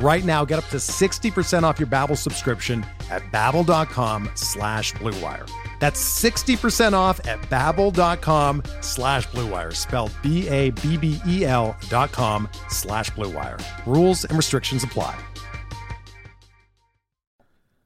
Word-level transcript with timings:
Right 0.00 0.24
now, 0.24 0.44
get 0.44 0.58
up 0.58 0.66
to 0.66 0.76
60% 0.76 1.62
off 1.64 1.80
your 1.80 1.88
Babbel 1.88 2.16
subscription 2.16 2.86
at 3.10 3.22
babbel.com 3.32 4.30
slash 4.34 4.92
bluewire. 4.94 5.50
That's 5.80 6.00
60% 6.22 6.92
off 6.92 7.24
at 7.26 7.40
babbel.com 7.42 8.62
slash 8.80 9.26
bluewire, 9.28 9.74
spelled 9.74 10.12
B-A-B-B-E-L 10.22 11.76
dot 11.88 12.12
com 12.12 12.48
slash 12.68 13.10
bluewire. 13.10 13.60
Rules 13.86 14.24
and 14.24 14.36
restrictions 14.36 14.84
apply. 14.84 15.18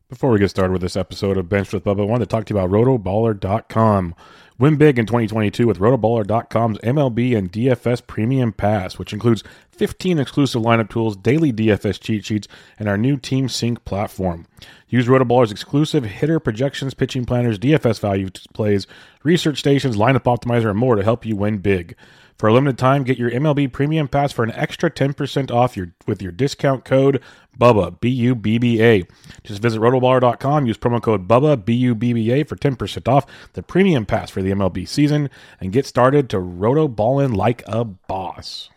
Before 0.08 0.30
we 0.30 0.38
get 0.38 0.50
started 0.50 0.72
with 0.72 0.82
this 0.82 0.96
episode 0.96 1.38
of 1.38 1.48
Bench 1.48 1.72
with 1.72 1.84
Bubba, 1.84 2.02
I 2.02 2.04
wanted 2.04 2.28
to 2.28 2.36
talk 2.36 2.44
to 2.44 2.54
you 2.54 2.60
about 2.60 2.70
rotoballer.com. 2.70 4.14
Win 4.62 4.76
big 4.76 4.96
in 4.96 5.06
2022 5.06 5.66
with 5.66 5.80
rotoballer.com's 5.80 6.78
MLB 6.78 7.36
and 7.36 7.50
DFS 7.50 8.06
Premium 8.06 8.52
Pass, 8.52 8.96
which 8.96 9.12
includes 9.12 9.42
15 9.72 10.20
exclusive 10.20 10.62
lineup 10.62 10.88
tools, 10.88 11.16
daily 11.16 11.52
DFS 11.52 11.98
cheat 11.98 12.24
sheets, 12.24 12.46
and 12.78 12.88
our 12.88 12.96
new 12.96 13.16
Team 13.16 13.48
Sync 13.48 13.84
platform. 13.84 14.46
Use 14.86 15.08
Rotoballer's 15.08 15.50
exclusive 15.50 16.04
hitter 16.04 16.38
projections, 16.38 16.94
pitching 16.94 17.24
planners, 17.24 17.58
DFS 17.58 17.98
value 17.98 18.30
plays, 18.54 18.86
research 19.24 19.58
stations, 19.58 19.96
lineup 19.96 20.32
optimizer, 20.32 20.70
and 20.70 20.78
more 20.78 20.94
to 20.94 21.02
help 21.02 21.26
you 21.26 21.34
win 21.34 21.58
big. 21.58 21.96
For 22.36 22.48
a 22.48 22.52
limited 22.52 22.78
time, 22.78 23.04
get 23.04 23.18
your 23.18 23.30
MLB 23.30 23.72
Premium 23.72 24.08
Pass 24.08 24.32
for 24.32 24.42
an 24.42 24.52
extra 24.52 24.90
10% 24.90 25.50
off 25.50 25.76
your 25.76 25.94
with 26.06 26.20
your 26.20 26.32
discount 26.32 26.84
code 26.84 27.22
BUBBA, 27.58 28.00
B 28.00 28.08
U 28.08 28.34
B 28.34 28.58
B 28.58 28.82
A. 28.82 29.04
Just 29.44 29.62
visit 29.62 29.80
rotoballer.com, 29.80 30.66
use 30.66 30.78
promo 30.78 31.02
code 31.02 31.28
BUBBA, 31.28 31.64
B 31.64 31.74
U 31.74 31.94
B 31.94 32.12
B 32.12 32.30
A 32.32 32.44
for 32.44 32.56
10% 32.56 33.08
off 33.08 33.26
the 33.52 33.62
Premium 33.62 34.06
Pass 34.06 34.30
for 34.30 34.42
the 34.42 34.50
MLB 34.50 34.88
season 34.88 35.30
and 35.60 35.72
get 35.72 35.86
started 35.86 36.28
to 36.30 36.38
rotoballin' 36.38 37.36
like 37.36 37.62
a 37.66 37.84
boss. 37.84 38.70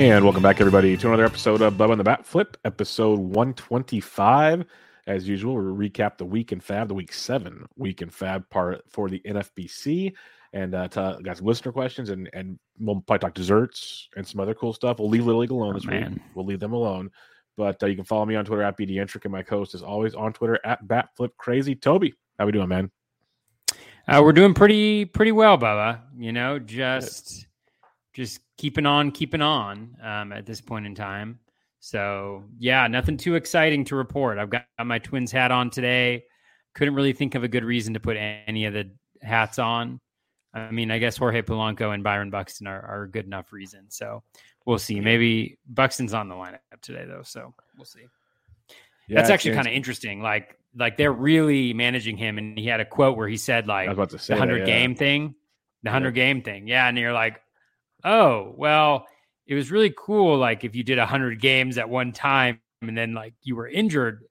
And 0.00 0.24
welcome 0.24 0.42
back, 0.42 0.62
everybody, 0.62 0.96
to 0.96 1.08
another 1.08 1.26
episode 1.26 1.60
of 1.60 1.74
Bubba 1.74 1.90
and 1.90 2.00
the 2.00 2.04
Bat 2.04 2.24
Flip, 2.24 2.56
episode 2.64 3.18
125. 3.18 4.64
As 5.06 5.28
usual, 5.28 5.56
we'll 5.56 5.76
recap 5.76 6.16
the 6.16 6.24
week 6.24 6.52
in 6.52 6.60
Fab, 6.60 6.88
the 6.88 6.94
week 6.94 7.12
seven 7.12 7.66
week 7.76 8.00
in 8.00 8.08
Fab 8.08 8.48
part 8.48 8.80
for 8.88 9.10
the 9.10 9.20
NFBC, 9.26 10.14
and 10.54 10.74
uh, 10.74 10.88
to, 10.88 11.18
got 11.22 11.36
some 11.36 11.44
listener 11.44 11.70
questions, 11.70 12.08
and 12.08 12.30
and 12.32 12.58
we'll 12.78 13.02
probably 13.02 13.18
talk 13.18 13.34
desserts 13.34 14.08
and 14.16 14.26
some 14.26 14.40
other 14.40 14.54
cool 14.54 14.72
stuff. 14.72 15.00
We'll 15.00 15.10
leave 15.10 15.26
Little 15.26 15.42
League 15.42 15.50
alone 15.50 15.72
Oh, 15.72 15.74
this 15.74 15.84
man. 15.84 16.14
week. 16.14 16.22
We'll 16.34 16.46
leave 16.46 16.60
them 16.60 16.72
alone. 16.72 17.10
But 17.58 17.82
uh, 17.82 17.86
you 17.86 17.94
can 17.94 18.06
follow 18.06 18.24
me 18.24 18.36
on 18.36 18.46
Twitter 18.46 18.62
at 18.62 18.78
BDentric, 18.78 19.24
and 19.24 19.32
my 19.32 19.44
host 19.46 19.74
is 19.74 19.82
always 19.82 20.14
on 20.14 20.32
Twitter 20.32 20.58
at 20.64 20.82
BatFlipCrazy. 20.86 21.78
Toby, 21.78 22.14
how 22.38 22.46
we 22.46 22.52
doing, 22.52 22.68
man? 22.68 22.90
Uh, 24.08 24.22
we're 24.24 24.32
doing 24.32 24.54
pretty 24.54 25.04
pretty 25.04 25.32
well, 25.32 25.58
Bubba. 25.58 26.00
You 26.16 26.32
know, 26.32 26.58
just 26.58 27.48
just 28.20 28.40
keeping 28.58 28.86
on, 28.86 29.10
keeping 29.10 29.40
on 29.40 29.96
um, 30.02 30.32
at 30.32 30.46
this 30.46 30.60
point 30.60 30.86
in 30.86 30.94
time. 30.94 31.40
So 31.80 32.44
yeah, 32.58 32.86
nothing 32.86 33.16
too 33.16 33.34
exciting 33.34 33.84
to 33.86 33.96
report. 33.96 34.38
I've 34.38 34.50
got 34.50 34.66
my 34.84 34.98
twins 34.98 35.32
hat 35.32 35.50
on 35.50 35.70
today. 35.70 36.24
Couldn't 36.74 36.94
really 36.94 37.14
think 37.14 37.34
of 37.34 37.42
a 37.42 37.48
good 37.48 37.64
reason 37.64 37.94
to 37.94 38.00
put 38.00 38.16
any 38.18 38.66
of 38.66 38.74
the 38.74 38.90
hats 39.22 39.58
on. 39.58 40.00
I 40.52 40.70
mean, 40.70 40.90
I 40.90 40.98
guess 40.98 41.16
Jorge 41.16 41.42
Polanco 41.42 41.94
and 41.94 42.04
Byron 42.04 42.30
Buxton 42.30 42.66
are, 42.66 42.82
are 42.82 43.02
a 43.04 43.10
good 43.10 43.24
enough 43.24 43.52
reason. 43.52 43.86
So 43.88 44.22
we'll 44.66 44.78
see. 44.78 45.00
Maybe 45.00 45.58
Buxton's 45.66 46.12
on 46.12 46.28
the 46.28 46.34
lineup 46.34 46.58
today 46.82 47.06
though, 47.06 47.22
so 47.22 47.54
we'll 47.76 47.86
see. 47.86 48.04
That's 49.08 49.30
actually 49.30 49.54
kind 49.54 49.66
of 49.66 49.72
interesting. 49.72 50.22
Like 50.22 50.58
like 50.76 50.96
they're 50.96 51.12
really 51.12 51.72
managing 51.72 52.16
him, 52.16 52.38
and 52.38 52.58
he 52.58 52.66
had 52.66 52.80
a 52.80 52.84
quote 52.84 53.16
where 53.16 53.26
he 53.26 53.36
said 53.36 53.66
like 53.66 53.86
I 53.86 53.90
was 53.90 53.98
about 53.98 54.10
to 54.10 54.18
say 54.18 54.34
the 54.34 54.38
hundred 54.38 54.60
yeah. 54.60 54.78
game 54.78 54.94
thing, 54.94 55.34
the 55.82 55.90
hundred 55.90 56.12
game 56.12 56.42
thing. 56.42 56.68
Yeah, 56.68 56.86
and 56.86 56.98
you're 56.98 57.12
like, 57.12 57.40
oh 58.04 58.54
well, 58.56 59.06
it 59.46 59.54
was 59.54 59.70
really 59.70 59.92
cool. 59.96 60.38
Like 60.38 60.64
if 60.64 60.74
you 60.74 60.82
did 60.82 60.98
hundred 60.98 61.40
games 61.40 61.78
at 61.78 61.88
one 61.88 62.12
time, 62.12 62.60
and 62.82 62.96
then 62.96 63.14
like 63.14 63.34
you 63.42 63.56
were 63.56 63.68
injured, 63.68 64.24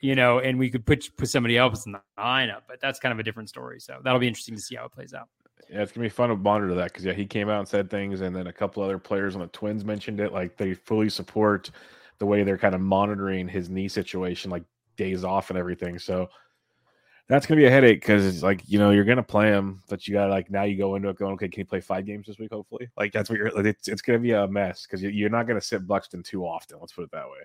you 0.00 0.14
know, 0.14 0.38
and 0.38 0.58
we 0.58 0.70
could 0.70 0.84
put 0.86 1.08
put 1.16 1.28
somebody 1.28 1.56
else 1.56 1.86
in 1.86 1.92
the 1.92 2.00
lineup. 2.18 2.62
But 2.68 2.80
that's 2.80 2.98
kind 2.98 3.12
of 3.12 3.18
a 3.18 3.22
different 3.22 3.48
story. 3.48 3.80
So 3.80 4.00
that'll 4.02 4.20
be 4.20 4.28
interesting 4.28 4.54
to 4.54 4.60
see 4.60 4.76
how 4.76 4.86
it 4.86 4.92
plays 4.92 5.14
out. 5.14 5.28
Yeah, 5.70 5.82
it's 5.82 5.92
gonna 5.92 6.04
be 6.04 6.10
fun 6.10 6.28
to 6.28 6.36
monitor 6.36 6.74
that 6.74 6.92
because 6.92 7.04
yeah, 7.04 7.12
he 7.12 7.26
came 7.26 7.48
out 7.48 7.60
and 7.60 7.68
said 7.68 7.90
things, 7.90 8.20
and 8.20 8.34
then 8.34 8.46
a 8.46 8.52
couple 8.52 8.82
other 8.82 8.98
players 8.98 9.34
on 9.34 9.40
the 9.40 9.46
Twins 9.48 9.84
mentioned 9.84 10.20
it. 10.20 10.32
Like 10.32 10.56
they 10.56 10.74
fully 10.74 11.08
support 11.08 11.70
the 12.18 12.26
way 12.26 12.42
they're 12.42 12.58
kind 12.58 12.74
of 12.74 12.80
monitoring 12.80 13.48
his 13.48 13.68
knee 13.70 13.88
situation, 13.88 14.50
like 14.50 14.64
days 14.96 15.24
off 15.24 15.50
and 15.50 15.58
everything. 15.58 15.98
So 15.98 16.28
that's 17.28 17.46
gonna 17.46 17.60
be 17.60 17.66
a 17.66 17.70
headache 17.70 18.00
because 18.00 18.24
it's 18.24 18.42
like 18.42 18.62
you 18.66 18.78
know 18.78 18.90
you're 18.90 19.04
gonna 19.04 19.22
play 19.22 19.48
him, 19.48 19.82
but 19.88 20.06
you 20.06 20.14
got 20.14 20.30
like 20.30 20.50
now 20.50 20.64
you 20.64 20.76
go 20.76 20.94
into 20.94 21.08
it 21.08 21.16
going, 21.16 21.34
okay, 21.34 21.48
can 21.48 21.60
you 21.60 21.66
play 21.66 21.80
five 21.80 22.06
games 22.06 22.26
this 22.26 22.38
week? 22.38 22.52
Hopefully, 22.52 22.88
like 22.96 23.12
that's 23.12 23.30
what 23.30 23.38
you're. 23.38 23.50
Like, 23.50 23.66
it's 23.66 23.88
it's 23.88 24.02
gonna 24.02 24.18
be 24.18 24.32
a 24.32 24.46
mess 24.46 24.86
because 24.86 25.02
you're 25.02 25.30
not 25.30 25.46
gonna 25.46 25.60
sit 25.60 25.86
Buxton 25.86 26.22
too 26.22 26.44
often. 26.44 26.78
Let's 26.80 26.92
put 26.92 27.04
it 27.04 27.10
that 27.12 27.26
way. 27.26 27.38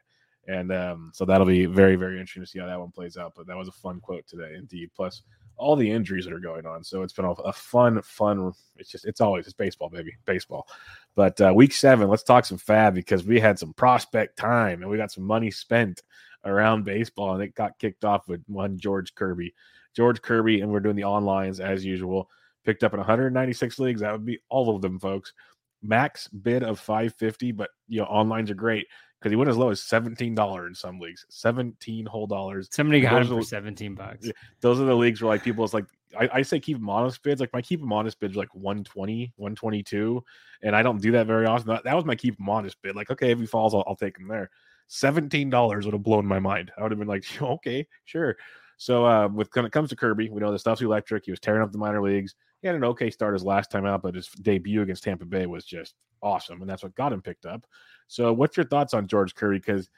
And 0.48 0.72
um, 0.72 1.12
so 1.14 1.26
that'll 1.26 1.46
be 1.46 1.66
very 1.66 1.96
very 1.96 2.20
interesting 2.20 2.44
to 2.44 2.50
see 2.50 2.60
how 2.60 2.66
that 2.66 2.80
one 2.80 2.92
plays 2.92 3.18
out. 3.18 3.34
But 3.36 3.48
that 3.48 3.58
was 3.58 3.68
a 3.68 3.74
fun 3.74 4.00
quote 4.00 4.28
today, 4.28 4.56
indeed. 4.56 4.90
Plus 4.96 5.22
all 5.60 5.76
the 5.76 5.92
injuries 5.92 6.26
that 6.26 6.34
are 6.34 6.40
going 6.40 6.66
on. 6.66 6.84
So 6.84 7.04
it's 7.04 7.14
been 7.14 7.26
a, 7.26 7.32
a 7.32 7.54
fun, 7.54 8.02
fun. 8.02 8.52
It's 8.78 8.90
just, 8.90 9.06
it's 9.06 9.22
always, 9.22 9.46
it's 9.46 9.54
baseball, 9.54 9.90
baby, 9.90 10.16
baseball. 10.26 10.68
But 11.16 11.40
uh, 11.42 11.52
week 11.54 11.74
seven, 11.74 12.08
let's 12.08 12.24
talk 12.24 12.46
some 12.46 12.58
fab 12.58 12.96
because 12.96 13.26
we 13.26 13.40
had 13.40 13.60
some 13.60 13.74
prospect 13.74 14.38
time 14.38 14.82
and 14.82 14.90
we 14.90 14.98
got 14.98 15.12
some 15.12 15.26
money 15.26 15.52
spent 15.52 16.02
around 16.46 16.86
baseball 16.86 17.34
and 17.34 17.44
it 17.44 17.56
got 17.56 17.78
kicked 17.80 18.06
off 18.06 18.28
with 18.28 18.42
one 18.48 18.78
George 18.78 19.14
Kirby. 19.16 19.54
George 19.96 20.22
Kirby, 20.22 20.62
and 20.62 20.72
we're 20.72 20.80
doing 20.80 20.96
the 20.96 21.04
onlines 21.04 21.60
as 21.60 21.84
usual. 21.84 22.30
Picked 22.66 22.84
up 22.84 22.94
in 22.94 23.00
196 23.00 23.80
leagues. 23.80 24.02
That 24.02 24.12
would 24.12 24.26
be 24.26 24.40
all 24.50 24.76
of 24.76 24.82
them, 24.82 25.00
folks. 25.00 25.34
Max 25.82 26.28
bid 26.28 26.64
of 26.64 26.80
550, 26.80 27.54
but 27.54 27.70
you 27.88 28.02
know, 28.02 28.08
onlines 28.08 28.50
are 28.50 28.56
great 28.56 28.86
because 29.20 29.32
he 29.32 29.36
went 29.36 29.50
as 29.50 29.58
low 29.58 29.70
as 29.70 29.82
$17 29.82 30.68
in 30.68 30.76
some 30.76 31.00
leagues. 31.00 31.26
17 31.30 32.06
whole 32.06 32.28
dollars. 32.28 32.70
Somebody 32.72 33.02
got 33.02 33.14
Those 33.14 33.30
him 33.30 33.38
for 33.38 33.44
seventeen 33.44 33.96
bucks. 33.96 34.30
Those 34.62 34.80
are 34.80 34.86
the 34.86 34.96
leagues 34.96 35.22
where 35.22 35.30
like 35.30 35.44
people 35.44 35.64
is 35.64 35.74
like 35.74 35.86
I, 36.18 36.30
I 36.34 36.42
say 36.42 36.60
keep 36.60 36.78
them 36.78 36.90
honest 36.90 37.22
bids. 37.24 37.42
Like 37.42 37.54
my 37.54 37.62
keep 37.62 37.80
them 37.80 37.94
honest 37.94 38.20
bids 38.20 38.36
like 38.36 38.54
120, 38.54 39.34
122. 39.36 40.24
And 40.64 40.76
I 40.76 40.82
don't 40.82 41.02
do 41.02 41.12
that 41.12 41.28
very 41.28 41.46
often. 41.46 41.68
That, 41.68 41.84
that 41.84 41.96
was 41.96 42.06
my 42.06 42.16
keep 42.16 42.38
them 42.38 42.50
honest 42.50 42.82
bid. 42.82 42.96
Like, 42.96 43.12
okay, 43.12 43.32
if 43.32 43.40
he 43.40 43.46
falls, 43.46 43.74
I'll, 43.74 43.84
I'll 43.88 43.96
take 43.96 44.18
him 44.18 44.28
there. 44.28 44.50
$17 44.90 45.86
would 45.86 45.94
have 45.94 46.04
blown 46.04 46.26
my 46.26 46.40
mind. 46.40 46.72
I 46.78 46.82
would 46.82 46.92
have 46.92 47.00
been 47.00 47.08
like, 47.08 47.26
okay, 47.42 47.88
sure. 48.06 48.36
So 48.78 49.06
uh, 49.06 49.28
with 49.28 49.50
when 49.54 49.66
it 49.66 49.72
comes 49.72 49.90
to 49.90 49.96
Kirby, 49.96 50.30
we 50.30 50.40
know 50.40 50.52
the 50.52 50.60
stuff's 50.60 50.82
electric. 50.82 51.26
He 51.26 51.32
was 51.32 51.40
tearing 51.40 51.62
up 51.62 51.72
the 51.72 51.78
minor 51.78 52.02
leagues. 52.02 52.36
He 52.62 52.68
had 52.68 52.76
an 52.76 52.84
okay 52.86 53.10
start 53.10 53.34
his 53.34 53.44
last 53.44 53.72
time 53.72 53.86
out, 53.86 54.02
but 54.02 54.16
his 54.16 54.28
debut 54.30 54.82
against 54.82 55.04
Tampa 55.04 55.26
Bay 55.26 55.46
was 55.46 55.66
just 55.66 55.96
awesome, 56.22 56.62
and 56.62 56.70
that's 56.70 56.84
what 56.84 56.96
got 56.96 57.14
him 57.14 57.22
picked 57.22 57.46
up. 57.46 57.66
So, 58.08 58.34
what's 58.34 58.58
your 58.58 58.66
thoughts 58.66 58.94
on 58.94 59.08
George 59.08 59.36
Kirby? 59.36 59.60
Because, 59.60 59.90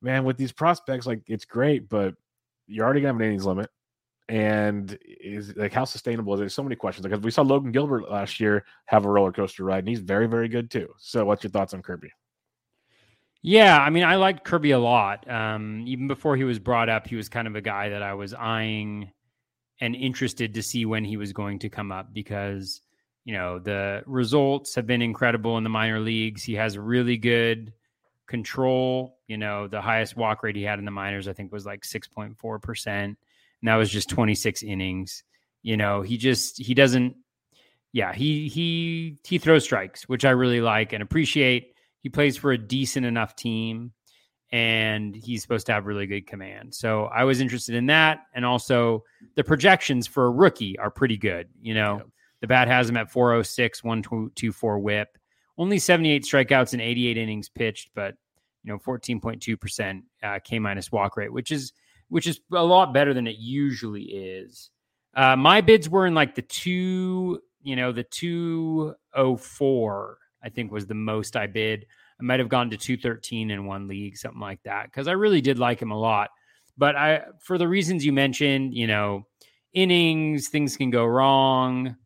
man, 0.00 0.24
with 0.24 0.36
these 0.36 0.52
prospects, 0.52 1.06
like 1.06 1.22
it's 1.26 1.44
great, 1.44 1.88
but 1.88 2.14
you're 2.66 2.84
already 2.84 3.00
gonna 3.00 3.12
have 3.14 3.20
an 3.20 3.26
innings 3.26 3.46
limit, 3.46 3.70
and 4.28 4.96
is 5.02 5.56
like 5.56 5.72
how 5.72 5.84
sustainable 5.84 6.34
is 6.34 6.40
it? 6.40 6.50
So 6.50 6.62
many 6.62 6.76
questions. 6.76 7.06
Like 7.06 7.22
we 7.22 7.30
saw 7.30 7.42
Logan 7.42 7.72
Gilbert 7.72 8.10
last 8.10 8.40
year 8.40 8.64
have 8.86 9.04
a 9.04 9.10
roller 9.10 9.32
coaster 9.32 9.64
ride, 9.64 9.80
and 9.80 9.88
he's 9.88 10.00
very, 10.00 10.26
very 10.28 10.48
good 10.48 10.70
too. 10.70 10.92
So, 10.98 11.24
what's 11.24 11.42
your 11.44 11.50
thoughts 11.50 11.74
on 11.74 11.82
Kirby? 11.82 12.10
Yeah, 13.42 13.78
I 13.78 13.90
mean, 13.90 14.04
I 14.04 14.16
liked 14.16 14.44
Kirby 14.44 14.70
a 14.70 14.78
lot. 14.78 15.28
Um, 15.28 15.82
even 15.86 16.06
before 16.06 16.36
he 16.36 16.44
was 16.44 16.60
brought 16.60 16.88
up, 16.88 17.08
he 17.08 17.16
was 17.16 17.28
kind 17.28 17.48
of 17.48 17.56
a 17.56 17.60
guy 17.60 17.88
that 17.88 18.02
I 18.02 18.14
was 18.14 18.34
eyeing 18.34 19.10
and 19.80 19.96
interested 19.96 20.54
to 20.54 20.62
see 20.62 20.84
when 20.86 21.04
he 21.04 21.16
was 21.16 21.32
going 21.32 21.58
to 21.60 21.68
come 21.68 21.90
up 21.90 22.12
because 22.14 22.80
you 23.24 23.34
know 23.34 23.58
the 23.58 24.02
results 24.06 24.74
have 24.76 24.86
been 24.86 25.02
incredible 25.02 25.58
in 25.58 25.64
the 25.64 25.70
minor 25.70 25.98
leagues. 25.98 26.44
He 26.44 26.54
has 26.54 26.78
really 26.78 27.16
good 27.16 27.72
control. 28.28 29.18
You 29.26 29.38
know, 29.38 29.66
the 29.66 29.80
highest 29.80 30.16
walk 30.16 30.44
rate 30.44 30.56
he 30.56 30.62
had 30.62 30.78
in 30.78 30.84
the 30.84 30.90
minors, 30.92 31.26
I 31.26 31.32
think, 31.32 31.52
was 31.52 31.66
like 31.66 31.84
six 31.84 32.06
point 32.06 32.38
four 32.38 32.60
percent, 32.60 33.18
and 33.60 33.68
that 33.68 33.76
was 33.76 33.90
just 33.90 34.08
twenty 34.08 34.36
six 34.36 34.62
innings. 34.62 35.24
You 35.62 35.76
know, 35.76 36.02
he 36.02 36.16
just 36.16 36.58
he 36.62 36.74
doesn't. 36.74 37.16
Yeah, 37.92 38.12
he 38.12 38.48
he 38.48 39.18
he 39.26 39.38
throws 39.38 39.64
strikes, 39.64 40.08
which 40.08 40.24
I 40.24 40.30
really 40.30 40.60
like 40.60 40.92
and 40.92 41.02
appreciate. 41.02 41.71
He 42.02 42.08
plays 42.08 42.36
for 42.36 42.52
a 42.52 42.58
decent 42.58 43.06
enough 43.06 43.36
team 43.36 43.92
and 44.52 45.16
he's 45.16 45.40
supposed 45.40 45.64
to 45.66 45.72
have 45.72 45.86
really 45.86 46.06
good 46.06 46.26
command. 46.26 46.74
So 46.74 47.04
I 47.04 47.24
was 47.24 47.40
interested 47.40 47.74
in 47.74 47.86
that. 47.86 48.26
And 48.34 48.44
also 48.44 49.02
the 49.34 49.42
projections 49.42 50.06
for 50.06 50.26
a 50.26 50.30
rookie 50.30 50.78
are 50.78 50.90
pretty 50.90 51.16
good. 51.16 51.48
You 51.60 51.74
know, 51.74 51.96
yeah. 51.96 52.02
the 52.42 52.46
bat 52.48 52.68
has 52.68 52.90
him 52.90 52.98
at 52.98 53.10
406, 53.10 53.82
124 53.82 54.78
whip, 54.78 55.16
only 55.56 55.78
78 55.78 56.24
strikeouts 56.24 56.74
and 56.74 56.82
88 56.82 57.16
innings 57.16 57.48
pitched, 57.48 57.90
but 57.94 58.14
you 58.62 58.72
know, 58.72 58.78
14.2% 58.78 60.02
uh, 60.22 60.38
K 60.44 60.58
minus 60.58 60.92
walk 60.92 61.16
rate, 61.16 61.32
which 61.32 61.50
is, 61.50 61.72
which 62.08 62.26
is 62.26 62.40
a 62.52 62.62
lot 62.62 62.92
better 62.92 63.14
than 63.14 63.26
it 63.26 63.38
usually 63.38 64.02
is. 64.02 64.68
Uh, 65.14 65.34
my 65.34 65.62
bids 65.62 65.88
were 65.88 66.06
in 66.06 66.14
like 66.14 66.34
the 66.34 66.42
two, 66.42 67.40
you 67.62 67.74
know, 67.74 67.90
the 67.90 68.04
204, 68.04 70.18
I 70.42 70.48
think 70.48 70.72
was 70.72 70.86
the 70.86 70.94
most 70.94 71.36
I 71.36 71.46
bid. 71.46 71.86
I 72.20 72.22
might 72.22 72.40
have 72.40 72.48
gone 72.48 72.70
to 72.70 72.76
213 72.76 73.50
in 73.50 73.66
one 73.66 73.88
league, 73.88 74.16
something 74.16 74.40
like 74.40 74.62
that, 74.64 74.86
because 74.86 75.08
I 75.08 75.12
really 75.12 75.40
did 75.40 75.58
like 75.58 75.80
him 75.80 75.90
a 75.90 75.98
lot. 75.98 76.30
But 76.76 76.96
I, 76.96 77.22
for 77.40 77.58
the 77.58 77.68
reasons 77.68 78.04
you 78.04 78.12
mentioned, 78.12 78.74
you 78.74 78.86
know, 78.86 79.26
innings, 79.72 80.48
things 80.48 80.76
can 80.76 80.90
go 80.90 81.04
wrong. 81.04 81.96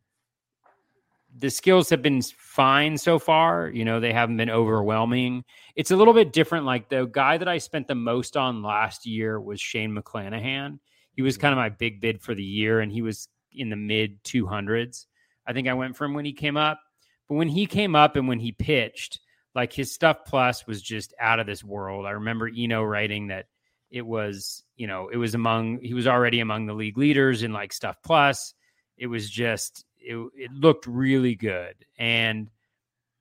The 1.39 1.49
skills 1.49 1.89
have 1.89 2.01
been 2.01 2.21
fine 2.21 2.97
so 2.97 3.19
far. 3.19 3.69
You 3.69 3.85
know, 3.85 3.99
they 3.99 4.11
haven't 4.11 4.37
been 4.37 4.49
overwhelming. 4.49 5.43
It's 5.75 5.91
a 5.91 5.95
little 5.95 6.13
bit 6.13 6.33
different. 6.33 6.65
Like 6.65 6.89
the 6.89 7.05
guy 7.05 7.37
that 7.37 7.47
I 7.47 7.59
spent 7.59 7.87
the 7.87 7.95
most 7.95 8.35
on 8.35 8.63
last 8.63 9.05
year 9.05 9.39
was 9.39 9.61
Shane 9.61 9.95
McClanahan. 9.95 10.79
He 11.13 11.21
was 11.21 11.35
mm-hmm. 11.35 11.41
kind 11.41 11.53
of 11.53 11.57
my 11.57 11.69
big 11.69 12.01
bid 12.01 12.21
for 12.21 12.33
the 12.33 12.43
year, 12.43 12.79
and 12.79 12.91
he 12.91 13.01
was 13.01 13.27
in 13.51 13.69
the 13.69 13.75
mid 13.75 14.23
200s. 14.23 15.05
I 15.45 15.53
think 15.53 15.67
I 15.67 15.73
went 15.73 15.95
from 15.95 16.13
when 16.13 16.25
he 16.25 16.33
came 16.33 16.57
up. 16.57 16.79
But 17.27 17.35
when 17.35 17.49
he 17.49 17.65
came 17.65 17.95
up 17.95 18.15
and 18.15 18.27
when 18.27 18.39
he 18.39 18.51
pitched, 18.51 19.19
like 19.57 19.73
his 19.73 19.91
stuff 19.91 20.19
plus 20.25 20.67
was 20.67 20.81
just 20.81 21.15
out 21.19 21.39
of 21.39 21.47
this 21.47 21.63
world. 21.63 22.05
I 22.05 22.11
remember 22.11 22.47
Eno 22.47 22.83
writing 22.83 23.27
that 23.27 23.47
it 23.89 24.05
was, 24.05 24.63
you 24.75 24.85
know, 24.85 25.09
it 25.09 25.17
was 25.17 25.33
among 25.33 25.79
he 25.81 25.95
was 25.95 26.05
already 26.05 26.41
among 26.41 26.67
the 26.67 26.73
league 26.73 26.97
leaders 26.97 27.41
in 27.41 27.53
like 27.53 27.73
stuff 27.73 27.97
plus. 28.03 28.53
It 28.97 29.07
was 29.07 29.27
just 29.27 29.83
it, 29.99 30.15
it 30.35 30.51
looked 30.51 30.85
really 30.85 31.33
good 31.33 31.73
and 31.97 32.51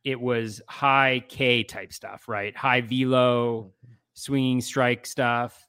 it 0.04 0.20
was 0.20 0.60
high 0.68 1.24
K 1.26 1.64
type 1.64 1.92
stuff, 1.92 2.28
right? 2.28 2.54
High 2.54 2.82
velo, 2.82 3.62
mm-hmm. 3.62 3.94
swinging 4.12 4.60
strike 4.60 5.06
stuff. 5.06 5.66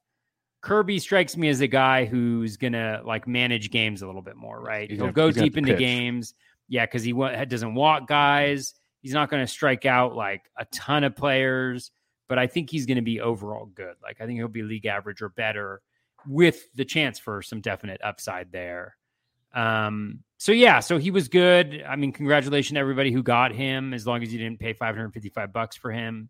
Kirby 0.61 0.99
strikes 0.99 1.37
me 1.37 1.47
as 1.47 1.61
a 1.61 1.67
guy 1.67 2.03
who's 2.03 2.57
gonna 2.57 3.01
like 3.05 3.25
manage 3.25 3.71
games 3.71 4.01
a 4.01 4.05
little 4.05 4.21
bit 4.21 4.35
more, 4.35 4.61
right? 4.61 4.89
He's 4.89 4.97
He'll 4.97 5.11
gonna, 5.11 5.31
go 5.31 5.31
deep 5.31 5.57
into 5.57 5.71
pitch. 5.71 5.79
games, 5.79 6.33
yeah, 6.67 6.85
because 6.85 7.03
he 7.03 7.13
doesn't 7.13 7.75
walk 7.75 8.07
guys. 8.07 8.73
He's 9.01 9.13
not 9.13 9.29
going 9.29 9.43
to 9.45 9.51
strike 9.51 9.85
out 9.85 10.15
like 10.15 10.49
a 10.57 10.65
ton 10.65 11.03
of 11.03 11.15
players, 11.15 11.91
but 12.27 12.37
I 12.37 12.47
think 12.47 12.69
he's 12.69 12.85
going 12.85 12.97
to 12.97 13.01
be 13.01 13.21
overall 13.21 13.65
good. 13.65 13.95
Like 14.01 14.17
I 14.19 14.25
think 14.25 14.39
he'll 14.39 14.47
be 14.47 14.63
league 14.63 14.85
average 14.85 15.21
or 15.21 15.29
better 15.29 15.81
with 16.27 16.71
the 16.75 16.85
chance 16.85 17.19
for 17.19 17.41
some 17.41 17.61
definite 17.61 18.01
upside 18.03 18.51
there. 18.51 18.97
Um, 19.53 20.23
so 20.37 20.51
yeah, 20.51 20.81
so 20.81 20.97
he 20.97 21.09
was 21.09 21.29
good. 21.29 21.83
I 21.87 21.95
mean, 21.95 22.11
congratulations 22.11 22.75
to 22.75 22.79
everybody 22.79 23.11
who 23.11 23.23
got 23.23 23.53
him, 23.53 23.93
as 23.93 24.05
long 24.05 24.21
as 24.21 24.31
you 24.31 24.37
didn't 24.37 24.59
pay 24.59 24.73
555 24.73 25.53
bucks 25.53 25.75
for 25.75 25.91
him. 25.91 26.29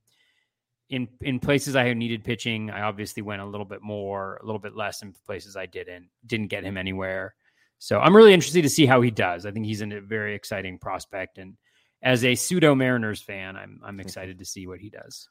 In 0.89 1.09
in 1.19 1.39
places 1.39 1.75
I 1.75 1.93
needed 1.93 2.23
pitching, 2.23 2.71
I 2.71 2.83
obviously 2.83 3.21
went 3.21 3.41
a 3.41 3.45
little 3.45 3.65
bit 3.65 3.81
more, 3.81 4.37
a 4.41 4.45
little 4.45 4.59
bit 4.59 4.73
less 4.73 5.01
in 5.01 5.13
places 5.25 5.57
I 5.57 5.65
didn't. 5.65 6.07
Didn't 6.25 6.47
get 6.47 6.63
him 6.63 6.77
anywhere. 6.77 7.35
So 7.79 7.99
I'm 7.99 8.15
really 8.15 8.33
interested 8.33 8.63
to 8.63 8.69
see 8.69 8.85
how 8.85 9.01
he 9.01 9.11
does. 9.11 9.45
I 9.45 9.51
think 9.51 9.65
he's 9.65 9.81
a 9.81 10.01
very 10.01 10.35
exciting 10.35 10.79
prospect, 10.79 11.37
and 11.37 11.55
as 12.01 12.23
a 12.23 12.35
pseudo 12.35 12.75
Mariners 12.75 13.21
fan, 13.21 13.55
I'm 13.55 13.79
I'm 13.83 13.99
excited 13.99 14.39
to 14.39 14.45
see 14.45 14.67
what 14.67 14.79
he 14.79 14.89
does. 14.89 15.29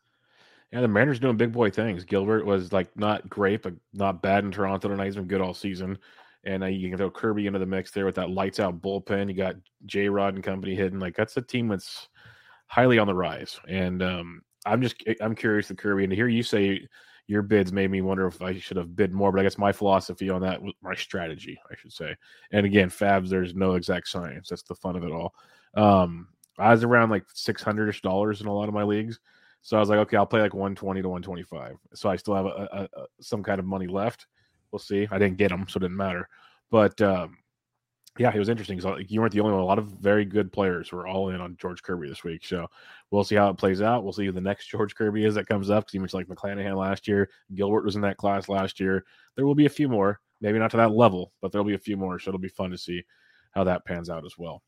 Yeah, 0.72 0.80
the 0.80 0.88
Mariners 0.88 1.20
doing 1.20 1.36
big 1.36 1.52
boy 1.52 1.70
things. 1.70 2.04
Gilbert 2.04 2.44
was 2.44 2.72
like 2.72 2.96
not 2.96 3.28
great, 3.28 3.62
but 3.62 3.74
not 3.92 4.22
bad 4.22 4.44
in 4.44 4.50
Toronto 4.50 4.88
tonight. 4.88 5.04
He's 5.04 5.16
been 5.16 5.28
good 5.28 5.40
all 5.40 5.54
season. 5.54 5.98
And 6.44 6.62
uh, 6.62 6.66
you 6.66 6.88
can 6.88 6.98
throw 6.98 7.10
Kirby 7.10 7.46
into 7.46 7.58
the 7.58 7.66
mix 7.66 7.90
there 7.90 8.06
with 8.06 8.14
that 8.16 8.30
lights 8.30 8.60
out 8.60 8.80
bullpen. 8.80 9.28
You 9.28 9.34
got 9.34 9.56
J 9.84 10.08
Rod 10.08 10.34
and 10.34 10.44
company 10.44 10.74
hitting. 10.74 11.00
Like 11.00 11.16
that's 11.16 11.36
a 11.36 11.42
team 11.42 11.68
that's 11.68 12.08
highly 12.66 12.98
on 12.98 13.06
the 13.06 13.14
rise. 13.14 13.58
And 13.68 14.02
um, 14.02 14.42
I'm 14.64 14.82
just 14.82 15.02
I'm 15.20 15.34
curious 15.34 15.68
to 15.68 15.74
Kirby 15.74 16.04
and 16.04 16.10
to 16.10 16.16
hear 16.16 16.28
you 16.28 16.42
say 16.42 16.86
your 17.26 17.42
bids 17.42 17.72
made 17.72 17.90
me 17.90 18.02
wonder 18.02 18.26
if 18.26 18.40
I 18.40 18.58
should 18.58 18.76
have 18.76 18.94
bid 18.94 19.12
more. 19.12 19.32
But 19.32 19.40
I 19.40 19.42
guess 19.42 19.58
my 19.58 19.72
philosophy 19.72 20.30
on 20.30 20.40
that 20.42 20.62
was 20.62 20.74
my 20.82 20.94
strategy, 20.94 21.58
I 21.70 21.74
should 21.76 21.92
say. 21.92 22.14
And 22.52 22.64
again, 22.64 22.88
Fabs, 22.88 23.28
there's 23.28 23.54
no 23.54 23.74
exact 23.74 24.08
science. 24.08 24.48
That's 24.48 24.62
the 24.62 24.74
fun 24.74 24.96
of 24.96 25.04
it 25.04 25.12
all. 25.12 25.34
Um, 25.74 26.28
I 26.58 26.70
was 26.70 26.84
around 26.84 27.10
like 27.10 27.24
six 27.34 27.62
hundred 27.62 27.88
ish 27.88 28.02
dollars 28.02 28.40
in 28.40 28.46
a 28.46 28.52
lot 28.52 28.68
of 28.68 28.74
my 28.74 28.82
leagues. 28.82 29.18
So 29.62 29.76
I 29.76 29.80
was 29.80 29.88
like, 29.88 29.98
okay, 29.98 30.16
I'll 30.16 30.26
play 30.26 30.40
like 30.40 30.54
120 30.54 31.02
to 31.02 31.08
125. 31.08 31.76
So 31.94 32.08
I 32.08 32.14
still 32.14 32.36
have 32.36 32.46
a, 32.46 32.48
a, 32.48 33.00
a, 33.00 33.06
some 33.20 33.42
kind 33.42 33.58
of 33.58 33.64
money 33.64 33.88
left. 33.88 34.28
We'll 34.70 34.78
see. 34.78 35.08
I 35.10 35.18
didn't 35.18 35.38
get 35.38 35.48
them, 35.48 35.66
so 35.68 35.78
it 35.78 35.80
didn't 35.80 35.96
matter. 35.96 36.28
But 36.70 37.00
um, 37.02 37.36
yeah, 38.18 38.32
it 38.34 38.38
was 38.38 38.48
interesting. 38.48 38.80
So 38.80 38.98
you 38.98 39.20
weren't 39.20 39.32
the 39.32 39.40
only 39.40 39.52
one. 39.52 39.62
A 39.62 39.66
lot 39.66 39.78
of 39.78 39.86
very 39.86 40.24
good 40.24 40.52
players 40.52 40.92
were 40.92 41.06
all 41.06 41.30
in 41.30 41.40
on 41.40 41.56
George 41.60 41.82
Kirby 41.82 42.08
this 42.08 42.24
week. 42.24 42.44
So 42.44 42.66
we'll 43.10 43.24
see 43.24 43.34
how 43.34 43.50
it 43.50 43.58
plays 43.58 43.82
out. 43.82 44.04
We'll 44.04 44.12
see 44.12 44.26
who 44.26 44.32
the 44.32 44.40
next 44.40 44.66
George 44.70 44.94
Kirby 44.94 45.24
is 45.24 45.34
that 45.34 45.48
comes 45.48 45.70
up 45.70 45.84
because 45.84 45.92
he 45.92 45.98
mentioned 45.98 46.28
like 46.28 46.38
McClanahan 46.38 46.76
last 46.76 47.06
year. 47.06 47.30
Gilbert 47.54 47.84
was 47.84 47.96
in 47.96 48.02
that 48.02 48.16
class 48.16 48.48
last 48.48 48.80
year. 48.80 49.04
There 49.34 49.46
will 49.46 49.54
be 49.54 49.66
a 49.66 49.70
few 49.70 49.88
more, 49.88 50.20
maybe 50.40 50.58
not 50.58 50.70
to 50.72 50.76
that 50.78 50.92
level, 50.92 51.32
but 51.40 51.52
there'll 51.52 51.64
be 51.64 51.74
a 51.74 51.78
few 51.78 51.96
more. 51.96 52.18
So 52.18 52.30
it'll 52.30 52.40
be 52.40 52.48
fun 52.48 52.70
to 52.70 52.78
see 52.78 53.04
how 53.52 53.64
that 53.64 53.84
pans 53.84 54.10
out 54.10 54.24
as 54.24 54.36
well 54.38 54.62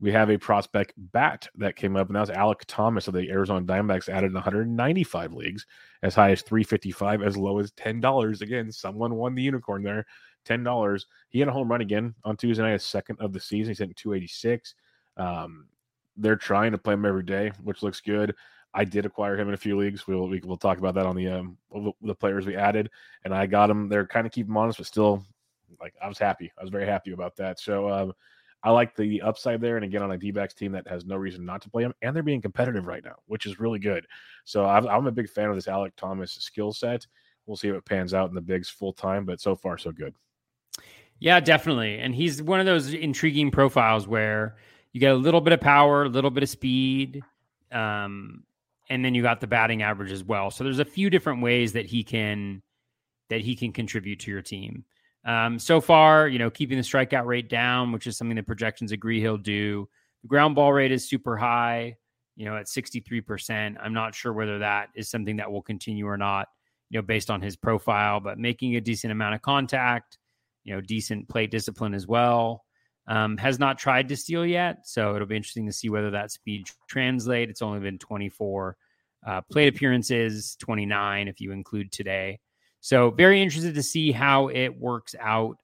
we 0.00 0.12
have 0.12 0.30
a 0.30 0.38
prospect 0.38 0.92
bat 0.96 1.48
that 1.56 1.76
came 1.76 1.96
up, 1.96 2.08
and 2.08 2.16
that 2.16 2.20
was 2.20 2.30
Alek 2.30 2.62
Thomas 2.66 3.08
of 3.08 3.14
the 3.14 3.30
Arizona 3.30 3.64
Diamondbacks, 3.64 4.08
added 4.08 4.28
in 4.28 4.34
195 4.34 5.32
leagues, 5.32 5.66
as 6.02 6.14
high 6.14 6.32
as 6.32 6.42
355, 6.42 7.22
as 7.22 7.36
low 7.36 7.58
as 7.58 7.72
$10. 7.72 8.40
Again, 8.42 8.72
someone 8.72 9.14
won 9.14 9.34
the 9.34 9.42
unicorn 9.42 9.82
there. 9.82 10.04
$10. 10.44 11.04
He 11.30 11.40
had 11.40 11.48
a 11.48 11.52
home 11.52 11.70
run 11.70 11.80
again 11.80 12.14
on 12.24 12.36
Tuesday 12.36 12.62
night, 12.62 12.80
second 12.80 13.20
of 13.20 13.32
the 13.32 13.40
season. 13.40 13.70
He's 13.70 13.78
hitting 13.78 13.94
286. 13.94 14.74
Um, 15.16 15.66
they're 16.16 16.36
trying 16.36 16.72
to 16.72 16.78
play 16.78 16.94
him 16.94 17.04
every 17.04 17.22
day, 17.22 17.52
which 17.62 17.82
looks 17.82 18.00
good. 18.00 18.34
I 18.72 18.84
did 18.84 19.06
acquire 19.06 19.38
him 19.38 19.48
in 19.48 19.54
a 19.54 19.58
few 19.58 19.78
leagues. 19.78 20.06
We'll 20.06 20.22
we, 20.22 20.22
will 20.22 20.30
we 20.30 20.48
will 20.48 20.56
talk 20.56 20.78
about 20.78 20.94
that 20.94 21.06
on 21.06 21.16
the 21.16 21.28
um 21.28 21.56
the 22.02 22.14
players 22.14 22.44
we 22.44 22.56
added, 22.56 22.90
and 23.24 23.32
I 23.32 23.46
got 23.46 23.70
him. 23.70 23.88
They're 23.88 24.06
kind 24.06 24.26
of 24.26 24.32
keep 24.32 24.48
him 24.48 24.56
honest, 24.56 24.78
but 24.78 24.86
still, 24.86 25.24
like 25.80 25.94
I 26.02 26.08
was 26.08 26.18
happy. 26.18 26.52
I 26.58 26.62
was 26.62 26.70
very 26.70 26.86
happy 26.86 27.12
about 27.12 27.36
that. 27.36 27.60
So 27.60 27.88
um, 27.88 28.12
I 28.64 28.70
like 28.70 28.96
the 28.96 29.22
upside 29.22 29.60
there. 29.60 29.76
And 29.76 29.84
again, 29.84 30.02
on 30.02 30.10
a 30.10 30.18
D 30.18 30.32
backs 30.32 30.54
team 30.54 30.72
that 30.72 30.88
has 30.88 31.04
no 31.04 31.16
reason 31.16 31.44
not 31.44 31.62
to 31.62 31.70
play 31.70 31.84
him, 31.84 31.94
and 32.02 32.16
they're 32.16 32.22
being 32.22 32.42
competitive 32.42 32.86
right 32.86 33.04
now, 33.04 33.16
which 33.26 33.46
is 33.46 33.60
really 33.60 33.78
good. 33.78 34.06
So 34.44 34.66
I'm, 34.66 34.88
I'm 34.88 35.06
a 35.06 35.12
big 35.12 35.28
fan 35.28 35.50
of 35.50 35.54
this 35.54 35.66
Alek 35.66 35.92
Thomas 35.96 36.32
skill 36.32 36.72
set. 36.72 37.06
We'll 37.46 37.56
see 37.56 37.68
if 37.68 37.74
it 37.74 37.84
pans 37.84 38.14
out 38.14 38.30
in 38.30 38.34
the 38.34 38.40
bigs 38.40 38.70
full 38.70 38.92
time, 38.92 39.24
but 39.24 39.40
so 39.40 39.54
far, 39.54 39.76
so 39.76 39.92
good. 39.92 40.14
Yeah, 41.20 41.40
definitely. 41.40 41.98
And 41.98 42.14
he's 42.14 42.42
one 42.42 42.60
of 42.60 42.66
those 42.66 42.92
intriguing 42.92 43.50
profiles 43.50 44.06
where 44.06 44.56
you 44.92 45.00
get 45.00 45.12
a 45.12 45.16
little 45.16 45.40
bit 45.40 45.52
of 45.52 45.60
power, 45.60 46.04
a 46.04 46.08
little 46.08 46.30
bit 46.30 46.42
of 46.42 46.48
speed, 46.48 47.22
um, 47.72 48.44
and 48.90 49.04
then 49.04 49.14
you 49.14 49.22
got 49.22 49.40
the 49.40 49.46
batting 49.46 49.82
average 49.82 50.12
as 50.12 50.22
well. 50.22 50.50
So 50.50 50.64
there's 50.64 50.78
a 50.80 50.84
few 50.84 51.10
different 51.10 51.42
ways 51.42 51.72
that 51.72 51.86
he 51.86 52.04
can 52.04 52.62
that 53.30 53.40
he 53.40 53.56
can 53.56 53.72
contribute 53.72 54.20
to 54.20 54.30
your 54.30 54.42
team. 54.42 54.84
Um, 55.24 55.58
so 55.58 55.80
far, 55.80 56.28
you 56.28 56.38
know, 56.38 56.50
keeping 56.50 56.76
the 56.76 56.84
strikeout 56.84 57.24
rate 57.26 57.48
down, 57.48 57.92
which 57.92 58.06
is 58.06 58.18
something 58.18 58.36
the 58.36 58.42
projections 58.42 58.92
agree 58.92 59.20
he'll 59.20 59.38
do. 59.38 59.88
The 60.22 60.28
ground 60.28 60.54
ball 60.54 60.72
rate 60.72 60.92
is 60.92 61.08
super 61.08 61.36
high, 61.36 61.96
you 62.36 62.44
know, 62.44 62.56
at 62.56 62.66
63%. 62.66 63.76
I'm 63.82 63.94
not 63.94 64.14
sure 64.14 64.32
whether 64.34 64.58
that 64.58 64.90
is 64.94 65.08
something 65.08 65.36
that 65.36 65.50
will 65.50 65.62
continue 65.62 66.06
or 66.06 66.18
not. 66.18 66.48
you 66.90 66.98
know, 66.98 67.02
based 67.02 67.30
on 67.30 67.40
his 67.40 67.56
profile, 67.56 68.20
but 68.20 68.38
making 68.38 68.76
a 68.76 68.80
decent 68.80 69.10
amount 69.12 69.34
of 69.34 69.42
contact, 69.42 70.18
you 70.64 70.74
know, 70.74 70.80
decent 70.80 71.28
plate 71.28 71.50
discipline 71.50 71.94
as 71.94 72.06
well. 72.06 72.64
Um, 73.06 73.36
has 73.36 73.58
not 73.58 73.78
tried 73.78 74.08
to 74.08 74.16
steal 74.16 74.46
yet, 74.46 74.86
so 74.88 75.14
it'll 75.14 75.28
be 75.28 75.36
interesting 75.36 75.66
to 75.66 75.72
see 75.72 75.90
whether 75.90 76.10
that 76.12 76.30
speed 76.30 76.70
translate. 76.88 77.50
It's 77.50 77.60
only 77.60 77.80
been 77.80 77.98
24 77.98 78.76
uh, 79.26 79.40
plate 79.42 79.68
appearances, 79.68 80.56
29 80.56 81.28
if 81.28 81.38
you 81.40 81.52
include 81.52 81.92
today. 81.92 82.40
So 82.80 83.10
very 83.10 83.42
interested 83.42 83.74
to 83.74 83.82
see 83.82 84.10
how 84.10 84.48
it 84.48 84.68
works 84.68 85.14
out 85.20 85.58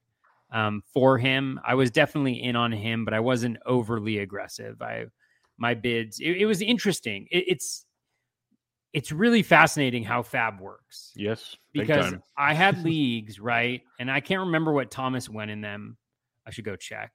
um, 0.52 0.82
for 0.92 1.18
him. 1.18 1.60
I 1.64 1.74
was 1.74 1.90
definitely 1.90 2.42
in 2.42 2.56
on 2.56 2.72
him, 2.72 3.04
but 3.04 3.14
I 3.14 3.20
wasn't 3.20 3.58
overly 3.66 4.18
aggressive. 4.18 4.80
I 4.82 5.06
my 5.58 5.74
bids. 5.74 6.18
It, 6.18 6.38
it 6.38 6.46
was 6.46 6.62
interesting. 6.62 7.28
It, 7.30 7.44
it's 7.46 7.84
it's 8.92 9.12
really 9.12 9.42
fascinating 9.42 10.04
how 10.04 10.22
Fab 10.22 10.60
works. 10.60 11.12
Yes, 11.14 11.56
because 11.72 12.14
I 12.36 12.54
had 12.54 12.82
leagues 12.84 13.40
right, 13.40 13.82
and 13.98 14.10
I 14.10 14.20
can't 14.20 14.40
remember 14.40 14.72
what 14.72 14.90
Thomas 14.90 15.28
went 15.28 15.50
in 15.50 15.60
them. 15.60 15.96
I 16.46 16.50
should 16.50 16.64
go 16.64 16.76
check 16.76 17.12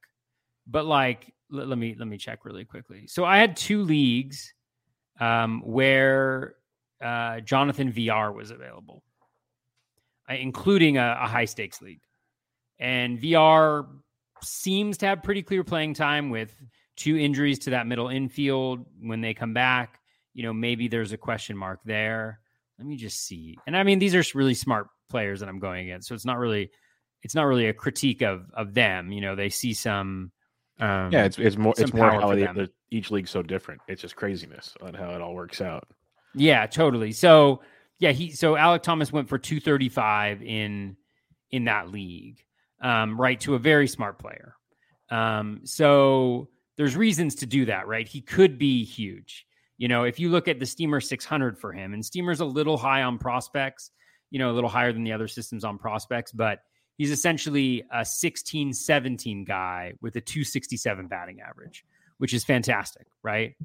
but 0.67 0.85
like 0.85 1.33
let, 1.49 1.67
let, 1.67 1.77
me 1.77 1.95
let 1.97 2.07
me 2.07 2.17
check 2.17 2.45
really 2.45 2.65
quickly. 2.65 3.07
So 3.07 3.25
I 3.25 3.37
had 3.37 3.55
two 3.55 3.83
leagues 3.83 4.53
um, 5.19 5.61
where 5.65 6.55
uh, 7.03 7.39
Jonathan 7.41 7.91
Villar 7.91 8.31
was 8.31 8.51
available, 8.51 9.03
uh, 10.29 10.33
including 10.33 10.97
a, 10.97 11.17
a 11.21 11.27
high 11.27 11.45
stakes 11.45 11.81
league, 11.81 12.01
and 12.79 13.19
Villar 13.19 13.85
seems 14.41 14.97
to 14.97 15.05
have 15.07 15.23
pretty 15.23 15.41
clear 15.41 15.63
playing 15.63 15.93
time 15.93 16.29
with 16.29 16.53
two 16.95 17.17
injuries 17.17 17.59
to 17.59 17.71
that 17.71 17.87
middle 17.87 18.09
infield 18.09 18.85
when 19.01 19.21
they 19.21 19.33
come 19.33 19.53
back. 19.53 19.99
You 20.35 20.43
know, 20.43 20.53
maybe 20.53 20.87
there's 20.87 21.11
a 21.11 21.17
question 21.17 21.57
mark 21.57 21.79
there. 21.83 22.39
Let 22.77 22.87
me 22.87 22.97
just 22.97 23.25
see. 23.25 23.57
And 23.65 23.75
I 23.75 23.83
mean, 23.83 23.97
these 23.97 24.13
are 24.13 24.23
really 24.37 24.53
smart 24.53 24.87
players 25.09 25.39
that 25.39 25.49
I'm 25.49 25.59
going 25.59 25.85
against, 25.85 26.07
so 26.07 26.13
it's 26.13 26.25
not 26.25 26.37
really 26.37 26.69
it's 27.23 27.33
not 27.33 27.47
really 27.47 27.67
a 27.67 27.73
critique 27.73 28.21
of 28.21 28.51
of 28.53 28.75
them. 28.75 29.11
You 29.11 29.21
know, 29.21 29.35
they 29.35 29.49
see 29.49 29.73
some 29.73 30.31
um, 30.79 31.11
yeah, 31.11 31.25
it's 31.25 31.39
it's 31.39 31.57
more 31.57 31.73
it's 31.77 31.93
more 31.93 32.11
how 32.11 32.35
they, 32.35 32.67
each 32.91 33.11
league's 33.11 33.31
so 33.31 33.41
different. 33.41 33.81
It's 33.87 34.01
just 34.01 34.15
craziness 34.15 34.73
on 34.81 34.93
how 34.93 35.11
it 35.11 35.21
all 35.21 35.33
works 35.33 35.61
out. 35.61 35.87
Yeah, 36.33 36.65
totally. 36.67 37.13
So 37.13 37.61
yeah, 37.99 38.11
he 38.11 38.31
so 38.31 38.55
Alek 38.55 38.83
Thomas 38.83 39.11
went 39.11 39.29
for 39.29 39.37
235 39.37 40.43
in 40.43 40.97
in 41.51 41.65
that 41.65 41.89
league, 41.91 42.43
um, 42.81 43.19
right 43.19 43.39
to 43.41 43.55
a 43.55 43.59
very 43.59 43.87
smart 43.87 44.19
player. 44.19 44.55
Um, 45.09 45.61
so 45.63 46.49
there's 46.75 46.95
reasons 46.97 47.35
to 47.35 47.45
do 47.45 47.65
that, 47.65 47.87
right? 47.87 48.07
He 48.07 48.19
could 48.19 48.57
be 48.57 48.83
huge. 48.83 49.44
You 49.77 49.87
know, 49.87 50.03
if 50.03 50.19
you 50.19 50.29
look 50.29 50.47
at 50.47 50.59
the 50.59 50.65
Steamer 50.65 51.01
600 51.01 51.57
for 51.57 51.73
him, 51.73 51.93
and 51.93 52.05
Steamer's 52.05 52.39
a 52.39 52.45
little 52.45 52.77
high 52.77 53.03
on 53.03 53.17
prospects, 53.17 53.91
you 54.31 54.39
know, 54.39 54.51
a 54.51 54.53
little 54.53 54.69
higher 54.69 54.93
than 54.93 55.03
the 55.03 55.13
other 55.13 55.27
systems 55.27 55.63
on 55.63 55.77
prospects, 55.77 56.31
but 56.31 56.59
he's 56.97 57.11
essentially 57.11 57.83
a 57.93 58.05
16 58.05 58.73
17 58.73 59.43
guy 59.43 59.93
with 60.01 60.15
a 60.15 60.21
267 60.21 61.07
batting 61.07 61.41
average, 61.41 61.85
which 62.17 62.33
is 62.33 62.43
fantastic, 62.43 63.07
right? 63.21 63.55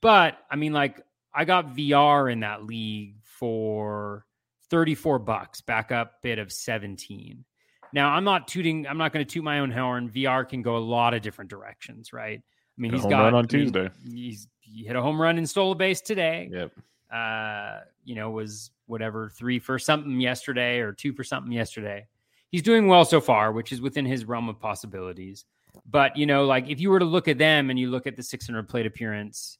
But 0.00 0.38
I 0.50 0.56
mean, 0.56 0.72
like, 0.72 1.02
I 1.34 1.44
got 1.44 1.74
Villar 1.74 2.28
in 2.28 2.40
that 2.40 2.64
league 2.64 3.16
for 3.22 4.26
34 4.70 5.18
bucks, 5.20 5.60
backup 5.60 6.22
bid 6.22 6.38
of 6.38 6.52
17. 6.52 7.44
Now, 7.92 8.10
I'm 8.10 8.24
not 8.24 8.48
tooting, 8.48 8.86
I'm 8.86 8.98
not 8.98 9.12
going 9.12 9.24
to 9.24 9.32
toot 9.32 9.44
my 9.44 9.60
own 9.60 9.70
horn. 9.70 10.10
Villar 10.10 10.44
can 10.44 10.62
go 10.62 10.76
a 10.76 10.78
lot 10.78 11.14
of 11.14 11.22
different 11.22 11.50
directions, 11.50 12.12
right? 12.12 12.42
I 12.78 12.80
mean, 12.80 12.92
he's 12.92 13.02
home 13.02 13.10
got 13.10 13.22
run 13.24 13.34
on 13.34 13.44
I 13.44 13.48
Tuesday. 13.48 13.90
He's 14.08 14.46
he 14.60 14.84
hit 14.84 14.94
a 14.96 15.02
home 15.02 15.20
run 15.20 15.38
and 15.38 15.48
stole 15.48 15.72
a 15.72 15.74
base 15.74 16.00
today. 16.00 16.48
Yep. 16.52 16.72
Uh, 17.12 17.80
you 18.04 18.14
know, 18.14 18.30
was 18.30 18.70
whatever 18.86 19.30
three 19.30 19.58
for 19.58 19.78
something 19.78 20.20
yesterday 20.20 20.78
or 20.78 20.92
two 20.92 21.12
for 21.12 21.24
something 21.24 21.52
yesterday 21.52 22.06
he's 22.50 22.62
doing 22.62 22.86
well 22.86 23.04
so 23.04 23.20
far, 23.20 23.52
which 23.52 23.72
is 23.72 23.80
within 23.80 24.04
his 24.04 24.24
realm 24.24 24.48
of 24.48 24.58
possibilities. 24.58 25.44
But 25.86 26.16
you 26.16 26.26
know, 26.26 26.44
like 26.44 26.68
if 26.68 26.80
you 26.80 26.90
were 26.90 26.98
to 26.98 27.04
look 27.04 27.28
at 27.28 27.38
them 27.38 27.70
and 27.70 27.78
you 27.78 27.90
look 27.90 28.06
at 28.06 28.16
the 28.16 28.22
600 28.22 28.68
plate 28.68 28.86
appearance 28.86 29.58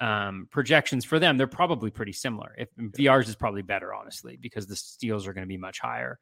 um, 0.00 0.48
projections 0.50 1.04
for 1.04 1.18
them, 1.18 1.36
they're 1.36 1.46
probably 1.46 1.90
pretty 1.90 2.12
similar. 2.12 2.54
If 2.56 2.68
Villar's 2.76 3.28
is 3.28 3.36
probably 3.36 3.62
better, 3.62 3.92
honestly, 3.92 4.38
because 4.40 4.66
the 4.66 4.76
steals 4.76 5.26
are 5.26 5.32
going 5.32 5.44
to 5.44 5.48
be 5.48 5.56
much 5.56 5.80
higher. 5.80 6.18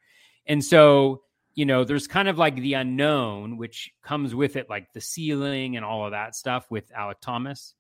And 0.47 0.65
so, 0.65 1.23
you 1.57 1.65
know, 1.65 1.85
there's 1.85 2.07
kind 2.07 2.29
of 2.29 2.39
like 2.39 2.55
the 2.57 2.75
unknown, 2.75 3.57
which 3.57 3.91
comes 4.03 4.35
with 4.35 4.57
it, 4.57 4.71
like 4.71 4.93
the 4.93 5.01
ceiling 5.01 5.77
and 5.77 5.85
all 5.85 6.05
of 6.05 6.13
that 6.13 6.37
stuff 6.37 6.71
with 6.71 6.93
Alek 6.93 7.21
Thomas. 7.21 7.75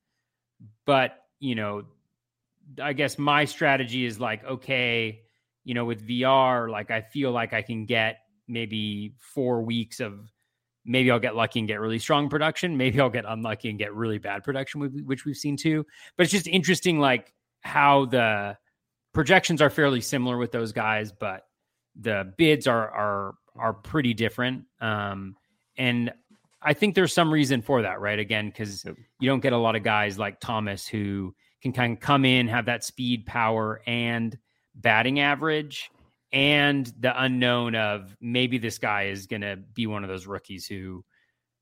But 0.87 1.19
you 1.39 1.55
know, 1.55 1.83
I 2.83 2.95
guess 2.95 3.19
my 3.19 3.45
strategy 3.45 4.07
is 4.07 4.19
like, 4.19 4.43
okay, 4.45 5.21
you 5.65 5.75
know, 5.75 5.85
with 5.85 6.01
Villar, 6.01 6.71
like 6.71 6.91
I 6.91 7.03
feel 7.03 7.31
like 7.33 7.53
I 7.53 7.61
can 7.61 7.85
get 7.85 8.21
maybe 8.49 9.15
four 9.19 9.63
weeks 9.63 10.01
of 10.01 10.33
maybe 10.87 11.11
I'll 11.11 11.19
get 11.19 11.37
lucky 11.37 11.59
and 11.59 11.69
get 11.69 11.81
really 11.81 11.99
strong 11.99 12.31
production. 12.31 12.77
Maybe 12.79 12.99
I'll 12.99 13.11
get 13.11 13.25
unlucky 13.29 13.69
and 13.69 13.79
get 13.79 13.95
really 13.95 14.19
bad 14.19 14.43
production, 14.43 15.05
which 15.05 15.27
we've 15.27 15.37
seen 15.37 15.57
too. 15.57 15.85
But 16.17 16.25
it's 16.25 16.33
just 16.33 16.47
interesting, 16.47 16.99
like 16.99 17.35
how 17.61 18.07
the 18.07 18.57
projections 19.13 19.61
are 19.61 19.71
fairly 19.71 20.01
similar 20.01 20.39
with 20.39 20.53
those 20.53 20.73
guys, 20.73 21.13
but 21.13 21.43
the 22.01 22.33
bids 22.39 22.67
are 22.67 22.91
are 22.91 23.35
are 23.59 23.73
pretty 23.73 24.15
different. 24.15 24.65
Um, 24.81 25.37
and 25.77 26.13
I 26.63 26.73
think 26.73 26.95
there's 26.95 27.13
some 27.13 27.33
reason 27.33 27.63
for 27.63 27.83
that, 27.83 28.01
right? 28.01 28.19
Again, 28.19 28.49
because 28.49 28.85
yep. 28.85 28.97
you 29.21 29.29
don't 29.29 29.41
get 29.41 29.53
a 29.53 29.59
lot 29.59 29.77
of 29.77 29.83
guys 29.83 30.19
like 30.19 30.41
Thomas 30.41 30.87
who 30.87 31.35
can 31.63 31.73
kind 31.73 31.93
of 31.93 32.01
come 32.01 32.25
in, 32.25 32.49
have 32.49 32.67
that 32.67 32.85
speed, 32.85 33.27
power, 33.27 33.83
and 33.87 34.37
batting 34.75 35.21
average 35.21 35.91
and 36.33 36.93
the 37.01 37.23
unknown 37.23 37.75
of 37.75 38.17
maybe 38.21 38.59
this 38.59 38.79
guy 38.79 39.05
is 39.05 39.27
going 39.27 39.43
to 39.43 39.57
be 39.57 39.87
one 39.87 40.03
of 40.03 40.09
those 40.09 40.27
rookies 40.27 40.67
who 40.67 41.05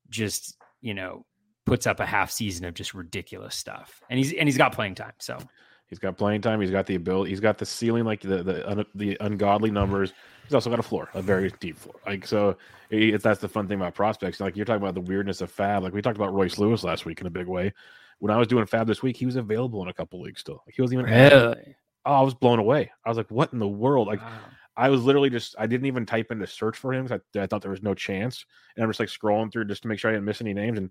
just, 0.08 0.56
you 0.80 0.94
know, 0.94 1.24
puts 1.66 1.86
up 1.86 2.00
a 2.00 2.06
half 2.06 2.30
season 2.30 2.64
of 2.64 2.74
just 2.74 2.94
ridiculous 2.94 3.54
stuff. 3.54 4.02
And 4.10 4.18
he's 4.18 4.32
and 4.32 4.48
he's 4.48 4.58
got 4.58 4.74
playing 4.74 4.96
time. 4.96 5.12
So 5.18 5.38
he's 5.86 5.98
got 5.98 6.16
playing 6.16 6.40
time, 6.40 6.60
he's 6.60 6.70
got 6.70 6.86
the 6.86 6.94
ability, 6.94 7.30
he's 7.30 7.40
got 7.40 7.58
the 7.58 7.66
ceiling 7.66 8.04
like 8.04 8.20
the 8.20 8.42
the 8.42 8.86
the 8.94 9.16
ungodly 9.20 9.70
numbers. 9.70 10.12
He's 10.44 10.54
also 10.54 10.68
got 10.68 10.78
a 10.78 10.82
floor, 10.82 11.08
a 11.14 11.22
very 11.22 11.52
deep 11.60 11.78
floor. 11.78 11.96
Like 12.06 12.26
so 12.26 12.56
it's 12.90 13.24
that's 13.24 13.40
the 13.40 13.48
fun 13.48 13.66
thing 13.66 13.80
about 13.80 13.94
prospects. 13.94 14.40
Like 14.40 14.56
you're 14.56 14.66
talking 14.66 14.82
about 14.82 14.94
the 14.94 15.00
weirdness 15.00 15.40
of 15.40 15.50
Fab. 15.50 15.82
Like 15.82 15.92
we 15.92 16.02
talked 16.02 16.16
about 16.16 16.34
Royce 16.34 16.58
Lewis 16.58 16.84
last 16.84 17.06
week 17.06 17.20
in 17.20 17.26
a 17.26 17.30
big 17.30 17.46
way. 17.46 17.72
When 18.18 18.30
I 18.30 18.36
was 18.36 18.46
doing 18.46 18.66
Fab 18.66 18.86
this 18.86 19.02
week, 19.02 19.16
he 19.16 19.26
was 19.26 19.36
available 19.36 19.82
in 19.82 19.88
a 19.88 19.94
couple 19.94 20.20
leagues 20.20 20.40
still. 20.40 20.62
Like 20.66 20.74
he 20.74 20.82
wasn't 20.82 21.00
even 21.00 21.12
really 21.12 21.74
oh, 22.06 22.12
I 22.12 22.20
was 22.22 22.34
blown 22.34 22.58
away. 22.58 22.90
I 23.04 23.08
was 23.08 23.16
like, 23.16 23.30
what 23.30 23.52
in 23.52 23.58
the 23.58 23.68
world? 23.68 24.08
Like, 24.08 24.20
wow. 24.20 24.38
I 24.76 24.88
was 24.88 25.04
literally 25.04 25.30
just, 25.30 25.54
I 25.58 25.66
didn't 25.66 25.86
even 25.86 26.04
type 26.04 26.30
in 26.30 26.38
to 26.40 26.46
search 26.46 26.76
for 26.76 26.92
him. 26.92 27.08
I, 27.10 27.40
I, 27.40 27.46
thought 27.46 27.62
there 27.62 27.70
was 27.70 27.82
no 27.82 27.94
chance. 27.94 28.44
And 28.76 28.82
I'm 28.82 28.90
just 28.90 29.00
like 29.00 29.08
scrolling 29.08 29.52
through 29.52 29.66
just 29.66 29.82
to 29.82 29.88
make 29.88 29.98
sure 29.98 30.10
I 30.10 30.14
didn't 30.14 30.24
miss 30.24 30.40
any 30.40 30.52
names. 30.52 30.78
And 30.78 30.90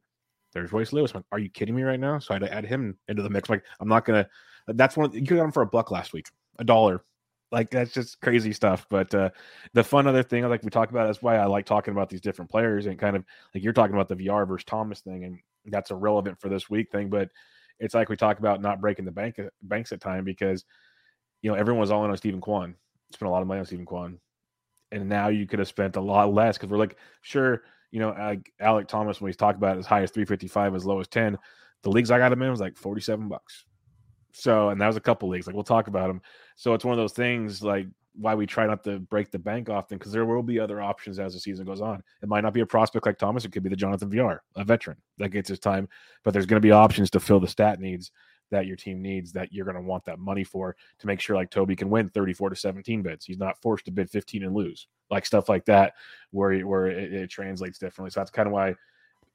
there's 0.54 0.72
Royce 0.72 0.94
Lewis. 0.94 1.12
I'm 1.12 1.20
like, 1.20 1.26
are 1.32 1.40
you 1.40 1.50
kidding 1.50 1.76
me 1.76 1.84
right 1.84 2.00
now? 2.00 2.20
So 2.20 2.34
I 2.34 2.36
had 2.36 2.48
to 2.48 2.54
add 2.54 2.66
him 2.66 2.98
into 3.08 3.22
the 3.22 3.30
mix. 3.30 3.50
I'm 3.50 3.56
like, 3.56 3.64
I'm 3.80 3.90
not 3.90 4.06
going 4.06 4.24
to, 4.24 4.30
that's 4.68 4.98
one, 4.98 5.12
you 5.12 5.22
got 5.22 5.44
him 5.44 5.52
for 5.52 5.64
a 5.64 5.68
buck 5.68 5.92
last 5.92 6.14
week, 6.14 6.28
a 6.60 6.64
dollar. 6.64 7.04
Like, 7.52 7.70
that's 7.70 7.92
just 7.92 8.20
crazy 8.22 8.52
stuff. 8.52 8.88
But 8.90 9.14
uh, 9.14 9.30
the 9.74 9.84
fun 9.84 10.08
other 10.08 10.24
thing, 10.24 10.48
like 10.50 10.64
we 10.64 10.70
talked 10.70 10.92
about, 10.92 11.06
that's 11.06 11.22
why 11.22 11.38
I 11.38 11.46
like 11.46 11.66
talking 11.66 11.92
about 11.94 12.10
these 12.10 12.22
different 12.22 12.50
players 12.50 12.88
and 12.88 12.98
kind 12.98 13.16
of 13.16 13.24
like 13.54 13.64
you're 13.64 13.74
talking 13.74 13.96
about 13.96 14.08
the 14.08 14.16
Villar 14.16 14.46
versus 14.46 14.66
Thomas 14.66 15.02
thing. 15.02 15.24
And 15.24 15.40
that's 15.66 15.92
irrelevant 15.92 16.40
for 16.40 16.50
this 16.50 16.70
week 16.70 16.92
thing. 16.92 17.10
But 17.10 17.30
it's 17.80 17.94
like 17.94 18.10
we 18.10 18.16
talk 18.16 18.40
about 18.40 18.62
not 18.62 18.82
breaking 18.82 19.06
the 19.06 19.12
bank 19.12 19.40
banks 19.62 19.92
at 19.92 20.02
time 20.02 20.24
because 20.24 20.66
you 21.44 21.52
know, 21.52 21.56
everyone 21.56 21.82
was 21.82 21.92
all 21.92 22.04
in 22.06 22.10
on 22.10 22.18
Steven 22.18 22.42
Kwan. 22.42 22.76
Spent 23.12 23.28
a 23.28 23.32
lot 23.32 23.42
of 23.42 23.48
money 23.48 23.60
on 23.60 23.66
Steven 23.66 23.86
Kwan. 23.86 24.18
And 24.92 25.10
now 25.10 25.28
you 25.28 25.46
could 25.46 25.60
have 25.60 25.68
spent 25.68 25.98
a 25.98 26.02
lot 26.02 26.34
less 26.34 26.58
because 26.58 26.70
we're 26.70 26.78
like, 26.78 26.98
sure, 27.22 27.64
you 27.92 28.00
know, 28.00 28.10
like 28.12 28.52
Alek 28.62 28.88
Thomas, 28.88 29.20
when 29.20 29.30
he's 29.30 29.38
talked 29.38 29.58
about 29.58 29.78
as 29.78 29.86
high 29.86 30.02
as 30.02 30.12
355, 30.12 30.76
as 30.76 30.86
low 30.86 31.00
as 31.00 31.08
10, 31.10 31.38
the 31.84 31.90
leagues 31.90 32.10
I 32.10 32.18
got 32.18 32.32
him 32.32 32.42
in 32.42 32.50
was 32.50 32.62
like 32.62 32.78
47 32.78 33.28
bucks. 33.28 33.66
So, 34.34 34.70
and 34.70 34.82
that 34.82 34.88
was 34.88 34.98
a 34.98 35.02
couple 35.02 35.30
leagues. 35.30 35.48
Like, 35.48 35.56
we'll 35.56 35.64
talk 35.64 35.88
about 35.88 36.08
them. 36.08 36.22
So, 36.56 36.74
it's 36.74 36.84
one 36.84 36.94
of 36.94 36.98
those 36.98 37.14
things 37.14 37.64
like 37.64 37.88
why 38.16 38.36
we 38.36 38.46
try 38.46 38.68
not 38.68 38.84
to 38.84 39.00
break 39.00 39.32
the 39.32 39.40
bank 39.40 39.70
often 39.70 39.98
because 39.98 40.12
there 40.12 40.26
will 40.26 40.44
be 40.44 40.60
other 40.60 40.82
options 40.82 41.20
as 41.20 41.34
the 41.34 41.40
season 41.40 41.66
goes 41.66 41.82
on. 41.82 42.04
It 42.22 42.30
might 42.30 42.42
not 42.42 42.54
be 42.54 42.62
a 42.62 42.66
prospect 42.66 43.06
like 43.06 43.18
Thomas. 43.18 43.46
It 43.46 43.52
could 43.52 43.64
be 43.64 43.70
the 43.70 43.76
Jonathan 43.76 44.10
Villar, 44.10 44.44
a 44.56 44.64
veteran 44.64 44.98
that 45.18 45.30
gets 45.30 45.50
his 45.50 45.60
time, 45.60 45.90
but 46.24 46.32
there's 46.32 46.46
going 46.46 46.62
to 46.62 46.66
be 46.66 46.72
options 46.72 47.10
to 47.12 47.20
fill 47.20 47.40
the 47.40 47.48
stat 47.48 47.80
needs 47.80 48.12
that 48.52 48.68
your 48.68 48.76
team 48.76 49.02
needs 49.02 49.32
that 49.32 49.52
you're 49.52 49.66
going 49.66 49.76
to 49.76 49.82
want 49.82 50.06
that 50.06 50.20
money 50.20 50.44
for 50.44 50.76
to 51.00 51.08
make 51.08 51.20
sure 51.20 51.36
like 51.36 51.50
Toby 51.50 51.76
can 51.76 51.90
win 51.90 52.10
34 52.10 52.52
to 52.52 52.56
17 52.56 53.02
bids. 53.02 53.26
He's 53.26 53.40
not 53.40 53.60
forced 53.62 53.86
to 53.86 53.92
bid 53.92 54.10
15 54.12 54.44
and 54.44 54.54
lose, 54.54 54.88
like 55.10 55.26
stuff 55.26 55.50
like 55.50 55.66
that, 55.66 55.94
where 56.30 56.60
where 56.62 56.88
it, 56.88 57.14
it 57.14 57.30
translates 57.30 57.80
differently. 57.80 58.12
So 58.12 58.20
that's 58.20 58.30
kind 58.30 58.48
of 58.48 58.54
why 58.54 58.76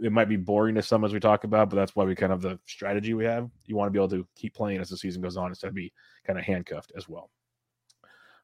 it 0.00 0.12
might 0.12 0.28
be 0.28 0.36
boring 0.36 0.74
to 0.76 0.82
some 0.82 1.04
as 1.04 1.12
we 1.12 1.20
talk 1.20 1.44
about, 1.44 1.70
but 1.70 1.76
that's 1.76 1.96
why 1.96 2.04
we 2.04 2.14
kind 2.14 2.32
of 2.32 2.40
the 2.40 2.58
strategy 2.66 3.14
we 3.14 3.24
have. 3.24 3.50
You 3.66 3.76
want 3.76 3.88
to 3.88 3.90
be 3.90 3.98
able 3.98 4.10
to 4.10 4.26
keep 4.36 4.54
playing 4.54 4.80
as 4.80 4.88
the 4.88 4.96
season 4.96 5.22
goes 5.22 5.36
on 5.36 5.48
instead 5.48 5.68
of 5.68 5.74
be 5.74 5.92
kind 6.26 6.38
of 6.38 6.44
handcuffed 6.44 6.92
as 6.96 7.08
well. 7.08 7.30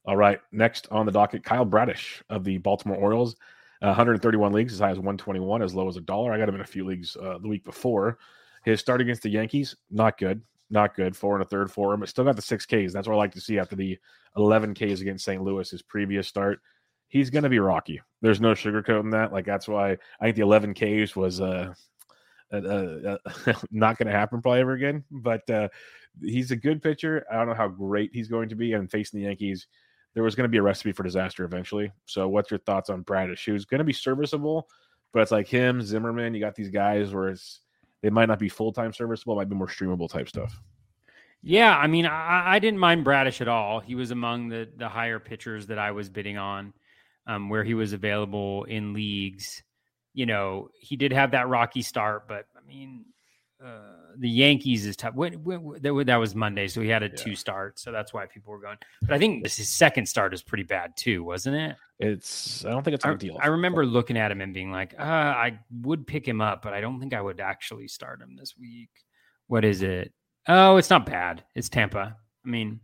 All 0.04 0.16
right, 0.16 0.40
next 0.52 0.88
on 0.90 1.06
the 1.06 1.12
docket, 1.12 1.44
Kyle 1.44 1.64
Bradish 1.64 2.22
of 2.28 2.44
the 2.44 2.58
Baltimore 2.58 2.96
Orioles. 2.96 3.36
Uh, 3.82 3.88
131 3.88 4.52
leagues, 4.52 4.72
as 4.72 4.78
high 4.78 4.90
as 4.90 4.98
121, 4.98 5.60
as 5.60 5.74
low 5.74 5.88
as 5.88 5.96
a 5.96 6.00
dollar. 6.00 6.32
I 6.32 6.38
got 6.38 6.48
him 6.48 6.54
in 6.54 6.60
a 6.62 6.66
few 6.66 6.86
leagues 6.86 7.16
uh, 7.16 7.38
the 7.38 7.48
week 7.48 7.64
before. 7.64 8.18
His 8.64 8.80
start 8.80 9.00
against 9.00 9.22
the 9.22 9.28
Yankees, 9.28 9.76
not 9.90 10.16
good. 10.16 10.40
not 10.70 10.94
good. 10.94 11.16
Four 11.16 11.34
and 11.34 11.42
a 11.42 11.48
third 11.48 11.70
for 11.70 11.92
him, 11.92 12.00
but 12.00 12.08
still 12.08 12.24
got 12.24 12.36
the 12.36 12.42
six 12.42 12.64
Ks. 12.64 12.92
That's 12.92 13.06
what 13.06 13.14
I 13.14 13.18
like 13.18 13.32
to 13.32 13.40
see 13.40 13.58
after 13.58 13.76
the 13.76 13.98
11 14.36 14.74
Ks 14.74 15.00
against 15.00 15.24
St. 15.24 15.42
Louis, 15.42 15.70
his 15.70 15.82
previous 15.82 16.26
start. 16.26 16.60
He's 17.14 17.30
going 17.30 17.44
to 17.44 17.48
be 17.48 17.60
rocky. 17.60 18.02
There's 18.22 18.40
no 18.40 18.54
sugarcoating 18.54 19.12
that. 19.12 19.32
Like 19.32 19.46
that's 19.46 19.68
why 19.68 19.92
I 20.20 20.24
think 20.24 20.34
the 20.34 20.42
11 20.42 20.74
Ks 20.74 21.14
was 21.14 21.40
uh, 21.40 21.72
uh, 22.52 22.56
uh, 22.56 23.16
uh 23.46 23.52
not 23.70 23.98
going 23.98 24.08
to 24.08 24.12
happen 24.12 24.42
probably 24.42 24.62
ever 24.62 24.72
again. 24.72 25.04
But 25.12 25.48
uh, 25.48 25.68
he's 26.20 26.50
a 26.50 26.56
good 26.56 26.82
pitcher. 26.82 27.24
I 27.30 27.36
don't 27.36 27.46
know 27.46 27.54
how 27.54 27.68
great 27.68 28.10
he's 28.12 28.26
going 28.26 28.48
to 28.48 28.56
be. 28.56 28.72
And 28.72 28.90
facing 28.90 29.20
the 29.20 29.26
Yankees, 29.26 29.68
there 30.14 30.24
was 30.24 30.34
going 30.34 30.42
to 30.42 30.50
be 30.50 30.58
a 30.58 30.62
recipe 30.62 30.90
for 30.90 31.04
disaster 31.04 31.44
eventually. 31.44 31.92
So, 32.06 32.26
what's 32.26 32.50
your 32.50 32.58
thoughts 32.58 32.90
on 32.90 33.02
Bradish? 33.02 33.44
Who's 33.44 33.64
going 33.64 33.78
to 33.78 33.84
be 33.84 33.92
serviceable, 33.92 34.68
but 35.12 35.22
it's 35.22 35.30
like 35.30 35.46
him, 35.46 35.82
Zimmermann. 35.82 36.34
You 36.34 36.40
got 36.40 36.56
these 36.56 36.70
guys 36.70 37.14
where 37.14 37.28
it's 37.28 37.60
they 38.02 38.10
might 38.10 38.26
not 38.26 38.40
be 38.40 38.48
full 38.48 38.72
time 38.72 38.92
serviceable, 38.92 39.36
might 39.36 39.48
be 39.48 39.54
more 39.54 39.68
streamable 39.68 40.10
type 40.10 40.28
stuff. 40.28 40.60
Yeah, 41.44 41.78
I 41.78 41.86
mean, 41.86 42.06
I, 42.06 42.54
I, 42.54 42.58
didn't 42.58 42.80
mind 42.80 43.04
Bradish 43.04 43.40
at 43.40 43.48
all. 43.48 43.78
He 43.78 43.94
was 43.94 44.10
among 44.10 44.48
the 44.48 44.68
the 44.76 44.88
higher 44.88 45.20
pitchers 45.20 45.68
that 45.68 45.78
I 45.78 45.92
was 45.92 46.08
bidding 46.08 46.38
on, 46.38 46.72
um, 47.26 47.48
where 47.48 47.64
he 47.64 47.74
was 47.74 47.92
available 47.92 48.64
in 48.64 48.92
leagues. 48.92 49.62
You 50.12 50.26
know, 50.26 50.68
he 50.78 50.96
did 50.96 51.12
have 51.12 51.32
that 51.32 51.48
rocky 51.48 51.82
start, 51.82 52.28
but 52.28 52.46
I 52.56 52.66
mean, 52.66 53.04
uh, 53.64 54.14
the 54.18 54.28
Yankees 54.28 54.84
is 54.86 54.96
tough. 54.96 55.14
That 55.16 56.16
was 56.20 56.34
Monday, 56.34 56.68
so 56.68 56.80
he 56.80 56.88
had 56.88 57.02
a 57.02 57.06
yeah. 57.06 57.14
two 57.16 57.34
start, 57.34 57.78
so 57.78 57.90
that's 57.90 58.12
why 58.12 58.26
people 58.26 58.52
were 58.52 58.60
going. 58.60 58.76
But 59.02 59.12
I 59.12 59.18
think 59.18 59.42
this 59.42 59.56
his 59.56 59.74
second 59.74 60.06
start 60.06 60.34
is 60.34 60.42
pretty 60.42 60.64
bad 60.64 60.96
too, 60.96 61.24
wasn't 61.24 61.56
it? 61.56 61.76
It's 61.98 62.64
I 62.64 62.70
don't 62.70 62.82
think 62.82 62.96
it's 62.96 63.04
a 63.04 63.08
I, 63.08 63.14
deal. 63.14 63.38
I 63.40 63.46
remember 63.48 63.86
looking 63.86 64.16
at 64.16 64.30
him 64.30 64.40
and 64.40 64.52
being 64.52 64.70
like, 64.70 64.94
uh, 64.98 65.02
I 65.02 65.58
would 65.82 66.06
pick 66.06 66.26
him 66.26 66.40
up, 66.40 66.62
but 66.62 66.74
I 66.74 66.80
don't 66.80 67.00
think 67.00 67.14
I 67.14 67.20
would 67.20 67.40
actually 67.40 67.88
start 67.88 68.20
him 68.20 68.36
this 68.36 68.54
week. 68.58 68.90
What 69.46 69.64
is 69.64 69.82
it? 69.82 70.12
Oh, 70.46 70.76
it's 70.76 70.90
not 70.90 71.06
bad. 71.06 71.42
It's 71.54 71.68
Tampa. 71.68 72.16
I 72.44 72.48
mean, 72.48 72.80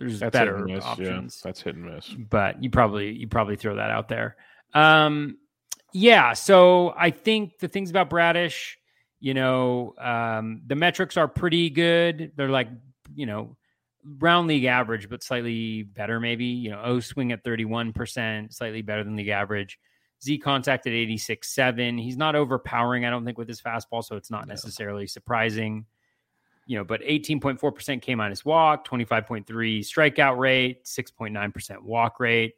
there's 0.00 0.18
that's 0.18 0.32
better 0.32 0.58
options. 0.80 1.40
Yeah, 1.40 1.48
that's 1.48 1.62
hit 1.62 1.76
and 1.76 1.84
miss. 1.84 2.08
But 2.08 2.62
you 2.62 2.70
probably 2.70 3.12
you 3.12 3.28
probably 3.28 3.54
throw 3.54 3.76
that 3.76 3.90
out 3.90 4.08
there. 4.08 4.36
Um, 4.74 5.38
yeah. 5.92 6.32
So 6.32 6.92
I 6.96 7.10
think 7.10 7.60
the 7.60 7.68
things 7.68 7.90
about 7.90 8.10
Bradish 8.10 8.76
you 9.20 9.34
know, 9.34 9.94
um, 9.98 10.62
the 10.66 10.74
metrics 10.74 11.16
are 11.16 11.28
pretty 11.28 11.70
good. 11.70 12.32
They're 12.36 12.48
like, 12.48 12.68
you 13.14 13.26
know, 13.26 13.56
round 14.18 14.48
league 14.48 14.64
average, 14.64 15.10
but 15.10 15.22
slightly 15.22 15.82
better, 15.82 16.18
maybe. 16.18 16.46
You 16.46 16.70
know, 16.70 16.80
O 16.82 17.00
swing 17.00 17.30
at 17.30 17.44
31%, 17.44 18.52
slightly 18.52 18.80
better 18.80 19.04
than 19.04 19.16
league 19.16 19.28
average. 19.28 19.78
Z 20.24 20.38
contact 20.38 20.86
at 20.86 20.92
86.7. 20.92 22.00
He's 22.00 22.16
not 22.16 22.34
overpowering, 22.34 23.04
I 23.04 23.10
don't 23.10 23.24
think, 23.24 23.38
with 23.38 23.48
his 23.48 23.60
fastball, 23.60 24.02
so 24.02 24.16
it's 24.16 24.30
not 24.30 24.46
no. 24.46 24.52
necessarily 24.52 25.06
surprising. 25.06 25.84
You 26.70 26.76
know, 26.76 26.84
but 26.84 27.00
18.4% 27.00 28.00
K 28.00 28.14
minus 28.14 28.44
walk, 28.44 28.86
25.3 28.86 29.44
strikeout 29.80 30.38
rate, 30.38 30.84
6.9% 30.84 31.82
walk 31.82 32.20
rate, 32.20 32.54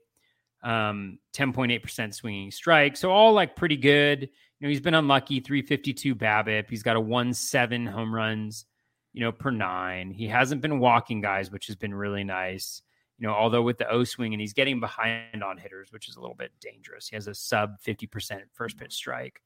um, 0.62 1.18
10.8% 1.34 2.12
swinging 2.12 2.50
strike. 2.50 2.98
So 2.98 3.10
all 3.10 3.32
like 3.32 3.56
pretty 3.56 3.78
good 3.78 4.20
You 4.20 4.28
know, 4.60 4.68
he's 4.68 4.82
been 4.82 4.92
unlucky, 4.92 5.40
352 5.40 6.14
BABIP. 6.14 6.68
He's 6.68 6.82
got 6.82 6.96
a 6.96 7.00
1 7.00 7.32
7 7.32 7.86
home 7.86 8.14
runs, 8.14 8.66
you 9.14 9.22
know, 9.22 9.32
per 9.32 9.50
nine. 9.50 10.10
He 10.10 10.28
hasn't 10.28 10.60
been 10.60 10.78
walking 10.78 11.22
guys, 11.22 11.50
which 11.50 11.66
has 11.68 11.76
been 11.76 11.94
really 11.94 12.22
nice. 12.22 12.82
You 13.18 13.28
know, 13.28 13.32
although 13.32 13.62
with 13.62 13.78
the 13.78 13.88
O 13.88 14.04
swing 14.04 14.34
and 14.34 14.42
he's 14.42 14.52
getting 14.52 14.78
behind 14.78 15.42
on 15.42 15.56
hitters, 15.56 15.90
which 15.90 16.10
is 16.10 16.16
a 16.16 16.20
little 16.20 16.36
bit 16.36 16.52
dangerous. 16.60 17.08
He 17.08 17.16
has 17.16 17.28
a 17.28 17.34
sub 17.34 17.80
50% 17.80 18.42
first 18.52 18.76
pitch 18.76 18.92
strike. 18.92 19.40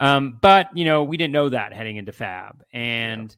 Um, 0.00 0.36
but 0.42 0.66
you 0.76 0.84
know, 0.84 1.04
we 1.04 1.16
didn't 1.16 1.32
know 1.32 1.48
that 1.50 1.72
heading 1.72 1.96
into 1.96 2.10
Fab. 2.10 2.64
And. 2.72 3.36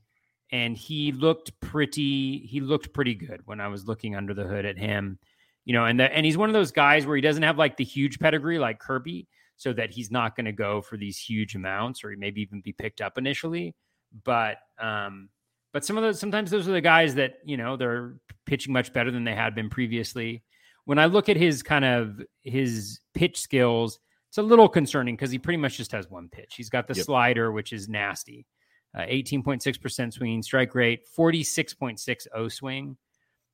And 0.53 0.77
he 0.77 1.13
looked 1.13 1.59
pretty 1.61 2.47
he 2.47 2.61
looked 2.61 2.93
pretty 2.93 3.15
good 3.15 3.41
when 3.47 3.61
I 3.61 3.69
was 3.69 3.87
looking 3.87 4.15
under 4.15 4.35
the 4.35 4.45
hood 4.45 4.67
at 4.67 4.79
him. 4.79 5.19
You 5.65 5.73
know, 5.73 5.87
and 5.87 5.99
the, 5.99 6.13
and 6.13 6.27
he's 6.27 6.37
one 6.37 6.49
of 6.49 6.55
those 6.55 6.73
guys 6.73 7.07
where 7.07 7.17
he 7.17 7.23
doesn't 7.23 7.43
have 7.43 7.57
like 7.57 7.77
the 7.77 7.85
huge 7.85 8.19
pedigree 8.19 8.59
like 8.59 8.79
Kirby, 8.79 9.29
so 9.57 9.73
that 9.73 9.91
he's 9.91 10.11
not 10.11 10.37
going 10.37 10.47
to 10.47 10.53
go 10.53 10.83
for 10.83 10.97
these 10.97 11.19
huge 11.19 11.55
amounts 11.55 12.05
or 12.05 12.15
maybe 12.17 12.43
even 12.43 12.61
be 12.61 12.73
picked 12.73 13.01
up 13.01 13.17
initially. 13.17 13.75
But 14.25 14.59
um, 14.79 15.31
but 15.73 15.85
some 15.85 15.97
of 15.97 16.03
those 16.03 16.21
sometimes 16.21 16.51
those 16.51 16.69
are 16.69 16.73
the 16.73 16.81
guys 16.81 17.15
that 17.15 17.35
you 17.45 17.57
know 17.57 17.77
they're 17.77 18.17
pitching 18.45 18.73
much 18.73 18.93
better 18.93 19.11
than 19.11 19.25
they 19.25 19.35
had 19.35 19.55
been 19.55 19.71
previously. 19.71 20.43
When 20.85 20.99
I 20.99 21.07
look 21.07 21.29
at 21.29 21.37
his 21.37 21.63
kind 21.63 21.85
of 21.85 22.21
his 22.43 23.01
pitch 23.15 23.39
skills, 23.39 24.01
it's 24.29 24.39
a 24.39 24.43
little 24.43 24.69
concerning 24.69 25.15
because 25.15 25.31
he 25.31 25.39
pretty 25.39 25.59
much 25.59 25.77
just 25.77 25.93
has 25.93 26.11
one 26.11 26.29
pitch. 26.29 26.55
He's 26.57 26.69
got 26.69 26.89
the 26.89 26.95
yep. 26.95 27.07
slider, 27.07 27.53
which 27.53 27.73
is 27.73 27.89
nasty. 27.89 28.47
Uh, 28.95 29.03
18.6% 29.03 30.13
swinging 30.13 30.43
strike 30.43 30.75
rate, 30.75 31.01
46.6 31.17 32.27
O 32.35 32.49
swing, 32.49 32.97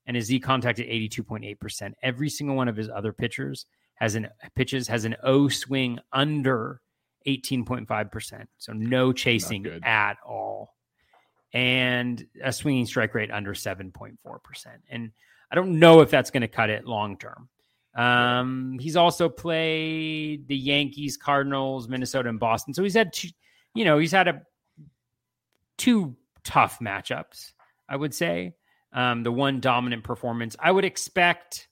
and 0.06 0.16
his 0.16 0.26
Z 0.26 0.40
contact 0.40 0.80
at 0.80 0.86
82.8%. 0.86 1.92
Every 2.02 2.28
single 2.28 2.56
one 2.56 2.66
of 2.66 2.76
his 2.76 2.88
other 2.88 3.12
pitchers 3.12 3.66
has 3.94 4.14
an 4.14 4.28
pitches 4.54 4.88
has 4.88 5.04
an 5.04 5.16
O 5.22 5.48
swing 5.48 5.98
under 6.12 6.80
18.5%. 7.26 8.46
So 8.56 8.72
no 8.72 9.12
chasing 9.12 9.66
at 9.82 10.16
all. 10.26 10.74
And 11.52 12.26
a 12.42 12.52
swinging 12.52 12.86
strike 12.86 13.14
rate 13.14 13.30
under 13.30 13.54
7.4%. 13.54 14.16
And 14.90 15.12
I 15.50 15.54
don't 15.54 15.78
know 15.78 16.00
if 16.00 16.10
that's 16.10 16.30
going 16.30 16.42
to 16.42 16.48
cut 16.48 16.70
it 16.70 16.84
long 16.86 17.16
term. 17.16 17.48
Um, 17.94 18.78
he's 18.78 18.96
also 18.96 19.28
played 19.28 20.46
the 20.46 20.56
Yankees, 20.56 21.16
Cardinals, 21.16 21.88
Minnesota, 21.88 22.28
and 22.28 22.38
Boston. 22.38 22.74
So 22.74 22.82
he's 22.82 22.94
had 22.94 23.12
two, 23.12 23.28
you 23.74 23.84
know, 23.84 23.98
he's 23.98 24.12
had 24.12 24.28
a 24.28 24.42
two 25.78 26.16
tough 26.44 26.78
matchups, 26.80 27.52
I 27.88 27.96
would 27.96 28.14
say. 28.14 28.54
Um, 28.92 29.22
the 29.22 29.32
one 29.32 29.60
dominant 29.60 30.04
performance. 30.04 30.56
I 30.58 30.70
would 30.70 30.84
expect 30.84 31.68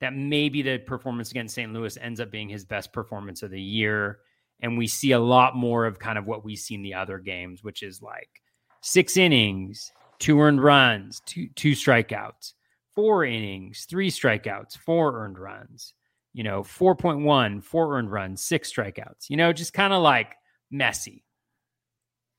that 0.00 0.14
maybe 0.14 0.62
the 0.62 0.78
performance 0.78 1.30
against 1.30 1.54
St. 1.54 1.72
Louis 1.72 1.96
ends 2.00 2.20
up 2.20 2.30
being 2.30 2.48
his 2.48 2.64
best 2.64 2.92
performance 2.92 3.42
of 3.42 3.50
the 3.50 3.60
year. 3.60 4.18
And 4.60 4.76
we 4.76 4.86
see 4.86 5.12
a 5.12 5.18
lot 5.18 5.56
more 5.56 5.86
of 5.86 5.98
kind 5.98 6.18
of 6.18 6.26
what 6.26 6.44
we 6.44 6.56
see 6.56 6.74
in 6.74 6.82
the 6.82 6.94
other 6.94 7.18
games, 7.18 7.62
which 7.62 7.82
is 7.82 8.02
like 8.02 8.28
six 8.80 9.16
innings, 9.16 9.92
two 10.18 10.40
earned 10.40 10.62
runs, 10.62 11.20
two 11.26 11.48
two 11.54 11.72
strikeouts, 11.72 12.52
four 12.94 13.24
innings, 13.24 13.86
three 13.88 14.10
strikeouts, 14.10 14.76
four 14.76 15.24
earned 15.24 15.38
runs, 15.38 15.94
you 16.32 16.44
know, 16.44 16.62
4.1, 16.62 17.62
four 17.62 17.96
earned 17.96 18.10
runs, 18.10 18.42
six 18.42 18.72
strikeouts, 18.72 19.28
you 19.28 19.36
know, 19.36 19.52
just 19.52 19.72
kind 19.72 19.92
of 19.92 20.02
like 20.02 20.34
messy. 20.70 21.24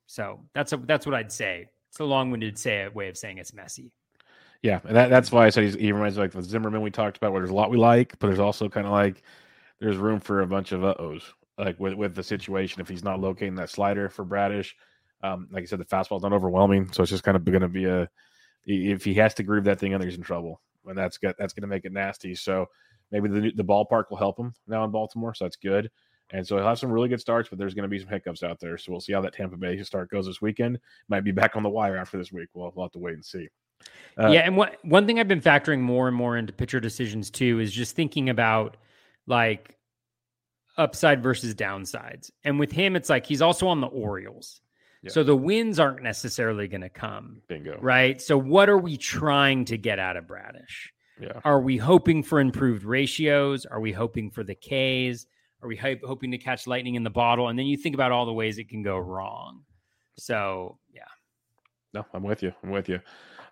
So 0.06 0.42
that's 0.54 0.74
a, 0.74 0.78
that's 0.78 1.06
what 1.06 1.16
I'd 1.16 1.32
say. 1.32 1.70
It's 1.90 2.00
a 2.00 2.04
long-winded 2.04 2.58
say 2.58 2.88
way 2.88 3.10
of 3.10 3.18
saying 3.18 3.38
it's 3.38 3.54
messy. 3.54 3.92
Yeah, 4.64 4.80
and 4.86 4.96
that, 4.96 5.10
that's 5.10 5.32
why 5.32 5.46
I 5.46 5.50
said 5.50 5.76
he 5.76 5.92
reminds 5.92 6.18
me 6.18 6.24
like 6.24 6.32
the 6.32 6.42
Zimmermann 6.42 6.82
we 6.82 6.90
talked 6.90 7.18
about, 7.18 7.34
where 7.34 7.42
there's 7.42 7.52
a 7.52 7.56
lot 7.56 7.70
we 7.70 7.78
like, 7.78 8.18
but 8.18 8.28
there's 8.28 8.40
also 8.40 8.70
kind 8.70 8.88
of 8.88 8.94
like 8.94 9.22
there's 9.80 9.98
room 9.98 10.20
for 10.22 10.42
a 10.42 10.48
bunch 10.48 10.72
of 10.72 10.84
uh 10.86 10.96
ohs, 11.00 11.22
like 11.58 11.78
with 11.80 11.94
with 11.96 12.16
the 12.16 12.24
situation 12.24 12.82
if 12.82 12.88
he's 12.88 13.04
not 13.04 13.20
locating 13.20 13.56
that 13.56 13.70
slider 13.70 14.10
for 14.10 14.24
Bradish. 14.24 14.74
Um, 15.22 15.48
like 15.52 15.64
I 15.64 15.66
said, 15.66 15.80
the 15.80 15.86
fastball's 15.86 16.24
not 16.24 16.34
overwhelming, 16.34 16.92
so 16.92 17.04
it's 17.04 17.10
just 17.10 17.24
kind 17.24 17.36
of 17.36 17.44
going 17.46 17.62
to 17.62 17.68
be 17.68 17.86
a 17.86 18.10
if 18.66 19.04
he 19.04 19.14
has 19.16 19.34
to 19.36 19.44
groove 19.44 19.66
that 19.66 19.80
thing 19.80 19.92
in, 19.92 20.02
he's 20.02 20.16
in 20.16 20.24
trouble, 20.24 20.62
and 20.86 20.98
that's 20.98 21.18
got 21.18 21.36
that's 21.38 21.54
going 21.54 21.64
to 21.64 21.68
make 21.68 21.86
it 21.86 21.92
nasty. 21.92 22.34
So 22.34 22.68
maybe 23.12 23.28
the 23.28 23.52
the 23.56 23.64
ballpark 23.66 24.06
will 24.10 24.18
help 24.18 24.40
him 24.40 24.54
now 24.68 24.86
in 24.86 24.92
Baltimore, 24.92 25.34
so 25.34 25.46
that's 25.46 25.58
good. 25.58 25.92
And 26.34 26.46
so 26.46 26.58
he'll 26.58 26.66
have 26.68 26.80
some 26.80 26.92
really 26.92 27.08
good 27.08 27.22
starts, 27.22 27.48
but 27.48 27.60
there's 27.60 27.76
going 27.76 27.84
to 27.84 27.90
be 27.90 28.00
some 28.00 28.10
hiccups 28.10 28.44
out 28.44 28.60
there. 28.60 28.78
So 28.78 28.92
we'll 28.92 29.00
see 29.00 29.14
how 29.14 29.22
that 29.22 29.34
Tampa 29.34 29.56
Bay 29.56 29.82
start 29.84 30.10
goes 30.10 30.26
this 30.26 30.42
weekend. 30.42 30.80
Might 31.08 31.24
be 31.24 31.32
back 31.32 31.56
on 31.56 31.64
the 31.64 31.70
wire 31.70 31.96
after 31.96 32.18
this 32.18 32.32
week. 32.32 32.50
We'll, 32.54 32.72
we'll 32.76 32.86
have 32.86 32.92
to 32.94 33.00
wait 33.00 33.14
and 33.14 33.24
see. 33.24 33.48
Uh, 34.18 34.30
yeah, 34.30 34.42
and 34.42 34.58
what 34.58 34.78
one 34.84 35.06
thing 35.06 35.20
I've 35.20 35.28
been 35.28 35.42
factoring 35.42 35.80
more 35.80 36.08
and 36.08 36.16
more 36.16 36.38
into 36.38 36.52
pitcher 36.52 36.80
decisions 36.80 37.30
too 37.30 37.60
is 37.60 37.72
just 37.72 37.96
thinking 37.96 38.30
about 38.30 38.78
like 39.28 39.78
upside 40.78 41.22
versus 41.22 41.54
downsides. 41.54 42.32
And 42.44 42.60
with 42.60 42.72
him, 42.72 42.96
it's 42.96 43.10
like 43.10 43.26
he's 43.26 43.42
also 43.42 43.68
on 43.68 43.82
the 43.82 43.88
Orioles. 43.88 44.62
Yeah. 45.04 45.12
So 45.12 45.24
the 45.24 45.36
wins 45.36 45.80
aren't 45.80 46.02
necessarily 46.02 46.68
going 46.68 46.82
to 46.82 46.90
come. 46.90 47.42
Bingo. 47.48 47.78
Right. 47.80 48.22
So 48.22 48.38
what 48.38 48.70
are 48.70 48.78
we 48.78 48.98
trying 48.98 49.66
to 49.66 49.78
get 49.78 50.00
out 50.00 50.18
of 50.18 50.28
Bradish? 50.28 50.94
Yeah. 51.20 51.42
Are 51.44 51.62
we 51.62 51.78
hoping 51.78 52.24
for 52.24 52.40
improved 52.40 52.86
ratios? 52.86 53.66
Are 53.66 53.80
we 53.80 53.92
hoping 53.92 54.32
for 54.32 54.44
the 54.44 54.56
Ks? 54.56 55.28
Are 55.64 55.68
we 55.68 55.78
hoping 55.78 56.32
to 56.32 56.38
catch 56.38 56.68
lightning 56.68 56.96
in 56.96 57.04
the 57.04 57.10
bottle? 57.10 57.48
And 57.48 57.58
then 57.58 57.66
you 57.66 57.78
think 57.78 57.96
about 57.96 58.12
all 58.12 58.26
the 58.26 58.34
ways 58.34 58.58
it 58.58 58.68
can 58.68 58.84
go 58.84 58.98
wrong. 58.98 59.64
So 60.18 60.78
yeah. 60.94 61.02
No, 61.94 62.06
I'm 62.14 62.24
with 62.24 62.44
you. 62.44 62.52
I'm 62.64 62.72
with 62.72 62.90
you. 62.90 63.00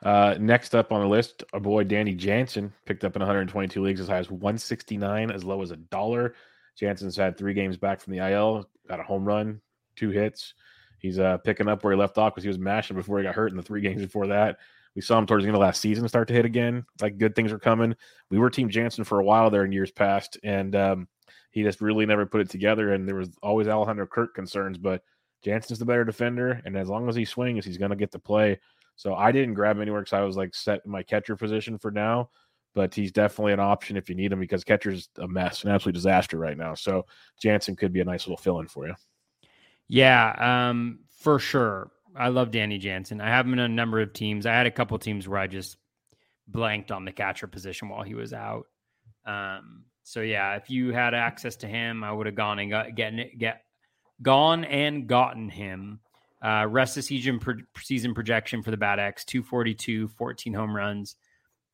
Uh, 0.04 0.36
next 0.40 0.76
up 0.76 0.92
on 0.92 1.02
the 1.02 1.08
list, 1.08 1.44
our 1.54 1.60
boy 1.60 1.84
Danny 1.84 2.14
Jansen 2.14 2.74
picked 2.86 3.06
up 3.06 3.16
in 3.16 3.22
122 3.22 3.82
leagues 3.82 4.02
as 4.02 4.08
high 4.08 4.18
as 4.18 4.30
169, 4.30 5.32
as 5.32 5.44
low 5.44 5.62
as 5.62 5.72
a 5.72 5.78
dollar. 5.78 6.34
Jansen's 6.76 7.16
had 7.16 7.38
three 7.38 7.54
games 7.54 7.78
back 7.78 8.02
from 8.02 8.14
the 8.14 8.32
IL, 8.32 8.68
got 8.88 9.00
a 9.00 9.04
home 9.04 9.24
run, 9.24 9.62
two 9.96 10.10
hits. 10.10 10.56
He's 11.00 11.20
uh, 11.20 11.38
picking 11.38 11.68
up 11.68 11.84
where 11.84 11.94
he 11.94 12.00
left 12.00 12.18
off 12.18 12.34
because 12.34 12.44
he 12.44 12.50
was 12.50 12.60
mashing 12.60 12.96
before 12.96 13.20
he 13.20 13.24
got 13.24 13.36
hurt 13.36 13.52
in 13.52 13.58
the 13.58 13.64
three 13.64 13.82
games 13.88 14.02
before 14.02 14.28
that. 14.28 14.58
We 14.96 15.02
saw 15.02 15.18
him 15.18 15.26
towards 15.26 15.44
the 15.44 15.48
end 15.48 15.56
of 15.56 15.62
last 15.62 15.80
season 15.80 16.08
start 16.08 16.28
to 16.28 16.34
hit 16.34 16.46
again. 16.46 16.84
Like 17.00 17.18
good 17.18 17.36
things 17.36 17.52
are 17.52 17.60
coming. 17.60 17.96
We 18.30 18.40
were 18.40 18.50
Team 18.50 18.70
Jansen 18.70 19.06
for 19.06 19.20
a 19.20 19.24
while 19.24 19.50
there 19.50 19.64
in 19.64 19.72
years 19.72 19.92
past, 19.92 20.38
and 20.44 20.76
um, 20.76 21.08
he 21.52 21.64
just 21.64 21.82
really 21.82 22.06
never 22.06 22.26
put 22.26 22.42
it 22.42 22.50
together. 22.50 22.94
And 22.94 23.08
there 23.08 23.16
was 23.16 23.30
always 23.44 23.68
Alejandro 23.68 24.08
Kirk 24.08 24.34
concerns, 24.34 24.78
but 24.78 25.04
Jansen's 25.44 25.80
the 25.80 25.86
better 25.86 26.06
defender, 26.06 26.62
and 26.66 26.78
as 26.78 26.88
long 26.88 27.10
as 27.10 27.16
he 27.16 27.26
swings, 27.26 27.66
he's 27.66 27.78
going 27.78 27.92
to 27.92 27.98
get 27.98 28.12
to 28.12 28.20
play. 28.20 28.60
So 28.96 29.16
I 29.16 29.32
didn't 29.32 29.56
grab 29.56 29.78
him 29.78 29.82
anywhere 29.82 30.02
because 30.02 30.14
I 30.14 30.22
was 30.22 30.38
like 30.38 30.54
set 30.54 30.82
in 30.86 30.92
my 30.92 31.04
catcher 31.04 31.36
position 31.36 31.78
for 31.78 31.92
now. 31.92 32.30
But 32.74 32.96
he's 32.96 33.12
definitely 33.12 33.52
an 33.52 33.60
option 33.60 33.98
if 33.98 34.08
you 34.08 34.16
need 34.16 34.32
him 34.32 34.40
because 34.40 34.64
catcher's 34.64 35.10
a 35.18 35.28
mess, 35.28 35.64
an 35.64 35.72
absolute 35.72 35.94
disaster 35.94 36.38
right 36.38 36.58
now. 36.58 36.74
So 36.74 37.06
Jansen 37.42 37.76
could 37.76 37.92
be 37.92 38.00
a 38.00 38.06
nice 38.06 38.26
little 38.26 38.38
fill 38.38 38.60
in 38.60 38.68
for 38.68 38.88
you. 38.88 38.96
Yeah, 39.90 40.70
um, 40.70 41.00
for 41.10 41.38
sure. 41.38 41.92
I 42.16 42.30
love 42.30 42.52
Danny 42.52 42.78
Jansen. 42.78 43.20
I 43.20 43.28
have 43.28 43.46
him 43.46 43.54
in 43.54 43.60
a 43.60 43.68
number 43.68 44.00
of 44.00 44.14
teams. 44.14 44.46
I 44.46 44.54
had 44.54 44.68
a 44.68 44.72
couple 44.72 44.98
teams 45.00 45.28
where 45.28 45.40
I 45.40 45.48
just 45.48 45.78
blanked 46.48 46.92
on 46.92 47.04
the 47.04 47.12
catcher 47.12 47.48
position 47.48 47.90
while 47.90 48.04
he 48.04 48.16
was 48.16 48.32
out. 48.32 48.68
Um, 49.26 49.84
so 50.04 50.22
yeah, 50.22 50.56
if 50.56 50.70
you 50.70 50.92
had 50.92 51.14
access 51.14 51.56
to 51.58 51.68
him, 51.68 52.04
I 52.04 52.12
would 52.12 52.26
have 52.26 52.36
gone 52.36 52.60
and 52.60 52.70
got 52.70 52.96
getting 52.96 53.20
it, 53.20 53.38
get 53.38 53.64
gone 54.22 54.66
and 54.66 55.08
gotten 55.08 55.50
him. 55.50 56.00
Uh, 56.44 56.66
rest 56.68 56.98
of 56.98 57.04
season 57.04 57.40
pro- 57.40 57.56
season 57.80 58.14
projection 58.16 58.64
for 58.64 58.72
the 58.72 58.78
BAT 58.78 59.00
X 59.00 59.24
242, 59.26 60.08
14 60.08 60.54
home 60.54 60.76
runs, 60.76 61.16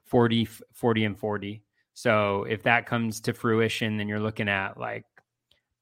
40, 0.06 0.46
40 0.74 1.06
and 1.06 1.18
40. 1.18 1.64
So 1.94 2.44
if 2.44 2.64
that 2.64 2.86
comes 2.86 3.22
to 3.22 3.34
fruition, 3.34 3.98
then 3.98 4.08
you're 4.08 4.20
looking 4.20 4.50
at 4.50 4.78
like 4.78 5.06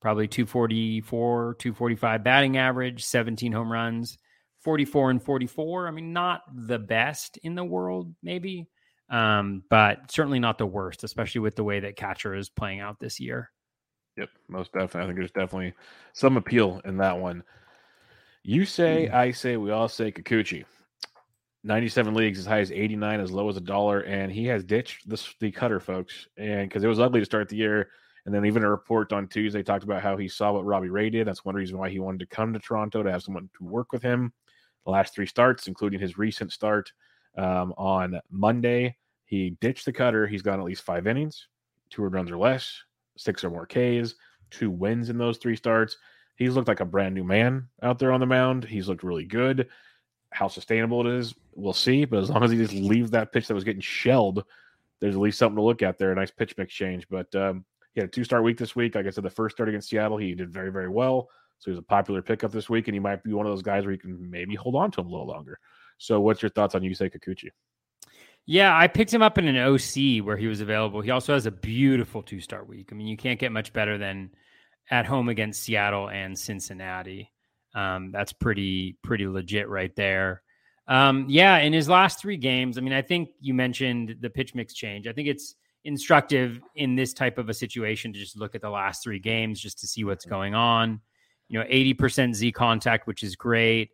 probably 0.01 0.27
244, 0.27 1.55
245 1.57 2.23
batting 2.23 2.57
average, 2.57 3.03
17 3.03 3.51
home 3.51 3.71
runs, 3.71 4.17
44 4.61 5.09
and 5.09 5.21
44. 5.23 5.87
I 5.87 5.91
mean, 5.91 6.13
not 6.13 6.43
the 6.53 6.79
best 6.79 7.37
in 7.37 7.55
the 7.55 7.63
world, 7.63 8.13
maybe, 8.21 8.67
um, 9.09 9.63
but 9.69 10.11
certainly 10.11 10.39
not 10.39 10.57
the 10.57 10.65
worst, 10.65 11.03
especially 11.03 11.41
with 11.41 11.55
the 11.55 11.63
way 11.63 11.79
that 11.79 11.95
catcher 11.95 12.35
is 12.35 12.49
playing 12.49 12.79
out 12.79 12.99
this 12.99 13.19
year. 13.19 13.51
Yep, 14.17 14.29
most 14.47 14.71
definitely. 14.71 15.01
I 15.01 15.05
think 15.05 15.17
there's 15.17 15.31
definitely 15.31 15.73
some 16.13 16.37
appeal 16.37 16.81
in 16.85 16.97
that 16.97 17.17
one. 17.17 17.43
You 18.43 18.65
say, 18.65 19.09
I 19.09 19.31
say, 19.31 19.57
we 19.57 19.71
all 19.71 19.89
say 19.89 20.11
Kikuchi. 20.11 20.65
97 21.63 22.13
leagues 22.13 22.37
as 22.37 22.45
high 22.45 22.59
as 22.59 22.71
89, 22.71 23.19
as 23.19 23.31
low 23.31 23.49
as 23.49 23.57
a 23.57 23.61
dollar, 23.61 24.01
and 24.01 24.31
he 24.31 24.45
has 24.45 24.63
ditched 24.63 25.09
this, 25.09 25.33
the 25.39 25.51
cutter, 25.51 25.79
folks. 25.79 26.27
And 26.37 26.69
because 26.69 26.83
it 26.83 26.87
was 26.87 26.99
ugly 26.99 27.21
to 27.21 27.25
start 27.25 27.49
the 27.49 27.55
year, 27.55 27.89
and 28.25 28.33
then 28.33 28.45
even 28.45 28.63
a 28.63 28.69
report 28.69 29.11
on 29.11 29.27
Tuesday 29.27 29.63
talked 29.63 29.83
about 29.83 30.03
how 30.03 30.15
he 30.15 30.27
saw 30.27 30.53
what 30.53 30.65
Robbie 30.65 30.89
Ray 30.89 31.09
did. 31.09 31.27
That's 31.27 31.43
one 31.43 31.55
reason 31.55 31.77
why 31.77 31.89
he 31.89 31.99
wanted 31.99 32.19
to 32.19 32.35
come 32.35 32.53
to 32.53 32.59
Toronto 32.59 33.03
to 33.03 33.11
have 33.11 33.23
someone 33.23 33.49
to 33.57 33.63
work 33.63 33.91
with 33.91 34.01
him. 34.01 34.31
The 34.85 34.91
last 34.91 35.15
three 35.15 35.25
starts, 35.25 35.67
including 35.67 35.99
his 35.99 36.17
recent 36.17 36.51
start 36.51 36.91
um, 37.37 37.73
on 37.77 38.19
Monday, 38.29 38.95
he 39.25 39.51
ditched 39.61 39.85
the 39.85 39.93
cutter. 39.93 40.27
He's 40.27 40.41
gone 40.41 40.59
at 40.59 40.65
least 40.65 40.83
five 40.83 41.07
innings, 41.07 41.47
two 41.89 42.03
runs 42.03 42.31
or 42.31 42.37
less, 42.37 42.83
six 43.17 43.43
or 43.43 43.49
more 43.49 43.65
Ks, 43.65 44.15
two 44.51 44.69
wins 44.69 45.09
in 45.09 45.17
those 45.17 45.37
three 45.37 45.55
starts. 45.55 45.97
He's 46.35 46.55
looked 46.55 46.67
like 46.67 46.81
a 46.81 46.85
brand 46.85 47.15
new 47.15 47.23
man 47.23 47.67
out 47.81 47.97
there 47.99 48.11
on 48.11 48.19
the 48.19 48.25
mound. 48.25 48.65
He's 48.65 48.87
looked 48.87 49.03
really 49.03 49.25
good. 49.25 49.69
How 50.31 50.47
sustainable 50.47 51.07
it 51.07 51.13
is, 51.13 51.33
we'll 51.53 51.73
see. 51.73 52.03
But 52.05 52.19
as 52.19 52.29
long 52.29 52.43
as 52.43 52.51
he 52.51 52.57
just 52.57 52.73
leaves 52.73 53.11
that 53.11 53.31
pitch 53.31 53.47
that 53.47 53.53
was 53.53 53.63
getting 53.63 53.81
shelled, 53.81 54.43
there's 54.99 55.15
at 55.15 55.21
least 55.21 55.39
something 55.39 55.55
to 55.55 55.61
look 55.61 55.81
at 55.81 55.97
there. 55.97 56.11
A 56.11 56.15
nice 56.15 56.31
pitch 56.31 56.55
mix 56.57 56.73
change. 56.73 57.07
But 57.09 57.33
um, 57.35 57.63
he 57.93 58.01
had 58.01 58.09
a 58.09 58.11
two 58.11 58.25
star 58.25 58.41
week 58.41 58.57
this 58.57 58.75
week. 58.75 58.95
Like 58.95 59.05
I 59.05 59.11
said, 59.11 59.23
the 59.23 59.29
first 59.29 59.55
start 59.55 59.69
against 59.69 59.89
Seattle, 59.89 60.17
he 60.17 60.35
did 60.35 60.51
very, 60.51 60.71
very 60.71 60.89
well. 60.89 61.29
So 61.59 61.71
he's 61.71 61.79
a 61.79 61.83
popular 61.83 62.21
pickup 62.21 62.51
this 62.51 62.69
week, 62.69 62.89
and 62.89 62.95
he 62.95 62.99
might 62.99 63.23
be 63.23 63.31
one 63.31 63.45
of 63.45 63.51
those 63.51 63.61
guys 63.61 63.85
where 63.85 63.93
you 63.93 63.97
can 63.97 64.29
maybe 64.29 64.55
hold 64.55 64.75
on 64.75 64.91
to 64.91 65.01
him 65.01 65.07
a 65.07 65.11
little 65.11 65.27
longer. 65.27 65.59
So, 65.97 66.19
what's 66.19 66.41
your 66.41 66.49
thoughts 66.49 66.75
on 66.75 66.81
Yusei 66.81 67.11
Kikuchi? 67.11 67.49
Yeah, 68.45 68.77
I 68.77 68.87
picked 68.87 69.13
him 69.13 69.23
up 69.23 69.37
in 69.37 69.47
an 69.47 69.57
OC 69.57 70.23
where 70.23 70.37
he 70.37 70.47
was 70.47 70.61
available. 70.61 71.01
He 71.01 71.09
also 71.09 71.33
has 71.33 71.47
a 71.47 71.51
beautiful 71.51 72.21
two 72.21 72.39
star 72.39 72.63
week. 72.63 72.89
I 72.91 72.95
mean, 72.95 73.07
you 73.07 73.17
can't 73.17 73.39
get 73.39 73.51
much 73.51 73.73
better 73.73 73.97
than 73.97 74.31
at 74.91 75.05
home 75.05 75.29
against 75.29 75.63
Seattle 75.63 76.09
and 76.09 76.37
Cincinnati. 76.37 77.31
Um, 77.73 78.11
that's 78.11 78.33
pretty 78.33 78.97
pretty 79.03 79.27
legit 79.27 79.67
right 79.67 79.95
there. 79.95 80.43
Um, 80.87 81.25
yeah, 81.27 81.57
in 81.57 81.73
his 81.73 81.89
last 81.89 82.19
three 82.19 82.37
games, 82.37 82.77
I 82.77 82.81
mean, 82.81 82.93
I 82.93 83.01
think 83.01 83.29
you 83.39 83.55
mentioned 83.55 84.17
the 84.21 84.29
pitch 84.29 84.53
mix 84.53 84.73
change. 84.73 85.07
I 85.07 85.13
think 85.13 85.27
it's 85.27 85.55
instructive 85.83 86.61
in 86.75 86.95
this 86.95 87.13
type 87.13 87.37
of 87.37 87.49
a 87.49 87.53
situation 87.53 88.13
to 88.13 88.19
just 88.19 88.37
look 88.37 88.55
at 88.55 88.61
the 88.61 88.69
last 88.69 89.03
three 89.03 89.19
games 89.19 89.59
just 89.59 89.79
to 89.79 89.87
see 89.87 90.03
what's 90.03 90.25
going 90.25 90.53
on. 90.53 91.01
You 91.47 91.59
know, 91.59 91.65
80% 91.65 92.33
Z 92.33 92.51
contact, 92.53 93.07
which 93.07 93.23
is 93.23 93.35
great. 93.35 93.89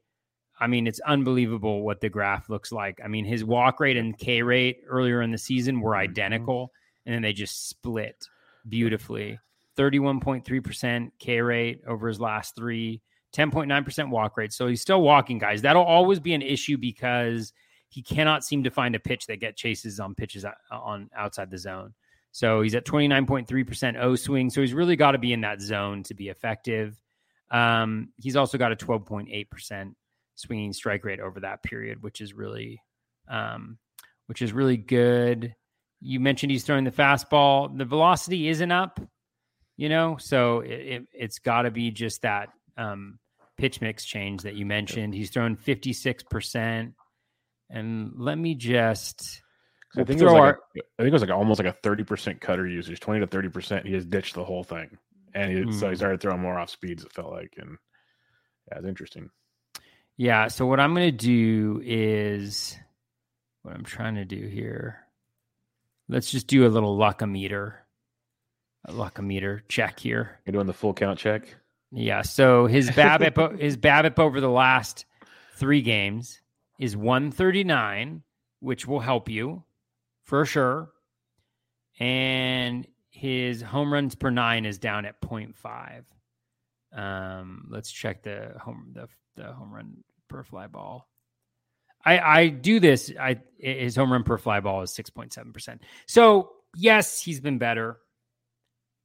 I 0.61 0.67
mean, 0.67 0.85
it's 0.85 0.99
unbelievable 0.99 1.81
what 1.81 2.01
the 2.01 2.09
graph 2.09 2.47
looks 2.47 2.71
like. 2.71 3.01
I 3.03 3.07
mean, 3.07 3.25
his 3.25 3.43
walk 3.43 3.79
rate 3.79 3.97
and 3.97 4.15
K 4.15 4.43
rate 4.43 4.81
earlier 4.87 5.23
in 5.23 5.31
the 5.31 5.37
season 5.39 5.81
were 5.81 5.93
mm-hmm. 5.93 6.11
identical, 6.11 6.71
and 7.05 7.15
then 7.15 7.23
they 7.23 7.33
just 7.33 7.67
split 7.67 8.15
beautifully. 8.69 9.39
31.3% 9.75 11.11
K 11.17 11.41
rate 11.41 11.81
over 11.87 12.07
his 12.07 12.19
last 12.19 12.55
three, 12.55 13.01
10.9% 13.35 14.09
walk 14.09 14.37
rate. 14.37 14.53
So 14.53 14.67
he's 14.67 14.81
still 14.81 15.01
walking, 15.01 15.39
guys. 15.39 15.63
That'll 15.63 15.83
always 15.83 16.19
be 16.19 16.35
an 16.35 16.43
issue 16.43 16.77
because 16.77 17.53
he 17.89 18.03
cannot 18.03 18.43
seem 18.43 18.63
to 18.63 18.69
find 18.69 18.95
a 18.95 18.99
pitch 18.99 19.25
that 19.27 19.39
get 19.39 19.57
chases 19.57 19.99
on 19.99 20.13
pitches 20.13 20.45
on 20.71 21.09
outside 21.17 21.49
the 21.49 21.57
zone. 21.57 21.95
So 22.31 22.61
he's 22.61 22.75
at 22.75 22.85
29.3% 22.85 23.99
O 23.99 24.15
swing. 24.15 24.51
So 24.51 24.61
he's 24.61 24.73
really 24.73 24.95
got 24.95 25.11
to 25.11 25.17
be 25.17 25.33
in 25.33 25.41
that 25.41 25.59
zone 25.59 26.03
to 26.03 26.13
be 26.13 26.29
effective. 26.29 27.01
Um, 27.49 28.09
he's 28.17 28.35
also 28.35 28.57
got 28.57 28.71
a 28.71 28.75
12.8% 28.75 29.93
swinging 30.41 30.73
strike 30.73 31.05
rate 31.05 31.19
over 31.19 31.39
that 31.39 31.63
period, 31.63 32.01
which 32.01 32.21
is 32.21 32.33
really, 32.33 32.81
um, 33.29 33.77
which 34.27 34.41
is 34.41 34.53
really 34.53 34.77
good. 34.77 35.55
You 36.01 36.19
mentioned 36.19 36.51
he's 36.51 36.63
throwing 36.63 36.83
the 36.83 36.91
fastball. 36.91 37.77
The 37.77 37.85
velocity 37.85 38.47
isn't 38.47 38.71
up, 38.71 38.99
you 39.77 39.89
know, 39.89 40.17
so 40.17 40.61
it, 40.61 41.07
it, 41.13 41.21
has 41.21 41.39
got 41.39 41.63
to 41.63 41.71
be 41.71 41.91
just 41.91 42.23
that 42.23 42.49
um, 42.77 43.19
pitch 43.57 43.81
mix 43.81 44.05
change 44.05 44.41
that 44.43 44.55
you 44.55 44.65
mentioned. 44.65 45.13
He's 45.13 45.29
thrown 45.29 45.55
56%. 45.55 46.93
And 47.69 48.11
let 48.17 48.37
me 48.37 48.55
just. 48.55 49.41
I 49.95 50.03
think, 50.03 50.21
it 50.21 50.23
was 50.23 50.33
like 50.33 50.41
our, 50.41 50.49
a, 50.49 50.79
I 50.99 51.03
think 51.03 51.09
it 51.09 51.13
was 51.13 51.21
like 51.21 51.31
almost 51.31 51.61
like 51.63 51.73
a 51.73 51.87
30% 51.87 52.39
cutter 52.39 52.67
usage, 52.67 52.99
20 52.99 53.19
to 53.19 53.27
30%. 53.27 53.85
He 53.85 53.93
has 53.93 54.05
ditched 54.05 54.35
the 54.35 54.43
whole 54.43 54.63
thing. 54.63 54.97
And 55.33 55.51
he, 55.51 55.57
mm. 55.59 55.73
so 55.73 55.87
he 55.87 55.91
hmm. 55.91 55.97
started 55.97 56.21
throwing 56.21 56.41
more 56.41 56.59
off 56.59 56.69
speeds, 56.69 57.03
it 57.03 57.13
felt 57.13 57.31
like. 57.31 57.53
And 57.57 57.77
yeah, 58.69 58.79
it's 58.79 58.87
interesting. 58.87 59.29
Yeah. 60.21 60.49
So 60.49 60.67
what 60.67 60.79
I'm 60.79 60.93
going 60.93 61.09
to 61.09 61.11
do 61.17 61.81
is 61.83 62.77
what 63.63 63.73
I'm 63.73 63.83
trying 63.83 64.13
to 64.15 64.23
do 64.23 64.45
here. 64.45 64.99
Let's 66.07 66.29
just 66.29 66.45
do 66.45 66.67
a 66.67 66.69
little 66.69 66.95
luckometer, 66.95 67.73
a 68.85 68.91
luckometer 68.91 69.61
check 69.67 69.99
here. 69.99 70.37
You're 70.45 70.51
doing 70.51 70.67
the 70.67 70.73
full 70.73 70.93
count 70.93 71.17
check. 71.17 71.47
Yeah. 71.91 72.21
So 72.21 72.67
his 72.67 72.91
BABIP, 72.91 73.59
his 73.59 73.77
BABIP 73.77 74.19
over 74.19 74.39
the 74.39 74.47
last 74.47 75.05
three 75.55 75.81
games 75.81 76.39
is 76.77 76.95
139, 76.95 78.21
which 78.59 78.85
will 78.85 78.99
help 78.99 79.27
you 79.27 79.63
for 80.25 80.45
sure. 80.45 80.91
And 81.99 82.85
his 83.09 83.63
home 83.63 83.91
runs 83.91 84.13
per 84.13 84.29
nine 84.29 84.65
is 84.65 84.77
down 84.77 85.05
at 85.05 85.19
0.5. 85.19 86.03
Um, 86.95 87.69
let's 87.71 87.91
check 87.91 88.21
the 88.21 88.53
home 88.59 88.91
the 88.93 89.07
the 89.35 89.53
home 89.53 89.73
run 89.73 90.03
per 90.31 90.43
fly 90.43 90.67
ball. 90.67 91.07
I, 92.03 92.19
I 92.19 92.47
do 92.47 92.79
this. 92.79 93.11
I 93.19 93.41
his 93.59 93.95
home 93.95 94.11
run 94.11 94.23
per 94.23 94.39
fly 94.39 94.59
ball 94.59 94.81
is 94.81 94.91
six 94.91 95.11
point 95.11 95.33
seven 95.33 95.53
percent. 95.53 95.81
So 96.07 96.53
yes, 96.75 97.21
he's 97.21 97.39
been 97.39 97.59
better. 97.59 97.97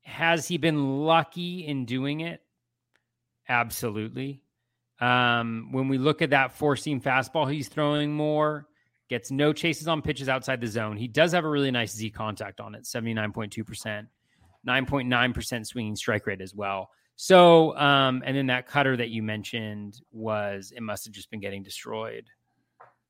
Has 0.03 0.49
he 0.49 0.57
been 0.57 1.05
lucky 1.05 1.67
in 1.67 1.85
doing 1.85 2.21
it? 2.21 2.41
Absolutely. 3.49 4.41
Um, 5.01 5.69
when 5.73 5.89
we 5.89 5.99
look 5.99 6.23
at 6.23 6.31
that 6.31 6.53
four 6.53 6.77
seam 6.77 7.01
fastball, 7.01 7.53
he's 7.53 7.69
throwing 7.69 8.15
more. 8.15 8.67
Gets 9.09 9.31
no 9.31 9.53
chases 9.53 9.89
on 9.89 10.03
pitches 10.03 10.29
outside 10.29 10.61
the 10.61 10.67
zone. 10.67 10.97
He 10.97 11.07
does 11.07 11.33
have 11.33 11.45
a 11.45 11.49
really 11.49 11.71
nice 11.71 11.95
Z 11.95 12.11
contact 12.11 12.61
on 12.61 12.75
it, 12.75 12.87
seventy 12.87 13.15
nine 13.15 13.33
point 13.33 13.53
two 13.53 13.63
percent, 13.63 14.09
nine 14.65 14.87
point 14.87 15.09
nine 15.09 15.33
percent 15.33 15.67
swinging 15.67 15.97
strike 15.97 16.27
rate 16.27 16.41
as 16.41 16.55
well. 16.55 16.91
So, 17.17 17.77
um, 17.77 18.23
and 18.25 18.37
then 18.37 18.47
that 18.49 18.69
cutter 18.69 18.97
that 18.97 19.09
you 19.09 19.23
mentioned 19.23 20.01
was 20.13 20.73
it 20.77 20.83
must 20.83 21.07
have 21.07 21.15
just 21.15 21.31
been 21.31 21.41
getting 21.41 21.63
destroyed. 21.63 22.27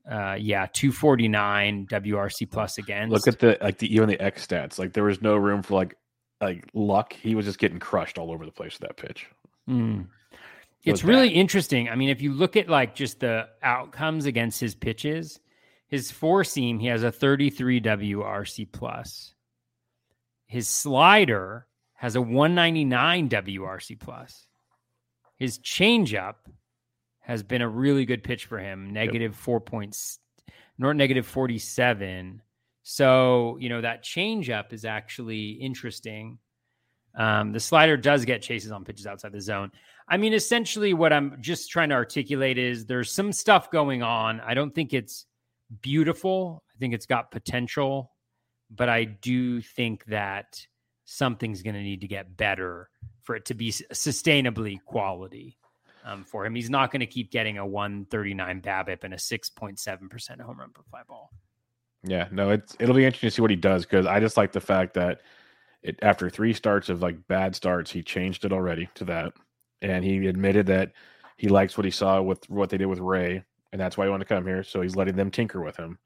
Uh, 0.09 0.37
yeah, 0.39 0.67
249 0.73 1.89
WRC 1.91 2.49
plus 2.49 2.79
again. 2.79 3.11
Look 3.11 3.27
at 3.27 3.41
the 3.41 3.59
like 3.61 3.79
the 3.79 3.93
even 3.93 4.09
the 4.09 4.21
X 4.21 4.47
stats. 4.47 4.79
Like 4.79 4.93
there 4.93 5.03
was 5.03 5.21
no 5.21 5.35
room 5.35 5.63
for 5.63 5.75
like 5.75 5.97
like 6.41 6.69
luck. 6.73 7.13
He 7.13 7.35
was 7.35 7.47
just 7.47 7.59
getting 7.59 7.81
crushed 7.81 8.17
all 8.17 8.31
over 8.31 8.47
the 8.47 8.53
place 8.53 8.79
with 8.79 8.89
that 8.89 8.97
pitch. 8.97 9.27
Mm. 9.69 10.07
It's 10.85 11.03
really 11.03 11.31
interesting. 11.31 11.89
I 11.89 11.97
mean, 11.97 12.11
if 12.11 12.23
you 12.23 12.33
look 12.33 12.57
at 12.57 12.69
like 12.69 12.95
just 12.95 13.19
the 13.19 13.49
outcomes 13.61 14.27
against 14.27 14.61
his 14.61 14.77
pitches, 14.77 15.41
his 15.89 16.13
four 16.13 16.45
seam, 16.45 16.79
he 16.79 16.87
has 16.87 17.03
a 17.03 17.11
33 17.11 17.81
WRC 17.81 18.71
plus. 18.71 19.35
His 20.47 20.69
slider 20.69 21.67
has 21.97 22.17
a 22.17 22.21
199 22.21 23.29
WRC 23.29 23.99
plus. 23.99 24.47
His 25.39 25.59
changeup 25.59 26.35
has 27.21 27.43
been 27.43 27.63
a 27.63 27.69
really 27.69 28.05
good 28.05 28.23
pitch 28.23 28.47
for 28.47 28.59
him, 28.59 28.93
negative 28.93 29.33
yep. 29.33 29.41
four 29.41 29.61
points, 29.61 30.19
negative 30.79 31.27
47. 31.27 32.43
So, 32.83 33.57
you 33.59 33.69
know, 33.69 33.81
that 33.81 34.05
changeup 34.05 34.73
is 34.73 34.85
actually 34.85 35.51
interesting. 35.51 36.39
Um, 37.17 37.53
the 37.53 37.61
slider 37.61 37.97
does 37.97 38.25
get 38.25 38.43
chases 38.43 38.71
on 38.71 38.85
pitches 38.85 39.07
outside 39.07 39.33
the 39.33 39.41
zone. 39.41 39.73
I 40.09 40.19
mean, 40.19 40.35
essentially, 40.35 40.95
what 40.95 41.13
I'm 41.13 41.39
just 41.41 41.71
trying 41.71 41.89
to 41.89 41.95
articulate 41.95 42.59
is 42.59 42.87
there's 42.87 43.11
some 43.11 43.33
stuff 43.33 43.71
going 43.71 44.03
on. 44.03 44.41
I 44.41 44.55
don't 44.55 44.75
think 44.75 44.93
it's 44.93 45.27
beautiful. 45.81 46.63
I 46.75 46.79
think 46.79 46.95
it's 46.95 47.07
got 47.07 47.31
potential, 47.31 48.13
but 48.71 48.89
I 48.89 49.05
do 49.05 49.61
think 49.61 50.05
that 50.07 50.65
something's 51.07 51.63
going 51.63 51.75
to 51.75 51.83
need 51.83 52.03
to 52.03 52.09
get 52.09 52.37
better 52.37 52.91
for 53.23 53.35
it 53.37 53.47
to 53.47 53.55
be 53.55 53.71
sustainably 53.71 54.79
quality 54.85 55.57
um, 56.05 56.25
for 56.25 56.45
him. 56.45 56.55
He's 56.55 56.71
not 56.71 56.91
going 56.91 57.01
to 57.01 57.07
keep 57.07 57.31
getting 57.31 57.59
a 57.59 57.67
139 57.67 58.61
BABIP 58.61 59.05
and 59.05 59.15
a 59.15 59.17
6.7% 59.17 60.41
home 60.41 60.59
run 60.59 60.71
per 60.71 60.83
fly 60.83 61.01
ball. 61.09 61.31
Yeah, 62.03 62.29
no, 62.31 62.51
it's 62.51 62.77
it'll 62.79 62.95
be 62.95 63.05
interesting 63.05 63.31
to 63.31 63.35
see 63.35 63.43
what 63.43 63.51
he 63.51 63.57
does 63.57 63.85
because 63.85 64.07
I 64.07 64.21
just 64.21 64.37
like 64.37 64.53
the 64.53 64.61
fact 64.61 64.95
that 64.95 65.23
it 65.83 65.99
after 66.03 66.31
three 66.31 66.53
starts 66.53 66.89
of 66.89 67.03
like 67.03 67.27
bad 67.27 67.57
starts, 67.57 67.91
he 67.91 68.03
changed 68.03 68.45
it 68.45 68.53
already 68.53 68.89
to 68.95 69.05
that, 69.07 69.33
and 69.83 70.05
he 70.05 70.27
admitted 70.29 70.67
that 70.67 70.93
he 71.37 71.49
likes 71.49 71.77
what 71.77 71.85
he 71.85 71.91
saw 71.91 72.23
with 72.23 72.49
what 72.49 72.71
they 72.71 72.77
did 72.77 72.87
with 72.87 73.01
Ray, 73.01 73.43
and 73.73 73.81
that's 73.81 73.97
why 73.97 74.05
he 74.05 74.11
wanted 74.11 74.29
to 74.29 74.35
come 74.35 74.47
here. 74.47 74.63
So 74.63 74.83
he's 74.83 74.95
letting 74.95 75.17
them 75.17 75.33
tinker 75.33 75.61
with 75.61 75.77
him, 75.77 75.99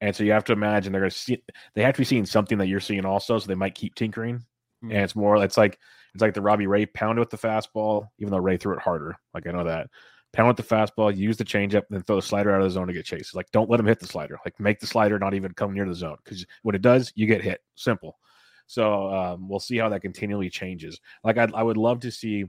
and 0.00 0.14
so 0.14 0.24
you 0.24 0.32
have 0.32 0.44
to 0.44 0.52
imagine 0.52 0.92
they're 0.92 1.02
going 1.02 1.10
to 1.10 1.16
see 1.16 1.42
they 1.74 1.82
have 1.82 1.94
to 1.94 2.00
be 2.00 2.04
seeing 2.04 2.26
something 2.26 2.58
that 2.58 2.68
you're 2.68 2.80
seeing 2.80 3.04
also, 3.04 3.38
so 3.38 3.46
they 3.46 3.54
might 3.54 3.74
keep 3.74 3.94
tinkering. 3.94 4.36
Mm-hmm. 4.84 4.90
And 4.90 5.00
it's 5.02 5.16
more, 5.16 5.42
it's 5.42 5.56
like 5.56 5.78
it's 6.14 6.22
like 6.22 6.34
the 6.34 6.42
Robbie 6.42 6.66
Ray 6.66 6.86
pound 6.86 7.18
with 7.18 7.30
the 7.30 7.38
fastball, 7.38 8.08
even 8.18 8.30
though 8.30 8.38
Ray 8.38 8.56
threw 8.56 8.74
it 8.74 8.82
harder. 8.82 9.16
Like 9.34 9.46
I 9.46 9.52
know 9.52 9.64
that 9.64 9.88
pound 10.36 10.48
with 10.48 10.56
the 10.56 10.74
fastball, 10.74 11.16
use 11.16 11.38
the 11.38 11.44
changeup, 11.44 11.84
then 11.88 12.02
throw 12.02 12.16
the 12.16 12.22
slider 12.22 12.54
out 12.54 12.60
of 12.60 12.66
the 12.66 12.70
zone 12.70 12.86
to 12.86 12.92
get 12.92 13.06
chased. 13.06 13.34
Like, 13.34 13.50
don't 13.52 13.70
let 13.70 13.80
him 13.80 13.86
hit 13.86 14.00
the 14.00 14.06
slider. 14.06 14.38
Like, 14.44 14.60
make 14.60 14.78
the 14.80 14.86
slider 14.86 15.18
not 15.18 15.34
even 15.34 15.52
come 15.52 15.72
near 15.72 15.86
the 15.86 15.94
zone 15.94 16.18
because 16.22 16.44
when 16.62 16.74
it 16.74 16.82
does, 16.82 17.12
you 17.16 17.26
get 17.26 17.42
hit. 17.42 17.60
Simple. 17.74 18.18
So 18.66 19.08
um, 19.12 19.48
we'll 19.48 19.60
see 19.60 19.78
how 19.78 19.88
that 19.88 20.02
continually 20.02 20.50
changes. 20.50 21.00
Like, 21.24 21.38
I'd, 21.38 21.54
I 21.54 21.62
would 21.62 21.78
love 21.78 22.00
to 22.00 22.10
see 22.10 22.44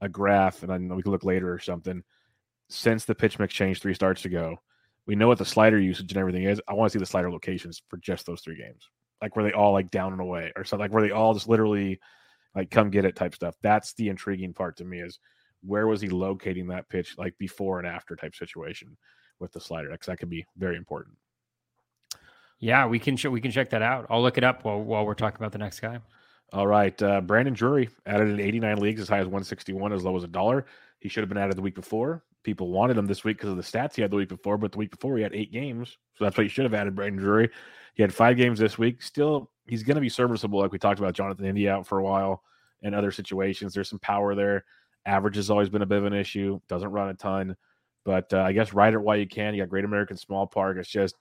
a 0.00 0.08
graph, 0.08 0.62
and 0.62 0.72
I 0.72 0.78
know 0.78 0.96
we 0.96 1.02
can 1.02 1.12
look 1.12 1.24
later 1.24 1.52
or 1.52 1.60
something. 1.60 2.02
Since 2.68 3.04
the 3.04 3.14
pitch 3.14 3.38
mix 3.38 3.54
changed 3.54 3.82
three 3.82 3.94
starts 3.94 4.24
ago, 4.24 4.56
we 5.06 5.14
know 5.14 5.28
what 5.28 5.38
the 5.38 5.44
slider 5.44 5.78
usage 5.78 6.12
and 6.12 6.18
everything 6.18 6.44
is. 6.44 6.60
I 6.68 6.74
want 6.74 6.90
to 6.90 6.98
see 6.98 7.00
the 7.00 7.06
slider 7.06 7.30
locations 7.30 7.82
for 7.88 7.96
just 7.98 8.26
those 8.26 8.40
three 8.40 8.56
games, 8.56 8.88
like 9.20 9.34
where 9.34 9.44
they 9.44 9.52
all 9.52 9.72
like 9.72 9.90
down 9.90 10.12
and 10.12 10.20
away 10.20 10.52
or 10.56 10.64
something, 10.64 10.84
like 10.84 10.92
where 10.92 11.02
they 11.02 11.10
all 11.10 11.34
just 11.34 11.48
literally 11.48 12.00
like 12.54 12.70
come 12.70 12.90
get 12.90 13.04
it 13.04 13.16
type 13.16 13.34
stuff. 13.34 13.56
That's 13.62 13.94
the 13.94 14.08
intriguing 14.08 14.52
part 14.52 14.76
to 14.76 14.84
me 14.84 15.00
is 15.00 15.18
where 15.64 15.86
was 15.86 16.00
he 16.00 16.08
locating 16.08 16.68
that 16.68 16.88
pitch 16.88 17.16
like 17.18 17.36
before 17.38 17.78
and 17.78 17.88
after 17.88 18.14
type 18.14 18.34
situation 18.34 18.96
with 19.40 19.52
the 19.52 19.60
slider? 19.60 19.90
Because 19.90 20.06
that 20.06 20.18
could 20.18 20.30
be 20.30 20.46
very 20.56 20.76
important. 20.76 21.16
Yeah 22.60 22.86
we 22.86 22.98
can 23.00 23.16
ch- 23.16 23.26
we 23.26 23.40
can 23.40 23.50
check 23.50 23.70
that 23.70 23.82
out. 23.82 24.06
I'll 24.08 24.22
look 24.22 24.38
it 24.38 24.44
up 24.44 24.64
while, 24.64 24.80
while 24.80 25.04
we're 25.04 25.14
talking 25.14 25.36
about 25.36 25.52
the 25.52 25.58
next 25.58 25.80
guy. 25.80 25.98
All 26.52 26.66
right 26.66 27.00
uh, 27.02 27.20
brandon 27.20 27.54
drury 27.54 27.88
added 28.06 28.28
in 28.28 28.38
89 28.38 28.78
leagues 28.78 29.00
as 29.00 29.08
high 29.08 29.18
as 29.18 29.26
161 29.26 29.92
as 29.92 30.04
low 30.04 30.16
as 30.16 30.22
a 30.22 30.28
dollar. 30.28 30.66
He 31.00 31.08
should 31.08 31.22
have 31.22 31.28
been 31.28 31.38
added 31.38 31.56
the 31.56 31.62
week 31.62 31.74
before 31.74 32.22
people 32.42 32.68
wanted 32.68 32.96
him 32.96 33.06
this 33.06 33.24
week 33.24 33.36
because 33.38 33.50
of 33.50 33.56
the 33.56 33.62
stats 33.62 33.94
he 33.94 34.02
had 34.02 34.10
the 34.10 34.16
week 34.16 34.28
before 34.28 34.58
but 34.58 34.72
the 34.72 34.78
week 34.78 34.90
before 34.90 35.16
he 35.16 35.22
had 35.22 35.34
eight 35.34 35.52
games 35.52 35.96
so 36.16 36.24
that's 36.24 36.36
why 36.36 36.42
you 36.42 36.48
should 36.48 36.64
have 36.64 36.74
added 36.74 36.94
brandon 36.94 37.20
drury 37.20 37.48
he 37.94 38.02
had 38.02 38.12
five 38.12 38.36
games 38.36 38.58
this 38.58 38.78
week 38.78 39.02
still 39.02 39.50
he's 39.66 39.82
going 39.82 39.94
to 39.94 40.00
be 40.00 40.08
serviceable 40.08 40.60
like 40.60 40.72
we 40.72 40.78
talked 40.78 40.98
about 40.98 41.14
jonathan 41.14 41.46
india 41.46 41.72
out 41.72 41.86
for 41.86 41.98
a 41.98 42.02
while 42.02 42.42
in 42.82 42.94
other 42.94 43.12
situations 43.12 43.72
there's 43.72 43.88
some 43.88 43.98
power 44.00 44.34
there 44.34 44.64
Average 45.06 45.36
has 45.36 45.50
always 45.50 45.68
been 45.68 45.82
a 45.82 45.86
bit 45.86 45.98
of 45.98 46.04
an 46.04 46.12
issue. 46.12 46.60
Doesn't 46.68 46.90
run 46.90 47.08
a 47.08 47.14
ton, 47.14 47.56
but 48.04 48.32
uh, 48.32 48.42
I 48.42 48.52
guess 48.52 48.72
ride 48.72 48.94
it 48.94 49.00
while 49.00 49.16
you 49.16 49.26
can. 49.26 49.54
You 49.54 49.62
got 49.62 49.68
Great 49.68 49.84
American 49.84 50.16
Small 50.16 50.46
Park. 50.46 50.76
It's 50.78 50.88
just 50.88 51.16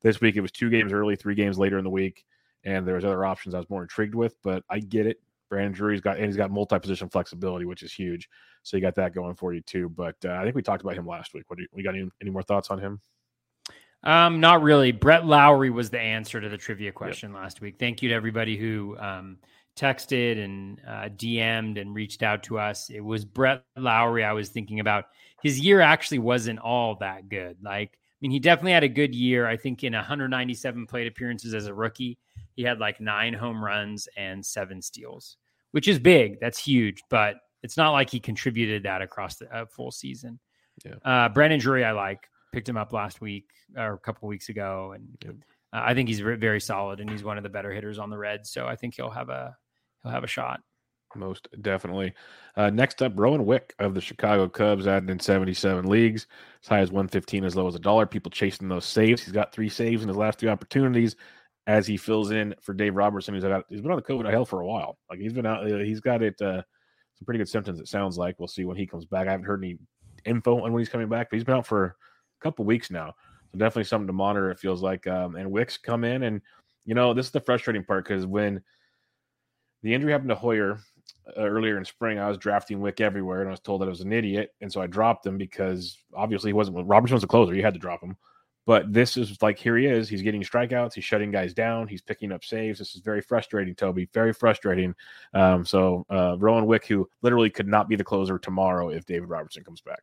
this 0.00 0.20
week 0.20 0.36
it 0.36 0.40
was 0.40 0.52
two 0.52 0.70
games 0.70 0.92
early, 0.92 1.16
three 1.16 1.34
games 1.34 1.58
later 1.58 1.78
in 1.78 1.84
the 1.84 1.90
week, 1.90 2.24
and 2.64 2.86
there 2.86 2.94
was 2.94 3.04
other 3.04 3.24
options 3.24 3.54
I 3.54 3.58
was 3.58 3.68
more 3.68 3.82
intrigued 3.82 4.14
with. 4.14 4.36
But 4.42 4.64
I 4.70 4.78
get 4.78 5.06
it. 5.06 5.20
Brandon 5.48 5.72
Drury's 5.72 6.00
got 6.00 6.16
and 6.16 6.26
he's 6.26 6.36
got 6.36 6.50
multi-position 6.50 7.08
flexibility, 7.08 7.64
which 7.64 7.82
is 7.82 7.92
huge. 7.92 8.28
So 8.62 8.76
you 8.76 8.80
got 8.80 8.94
that 8.96 9.14
going 9.14 9.34
for 9.34 9.52
you 9.52 9.60
too. 9.60 9.88
But 9.88 10.16
uh, 10.24 10.32
I 10.32 10.44
think 10.44 10.56
we 10.56 10.62
talked 10.62 10.82
about 10.82 10.96
him 10.96 11.06
last 11.06 11.34
week. 11.34 11.44
What 11.48 11.56
do 11.56 11.62
you, 11.62 11.68
we 11.72 11.82
got? 11.82 11.94
Any, 11.94 12.08
any 12.20 12.30
more 12.30 12.42
thoughts 12.42 12.70
on 12.70 12.78
him? 12.78 13.00
Um, 14.02 14.40
not 14.40 14.62
really. 14.62 14.92
Brett 14.92 15.26
Lawrie 15.26 15.70
was 15.70 15.90
the 15.90 16.00
answer 16.00 16.40
to 16.40 16.48
the 16.48 16.56
trivia 16.56 16.92
question 16.92 17.32
yep. 17.32 17.42
last 17.42 17.60
week. 17.60 17.76
Thank 17.78 18.02
you 18.02 18.08
to 18.10 18.14
everybody 18.14 18.56
who 18.56 18.96
um, 18.98 19.38
texted 19.76 20.42
and 20.42 20.80
uh, 20.86 21.08
DM'd 21.08 21.78
and 21.78 21.94
reached 21.94 22.22
out 22.22 22.42
to 22.44 22.58
us. 22.58 22.88
It 22.88 23.00
was 23.00 23.24
Brett 23.24 23.64
Lawrie 23.76 24.24
I 24.24 24.32
was 24.32 24.48
thinking 24.48 24.80
about. 24.80 25.06
His 25.42 25.58
year 25.60 25.80
actually 25.80 26.20
wasn't 26.20 26.60
all 26.60 26.96
that 26.96 27.28
good. 27.28 27.58
Like, 27.62 27.98
I 28.16 28.18
mean, 28.22 28.30
he 28.30 28.38
definitely 28.38 28.72
had 28.72 28.84
a 28.84 28.88
good 28.88 29.14
year. 29.14 29.46
I 29.46 29.58
think 29.58 29.84
in 29.84 29.92
197 29.92 30.86
plate 30.86 31.06
appearances 31.06 31.52
as 31.52 31.66
a 31.66 31.74
rookie, 31.74 32.18
he 32.54 32.62
had 32.62 32.78
like 32.78 32.98
nine 32.98 33.34
home 33.34 33.62
runs 33.62 34.08
and 34.16 34.44
seven 34.44 34.80
steals, 34.80 35.36
which 35.72 35.86
is 35.86 35.98
big. 35.98 36.40
That's 36.40 36.58
huge, 36.58 37.02
but 37.10 37.36
it's 37.62 37.76
not 37.76 37.92
like 37.92 38.08
he 38.08 38.18
contributed 38.18 38.84
that 38.84 39.02
across 39.02 39.36
the 39.36 39.54
uh, 39.54 39.66
full 39.66 39.90
season. 39.90 40.38
Yeah. 40.84 40.94
Uh, 41.04 41.28
Brandon 41.28 41.60
Drury, 41.60 41.84
I 41.84 41.92
like. 41.92 42.20
Picked 42.52 42.68
him 42.68 42.78
up 42.78 42.94
last 42.94 43.20
week 43.20 43.50
or 43.76 43.94
a 43.94 43.98
couple 43.98 44.28
weeks 44.28 44.48
ago, 44.48 44.92
and 44.94 45.08
yeah. 45.22 45.30
uh, 45.78 45.84
I 45.84 45.92
think 45.92 46.08
he's 46.08 46.20
very 46.20 46.60
solid, 46.60 47.00
and 47.00 47.10
he's 47.10 47.22
one 47.22 47.36
of 47.36 47.42
the 47.42 47.50
better 47.50 47.70
hitters 47.70 47.98
on 47.98 48.08
the 48.08 48.16
Reds. 48.16 48.50
So 48.50 48.66
I 48.66 48.76
think 48.76 48.94
he'll 48.94 49.10
have 49.10 49.28
a 49.28 49.54
he'll 50.02 50.12
have 50.12 50.24
a 50.24 50.28
shot. 50.28 50.60
Most 51.14 51.48
definitely. 51.62 52.12
Uh, 52.56 52.70
next 52.70 53.00
up, 53.00 53.12
Rowan 53.14 53.46
Wick 53.46 53.74
of 53.78 53.94
the 53.94 54.00
Chicago 54.00 54.48
Cubs, 54.48 54.86
added 54.86 55.08
in 55.08 55.18
77 55.18 55.86
leagues, 55.86 56.26
as 56.62 56.68
high 56.68 56.80
as 56.80 56.90
115, 56.90 57.44
as 57.44 57.56
low 57.56 57.66
as 57.66 57.74
a 57.74 57.78
dollar. 57.78 58.06
People 58.06 58.30
chasing 58.30 58.68
those 58.68 58.84
saves. 58.84 59.22
He's 59.22 59.32
got 59.32 59.52
three 59.52 59.68
saves 59.68 60.02
in 60.02 60.08
his 60.08 60.16
last 60.16 60.38
three 60.38 60.50
opportunities 60.50 61.16
as 61.66 61.86
he 61.86 61.96
fills 61.96 62.30
in 62.30 62.54
for 62.62 62.74
Dave 62.74 62.94
Robertson, 62.94 63.34
he's 63.34 63.42
been 63.42 63.52
on 63.52 63.96
the 63.96 64.02
COVID 64.02 64.30
hell 64.30 64.44
for 64.44 64.60
a 64.60 64.66
while. 64.66 64.98
Like 65.10 65.18
he's 65.18 65.32
been 65.32 65.46
out, 65.46 65.70
uh, 65.70 65.78
he's 65.78 66.00
got 66.00 66.22
it. 66.22 66.40
Uh, 66.40 66.62
some 67.18 67.24
pretty 67.24 67.38
good 67.38 67.48
symptoms. 67.48 67.80
It 67.80 67.88
sounds 67.88 68.18
like 68.18 68.38
we'll 68.38 68.46
see 68.46 68.64
when 68.64 68.76
he 68.76 68.86
comes 68.86 69.04
back. 69.04 69.26
I 69.26 69.32
haven't 69.32 69.46
heard 69.46 69.64
any 69.64 69.78
info 70.24 70.62
on 70.62 70.72
when 70.72 70.80
he's 70.80 70.88
coming 70.88 71.08
back, 71.08 71.30
but 71.30 71.36
he's 71.36 71.44
been 71.44 71.56
out 71.56 71.66
for 71.66 71.84
a 71.84 71.94
couple 72.40 72.64
weeks 72.64 72.90
now. 72.90 73.14
So 73.50 73.58
definitely 73.58 73.84
something 73.84 74.06
to 74.06 74.12
monitor. 74.12 74.50
It 74.50 74.58
feels 74.58 74.82
like. 74.82 75.06
Um, 75.06 75.34
and 75.34 75.50
Wicks 75.50 75.76
come 75.76 76.04
in, 76.04 76.22
and 76.22 76.40
you 76.84 76.94
know 76.94 77.14
this 77.14 77.26
is 77.26 77.32
the 77.32 77.40
frustrating 77.40 77.84
part 77.84 78.04
because 78.06 78.26
when 78.26 78.62
the 79.82 79.92
injury 79.92 80.12
happened 80.12 80.30
to 80.30 80.36
uh, 80.36 80.76
earlier 81.36 81.78
in 81.78 81.84
spring. 81.84 82.18
I 82.18 82.28
was 82.28 82.38
drafting 82.38 82.80
Wick 82.80 83.00
everywhere, 83.00 83.40
and 83.40 83.48
I 83.48 83.52
was 83.52 83.60
told 83.60 83.80
that 83.80 83.86
I 83.86 83.90
was 83.90 84.00
an 84.00 84.12
idiot, 84.12 84.54
and 84.60 84.72
so 84.72 84.80
I 84.80 84.86
dropped 84.86 85.26
him 85.26 85.38
because 85.38 85.98
obviously 86.14 86.50
he 86.50 86.54
wasn't. 86.54 86.86
Robertson 86.86 87.14
was 87.14 87.24
a 87.24 87.28
closer; 87.28 87.54
you 87.54 87.62
had 87.62 87.74
to 87.74 87.80
drop 87.80 88.02
him. 88.02 88.16
But 88.66 88.92
this 88.92 89.16
is 89.16 89.40
like 89.42 89.58
here 89.58 89.76
he 89.76 89.86
is. 89.86 90.08
He's 90.08 90.22
getting 90.22 90.42
strikeouts. 90.42 90.94
He's 90.94 91.04
shutting 91.04 91.30
guys 91.30 91.54
down. 91.54 91.86
He's 91.86 92.02
picking 92.02 92.32
up 92.32 92.44
saves. 92.44 92.80
This 92.80 92.96
is 92.96 93.00
very 93.00 93.20
frustrating, 93.20 93.76
Toby. 93.76 94.08
Very 94.12 94.32
frustrating. 94.32 94.94
Um, 95.34 95.64
so 95.64 96.04
uh, 96.10 96.36
Rowan 96.38 96.66
Wick, 96.66 96.84
who 96.86 97.08
literally 97.22 97.48
could 97.48 97.68
not 97.68 97.88
be 97.88 97.94
the 97.94 98.02
closer 98.02 98.38
tomorrow 98.38 98.88
if 98.88 99.06
David 99.06 99.28
Robertson 99.28 99.62
comes 99.62 99.80
back. 99.80 100.02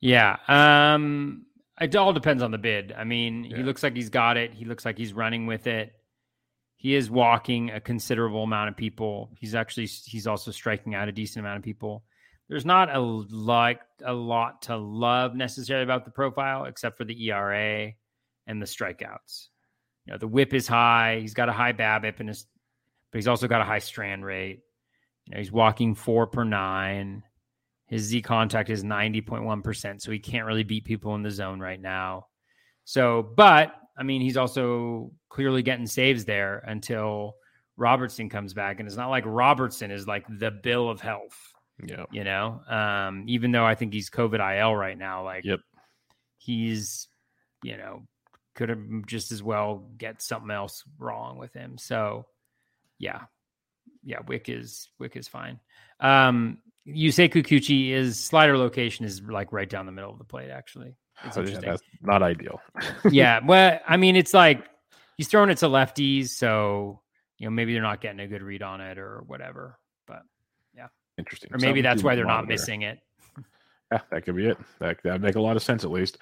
yeah. 0.00 0.36
Um, 0.48 1.46
it 1.80 1.96
all 1.96 2.12
depends 2.12 2.42
on 2.42 2.50
the 2.50 2.58
bid. 2.58 2.94
I 2.96 3.04
mean, 3.04 3.44
yeah. 3.44 3.56
he 3.56 3.62
looks 3.62 3.82
like 3.82 3.96
he's 3.96 4.10
got 4.10 4.36
it. 4.36 4.52
He 4.52 4.66
looks 4.66 4.84
like 4.84 4.98
he's 4.98 5.14
running 5.14 5.46
with 5.46 5.66
it 5.66 5.94
he 6.84 6.94
is 6.94 7.10
walking 7.10 7.70
a 7.70 7.80
considerable 7.80 8.42
amount 8.42 8.68
of 8.68 8.76
people. 8.76 9.30
He's 9.40 9.54
actually 9.54 9.86
he's 9.86 10.26
also 10.26 10.50
striking 10.50 10.94
out 10.94 11.08
a 11.08 11.12
decent 11.12 11.42
amount 11.42 11.56
of 11.56 11.62
people. 11.62 12.04
There's 12.46 12.66
not 12.66 12.94
a 12.94 13.00
like 13.00 13.80
a 14.04 14.12
lot 14.12 14.60
to 14.62 14.76
love 14.76 15.34
necessarily 15.34 15.82
about 15.82 16.04
the 16.04 16.10
profile, 16.10 16.66
except 16.66 16.98
for 16.98 17.04
the 17.04 17.30
ERA 17.30 17.90
and 18.46 18.60
the 18.60 18.66
strikeouts. 18.66 19.46
You 20.04 20.12
know, 20.12 20.18
the 20.18 20.28
whip 20.28 20.52
is 20.52 20.68
high. 20.68 21.20
He's 21.22 21.32
got 21.32 21.48
a 21.48 21.54
high 21.54 21.72
BABIP, 21.72 22.20
and 22.20 22.28
his, 22.28 22.44
but 23.10 23.16
he's 23.16 23.28
also 23.28 23.48
got 23.48 23.62
a 23.62 23.64
high 23.64 23.78
strand 23.78 24.22
rate. 24.22 24.60
You 25.24 25.32
know, 25.32 25.38
he's 25.38 25.50
walking 25.50 25.94
four 25.94 26.26
per 26.26 26.44
nine. 26.44 27.22
His 27.86 28.02
Z 28.02 28.20
contact 28.20 28.68
is 28.68 28.84
90.1%, 28.84 30.02
so 30.02 30.12
he 30.12 30.18
can't 30.18 30.44
really 30.44 30.64
beat 30.64 30.84
people 30.84 31.14
in 31.14 31.22
the 31.22 31.30
zone 31.30 31.60
right 31.60 31.80
now. 31.80 32.26
So, 32.84 33.22
but 33.22 33.74
I 33.96 34.02
mean, 34.02 34.20
he's 34.20 34.36
also 34.36 35.12
clearly 35.28 35.62
getting 35.62 35.86
saves 35.86 36.24
there 36.24 36.58
until 36.66 37.36
Robertson 37.76 38.28
comes 38.28 38.54
back. 38.54 38.80
And 38.80 38.88
it's 38.88 38.96
not 38.96 39.10
like 39.10 39.24
Robertson 39.26 39.90
is 39.90 40.06
like 40.06 40.24
the 40.28 40.50
bill 40.50 40.88
of 40.88 41.00
health. 41.00 41.38
Yeah. 41.84 42.04
You 42.12 42.24
know, 42.24 42.60
um, 42.68 43.24
even 43.26 43.50
though 43.50 43.64
I 43.64 43.74
think 43.74 43.92
he's 43.92 44.10
COVID 44.10 44.60
IL 44.60 44.74
right 44.74 44.96
now, 44.96 45.24
like, 45.24 45.44
yep. 45.44 45.60
he's, 46.38 47.08
you 47.62 47.76
know, 47.76 48.06
could 48.54 48.68
have 48.68 49.06
just 49.06 49.32
as 49.32 49.42
well 49.42 49.88
get 49.98 50.22
something 50.22 50.50
else 50.50 50.84
wrong 50.98 51.38
with 51.38 51.52
him. 51.52 51.76
So, 51.78 52.26
yeah. 52.98 53.22
Yeah. 54.04 54.20
Wick 54.26 54.48
is, 54.48 54.88
Wick 54.98 55.16
is 55.16 55.26
fine. 55.26 55.58
Um, 55.98 56.58
say 56.86 57.28
Kikuchi 57.28 57.90
is 57.90 58.20
slider 58.20 58.56
location 58.56 59.04
is 59.04 59.20
like 59.22 59.52
right 59.52 59.68
down 59.68 59.86
the 59.86 59.92
middle 59.92 60.12
of 60.12 60.18
the 60.18 60.24
plate, 60.24 60.50
actually. 60.50 60.94
It's 61.24 61.36
interesting. 61.36 61.70
That's 61.70 61.82
not 62.02 62.22
ideal. 62.22 62.60
yeah. 63.10 63.40
Well, 63.44 63.78
I 63.86 63.96
mean, 63.96 64.16
it's 64.16 64.34
like 64.34 64.64
he's 65.16 65.28
throwing 65.28 65.50
it 65.50 65.58
to 65.58 65.66
lefties, 65.66 66.28
so 66.28 67.00
you 67.38 67.46
know 67.46 67.50
maybe 67.50 67.72
they're 67.72 67.82
not 67.82 68.00
getting 68.00 68.20
a 68.20 68.26
good 68.26 68.42
read 68.42 68.62
on 68.62 68.80
it 68.80 68.98
or 68.98 69.22
whatever. 69.26 69.78
But 70.06 70.22
yeah, 70.74 70.88
interesting. 71.18 71.50
Or 71.52 71.58
maybe 71.58 71.66
Something 71.68 71.82
that's 71.82 72.02
why 72.02 72.14
they're 72.14 72.24
monitor. 72.24 72.42
not 72.42 72.48
missing 72.48 72.82
it. 72.82 72.98
Yeah, 73.92 74.00
that 74.10 74.24
could 74.24 74.34
be 74.34 74.46
it. 74.46 74.56
That 74.80 74.96
that'd 75.04 75.20
make 75.20 75.36
a 75.36 75.40
lot 75.40 75.56
of 75.56 75.62
sense 75.62 75.84
at 75.84 75.90
least. 75.90 76.16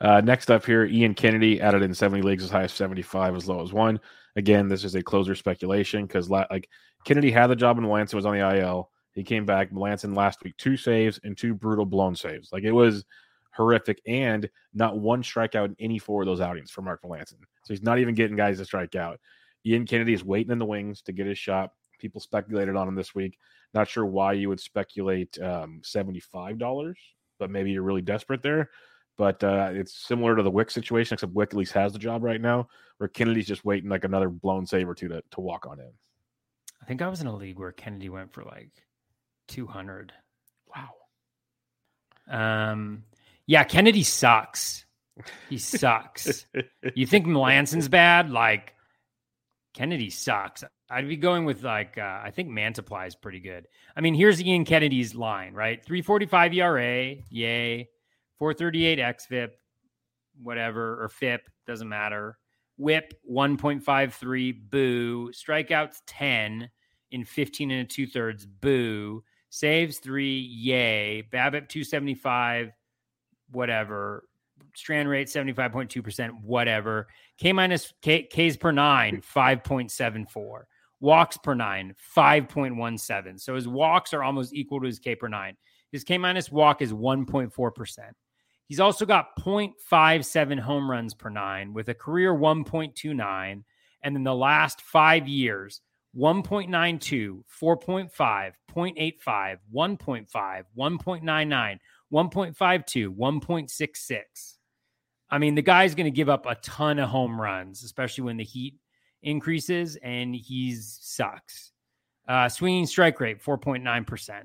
Uh, 0.00 0.20
next 0.20 0.50
up 0.50 0.64
here, 0.64 0.84
Ian 0.86 1.14
Kennedy 1.14 1.60
added 1.60 1.82
in 1.82 1.92
70 1.92 2.22
leagues 2.22 2.44
as 2.44 2.48
high 2.48 2.62
as 2.62 2.72
75, 2.72 3.34
as 3.34 3.48
low 3.48 3.60
as 3.60 3.72
one. 3.72 3.98
Again, 4.36 4.68
this 4.68 4.84
is 4.84 4.94
a 4.94 5.02
closer 5.02 5.34
speculation 5.34 6.06
because 6.06 6.30
like 6.30 6.68
Kennedy 7.04 7.32
had 7.32 7.48
the 7.48 7.56
job 7.56 7.76
in 7.76 7.84
Melancon 7.84 8.14
was 8.14 8.24
on 8.24 8.34
the 8.34 8.58
IL. 8.58 8.90
He 9.12 9.24
came 9.24 9.44
back. 9.44 9.72
Melancon 9.72 10.16
last 10.16 10.42
week, 10.44 10.56
two 10.56 10.76
saves 10.76 11.18
and 11.24 11.36
two 11.36 11.54
brutal 11.54 11.84
blown 11.84 12.14
saves. 12.14 12.50
Like 12.52 12.62
it 12.62 12.72
was 12.72 13.04
horrific, 13.58 14.00
and 14.06 14.48
not 14.72 14.98
one 14.98 15.22
strikeout 15.22 15.66
in 15.66 15.76
any 15.78 15.98
four 15.98 16.22
of 16.22 16.26
those 16.26 16.40
outings 16.40 16.70
for 16.70 16.80
Mark 16.80 17.02
Melancon. 17.02 17.40
So 17.64 17.74
he's 17.74 17.82
not 17.82 17.98
even 17.98 18.14
getting 18.14 18.36
guys 18.36 18.58
to 18.58 18.64
strike 18.64 18.94
out. 18.94 19.20
Ian 19.66 19.84
Kennedy 19.84 20.14
is 20.14 20.24
waiting 20.24 20.52
in 20.52 20.58
the 20.58 20.64
wings 20.64 21.02
to 21.02 21.12
get 21.12 21.26
his 21.26 21.38
shot. 21.38 21.72
People 21.98 22.20
speculated 22.20 22.76
on 22.76 22.88
him 22.88 22.94
this 22.94 23.14
week. 23.14 23.36
Not 23.74 23.88
sure 23.88 24.06
why 24.06 24.32
you 24.32 24.48
would 24.48 24.60
speculate 24.60 25.38
um, 25.42 25.82
$75, 25.84 26.94
but 27.38 27.50
maybe 27.50 27.72
you're 27.72 27.82
really 27.82 28.00
desperate 28.00 28.42
there. 28.42 28.70
But 29.18 29.42
uh, 29.42 29.70
it's 29.72 30.06
similar 30.06 30.36
to 30.36 30.44
the 30.44 30.50
Wick 30.50 30.70
situation, 30.70 31.14
except 31.14 31.34
Wick 31.34 31.50
at 31.50 31.56
least 31.56 31.72
has 31.72 31.92
the 31.92 31.98
job 31.98 32.22
right 32.22 32.40
now, 32.40 32.68
where 32.98 33.08
Kennedy's 33.08 33.48
just 33.48 33.64
waiting 33.64 33.90
like 33.90 34.04
another 34.04 34.28
blown 34.30 34.64
save 34.64 34.88
or 34.88 34.94
two 34.94 35.08
to, 35.08 35.22
to 35.32 35.40
walk 35.40 35.66
on 35.66 35.80
in. 35.80 35.90
I 36.80 36.86
think 36.86 37.02
I 37.02 37.08
was 37.08 37.20
in 37.20 37.26
a 37.26 37.34
league 37.34 37.58
where 37.58 37.72
Kennedy 37.72 38.08
went 38.08 38.32
for 38.32 38.44
like 38.44 38.70
200. 39.48 40.12
Wow. 40.74 40.90
Um, 42.30 43.02
yeah, 43.48 43.64
Kennedy 43.64 44.02
sucks. 44.02 44.84
He 45.48 45.56
sucks. 45.56 46.46
you 46.94 47.06
think 47.06 47.26
Melancon's 47.26 47.88
bad? 47.88 48.30
Like 48.30 48.74
Kennedy 49.74 50.10
sucks. 50.10 50.62
I'd 50.90 51.08
be 51.08 51.16
going 51.16 51.46
with 51.46 51.62
like 51.62 51.96
uh, 51.96 52.20
I 52.22 52.30
think 52.30 52.50
Mantiply 52.50 53.06
is 53.06 53.16
pretty 53.16 53.40
good. 53.40 53.66
I 53.96 54.02
mean, 54.02 54.14
here's 54.14 54.40
Ian 54.42 54.66
Kennedy's 54.66 55.14
line, 55.14 55.54
right? 55.54 55.82
345 55.82 56.54
ERA, 56.54 57.14
yay. 57.30 57.88
438 58.38 58.98
xFIP, 58.98 59.48
whatever, 60.42 61.02
or 61.02 61.08
FIP, 61.08 61.48
doesn't 61.66 61.88
matter. 61.88 62.38
Whip 62.76 63.14
1.53, 63.28 64.70
boo. 64.70 65.32
Strikeouts 65.32 65.96
10 66.06 66.70
in 67.10 67.24
15 67.24 67.70
and 67.70 67.80
a 67.80 67.84
two 67.84 68.06
thirds, 68.06 68.44
boo. 68.44 69.24
Saves 69.48 69.98
three, 69.98 70.38
yay. 70.38 71.22
BABIP 71.32 71.68
275, 71.68 72.72
whatever. 73.50 74.24
Strand 74.74 75.08
rate 75.08 75.28
75.2%, 75.28 76.42
whatever. 76.42 77.08
K 77.38 77.52
minus 77.52 77.92
K, 78.02 78.22
Ks 78.24 78.56
per 78.56 78.72
nine, 78.72 79.22
5.74. 79.22 80.62
Walks 81.00 81.36
per 81.36 81.54
nine, 81.54 81.94
5.17. 82.16 83.40
So 83.40 83.54
his 83.54 83.68
walks 83.68 84.12
are 84.12 84.22
almost 84.22 84.54
equal 84.54 84.80
to 84.80 84.86
his 84.86 84.98
K 84.98 85.14
per 85.14 85.28
nine. 85.28 85.56
His 85.92 86.04
K 86.04 86.18
minus 86.18 86.50
walk 86.50 86.82
is 86.82 86.92
1.4%. 86.92 87.98
He's 88.66 88.80
also 88.80 89.06
got 89.06 89.36
0.57 89.38 90.60
home 90.60 90.90
runs 90.90 91.14
per 91.14 91.30
nine 91.30 91.72
with 91.72 91.88
a 91.88 91.94
career 91.94 92.34
1.29. 92.34 93.62
And 94.02 94.16
in 94.16 94.22
the 94.22 94.34
last 94.34 94.82
five 94.82 95.26
years, 95.26 95.80
1.92, 96.16 97.42
4.5, 97.62 98.52
0.85, 98.74 99.58
1.5, 99.74 100.62
1.99, 100.76 101.78
1.52, 102.12 103.14
1.66. 103.16 104.18
I 105.30 105.38
mean, 105.38 105.54
the 105.54 105.62
guy's 105.62 105.94
going 105.94 106.06
to 106.06 106.10
give 106.10 106.28
up 106.28 106.46
a 106.46 106.54
ton 106.56 106.98
of 106.98 107.10
home 107.10 107.40
runs, 107.40 107.84
especially 107.84 108.24
when 108.24 108.36
the 108.36 108.44
heat 108.44 108.74
increases, 109.22 109.96
and 110.02 110.34
he 110.34 110.74
sucks. 110.74 111.72
Uh, 112.26 112.48
swinging 112.48 112.86
strike 112.86 113.20
rate, 113.20 113.42
4.9%. 113.42 114.44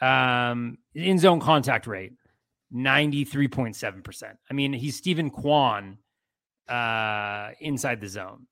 Um, 0.00 0.78
in 0.94 1.18
zone 1.18 1.40
contact 1.40 1.86
rate, 1.86 2.12
93.7%. 2.74 4.24
I 4.50 4.54
mean, 4.54 4.72
he's 4.72 4.96
Steven 4.96 5.30
Kwan 5.30 5.98
uh, 6.68 7.50
inside 7.60 8.00
the 8.00 8.08
zone. 8.08 8.46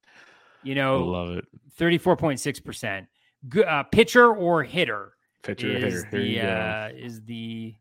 You 0.63 0.75
know, 0.75 0.97
I 0.97 1.19
love 1.19 1.37
it. 1.37 1.45
34.6%. 1.79 3.07
Good, 3.49 3.67
uh, 3.67 3.83
pitcher 3.83 4.35
or 4.35 4.63
hitter 4.63 5.13
Pitcher, 5.43 5.69
is 5.77 6.05
hitter. 6.05 6.09
The 6.11 6.41
uh, 6.41 6.89
is 6.95 7.23
the 7.25 7.75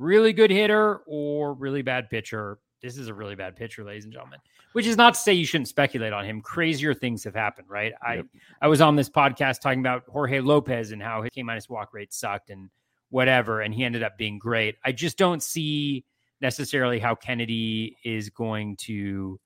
really 0.00 0.32
good 0.32 0.50
hitter 0.50 1.02
or 1.06 1.52
really 1.52 1.82
bad 1.82 2.08
pitcher. 2.10 2.58
This 2.82 2.96
is 2.96 3.08
a 3.08 3.14
really 3.14 3.34
bad 3.34 3.56
pitcher, 3.56 3.84
ladies 3.84 4.04
and 4.04 4.12
gentlemen. 4.12 4.40
Which 4.72 4.86
is 4.86 4.96
not 4.96 5.14
to 5.14 5.20
say 5.20 5.34
you 5.34 5.44
shouldn't 5.44 5.68
speculate 5.68 6.12
on 6.12 6.24
him. 6.24 6.40
Crazier 6.40 6.94
things 6.94 7.22
have 7.24 7.34
happened, 7.34 7.68
right? 7.68 7.92
I 8.02 8.22
I 8.62 8.68
was 8.68 8.80
on 8.80 8.96
this 8.96 9.10
podcast 9.10 9.60
talking 9.60 9.80
about 9.80 10.04
Jorge 10.08 10.40
Lopez 10.40 10.92
and 10.92 11.02
how 11.02 11.22
his 11.22 11.30
K 11.30 11.42
minus 11.42 11.68
walk 11.68 11.92
rate 11.92 12.14
sucked 12.14 12.50
and 12.50 12.70
whatever, 13.10 13.60
and 13.60 13.74
he 13.74 13.84
ended 13.84 14.02
up 14.02 14.16
being 14.16 14.38
great. 14.38 14.76
I 14.84 14.92
just 14.92 15.18
don't 15.18 15.42
see 15.42 16.04
necessarily 16.40 16.98
how 16.98 17.14
Kennedy 17.14 17.96
is 18.04 18.30
going 18.30 18.76
to. 18.76 19.38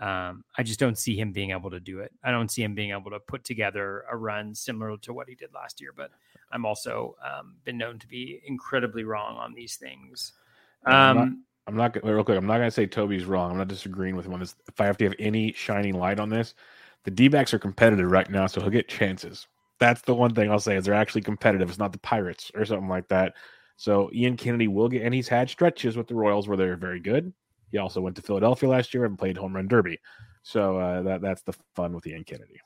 Um, 0.00 0.44
I 0.56 0.62
just 0.62 0.80
don't 0.80 0.96
see 0.96 1.14
him 1.14 1.30
being 1.32 1.50
able 1.50 1.68
to 1.70 1.80
do 1.80 1.98
it. 2.00 2.10
I 2.24 2.30
don't 2.30 2.50
see 2.50 2.62
him 2.62 2.74
being 2.74 2.92
able 2.92 3.10
to 3.10 3.20
put 3.20 3.44
together 3.44 4.04
a 4.10 4.16
run 4.16 4.54
similar 4.54 4.96
to 4.98 5.12
what 5.12 5.28
he 5.28 5.34
did 5.34 5.52
last 5.52 5.78
year. 5.78 5.92
But 5.94 6.10
I'm 6.52 6.66
also 6.66 7.16
um, 7.24 7.56
been 7.64 7.78
known 7.78 7.98
to 7.98 8.06
be 8.06 8.40
incredibly 8.46 9.04
wrong 9.04 9.36
on 9.36 9.54
these 9.54 9.76
things. 9.76 10.32
I'm 10.84 11.16
not- 11.16 11.22
Um, 11.22 11.44
I'm 11.66 11.76
not 11.76 12.02
real 12.02 12.24
quick. 12.24 12.36
I'm 12.36 12.46
not 12.46 12.56
going 12.56 12.66
to 12.66 12.70
say 12.72 12.86
Toby's 12.86 13.26
wrong. 13.26 13.52
I'm 13.52 13.58
not 13.58 13.68
disagreeing 13.68 14.16
with 14.16 14.26
him 14.26 14.32
on 14.34 14.40
this. 14.40 14.56
If 14.66 14.80
I 14.80 14.86
have 14.86 14.96
to 14.96 15.04
have 15.04 15.14
any 15.20 15.52
shining 15.52 15.94
light 15.94 16.18
on 16.18 16.28
this, 16.28 16.54
the 17.04 17.10
D 17.12 17.28
backs 17.28 17.54
are 17.54 17.60
competitive 17.60 18.10
right 18.10 18.28
now, 18.28 18.46
so 18.46 18.60
he'll 18.60 18.70
get 18.70 18.88
chances. 18.88 19.46
That's 19.78 20.02
the 20.02 20.14
one 20.14 20.34
thing 20.34 20.50
I'll 20.50 20.58
say 20.58 20.76
is 20.76 20.84
they're 20.84 20.94
actually 20.94 21.20
competitive. 21.22 21.68
It's 21.68 21.78
not 21.78 21.92
the 21.92 21.98
Pirates 21.98 22.50
or 22.54 22.64
something 22.64 22.88
like 22.88 23.06
that. 23.08 23.34
So 23.76 24.10
Ian 24.12 24.36
Kennedy 24.36 24.68
will 24.68 24.88
get, 24.88 25.02
and 25.02 25.14
he's 25.14 25.28
had 25.28 25.48
stretches 25.48 25.96
with 25.96 26.08
the 26.08 26.14
Royals 26.14 26.48
where 26.48 26.56
they're 26.56 26.76
very 26.76 26.98
good. 27.00 27.32
He 27.70 27.78
also 27.78 28.00
went 28.00 28.16
to 28.16 28.22
Philadelphia 28.22 28.68
last 28.68 28.92
year 28.92 29.04
and 29.04 29.16
played 29.18 29.36
home 29.36 29.54
run 29.54 29.68
derby. 29.68 30.00
So 30.42 30.76
uh, 30.78 31.02
that 31.02 31.20
that's 31.20 31.42
the 31.42 31.54
fun 31.76 31.92
with 31.94 32.06
Ian 32.06 32.24
Kennedy. 32.24 32.58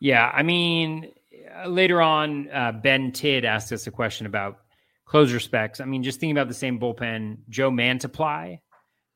Yeah, 0.00 0.30
I 0.32 0.42
mean, 0.42 1.12
later 1.66 2.00
on, 2.00 2.48
uh, 2.50 2.72
Ben 2.72 3.12
Tidd 3.12 3.44
asked 3.44 3.72
us 3.72 3.86
a 3.86 3.90
question 3.90 4.26
about 4.26 4.60
closer 5.04 5.40
specs. 5.40 5.80
I 5.80 5.84
mean, 5.84 6.02
just 6.02 6.20
thinking 6.20 6.36
about 6.36 6.48
the 6.48 6.54
same 6.54 6.78
bullpen, 6.78 7.38
Joe 7.48 7.70
Mantiply, 7.70 8.60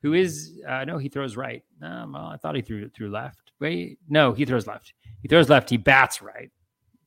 who 0.03 0.15
is 0.15 0.61
uh, 0.67 0.85
no, 0.85 0.99
he 0.99 1.09
throws 1.09 1.37
right. 1.37 1.63
Um, 1.83 2.13
well, 2.13 2.27
I 2.27 2.37
thought 2.37 2.57
he 2.57 2.63
threw 2.63 2.89
threw 2.91 3.11
left. 3.11 3.53
Wait, 3.61 3.99
no, 4.09 4.33
he 4.33 4.45
throws 4.45 4.67
left. 4.67 4.95
He 5.21 5.29
throws 5.29 5.49
left. 5.49 5.71
He 5.71 5.77
bats 5.77 6.21
right. 6.21 6.51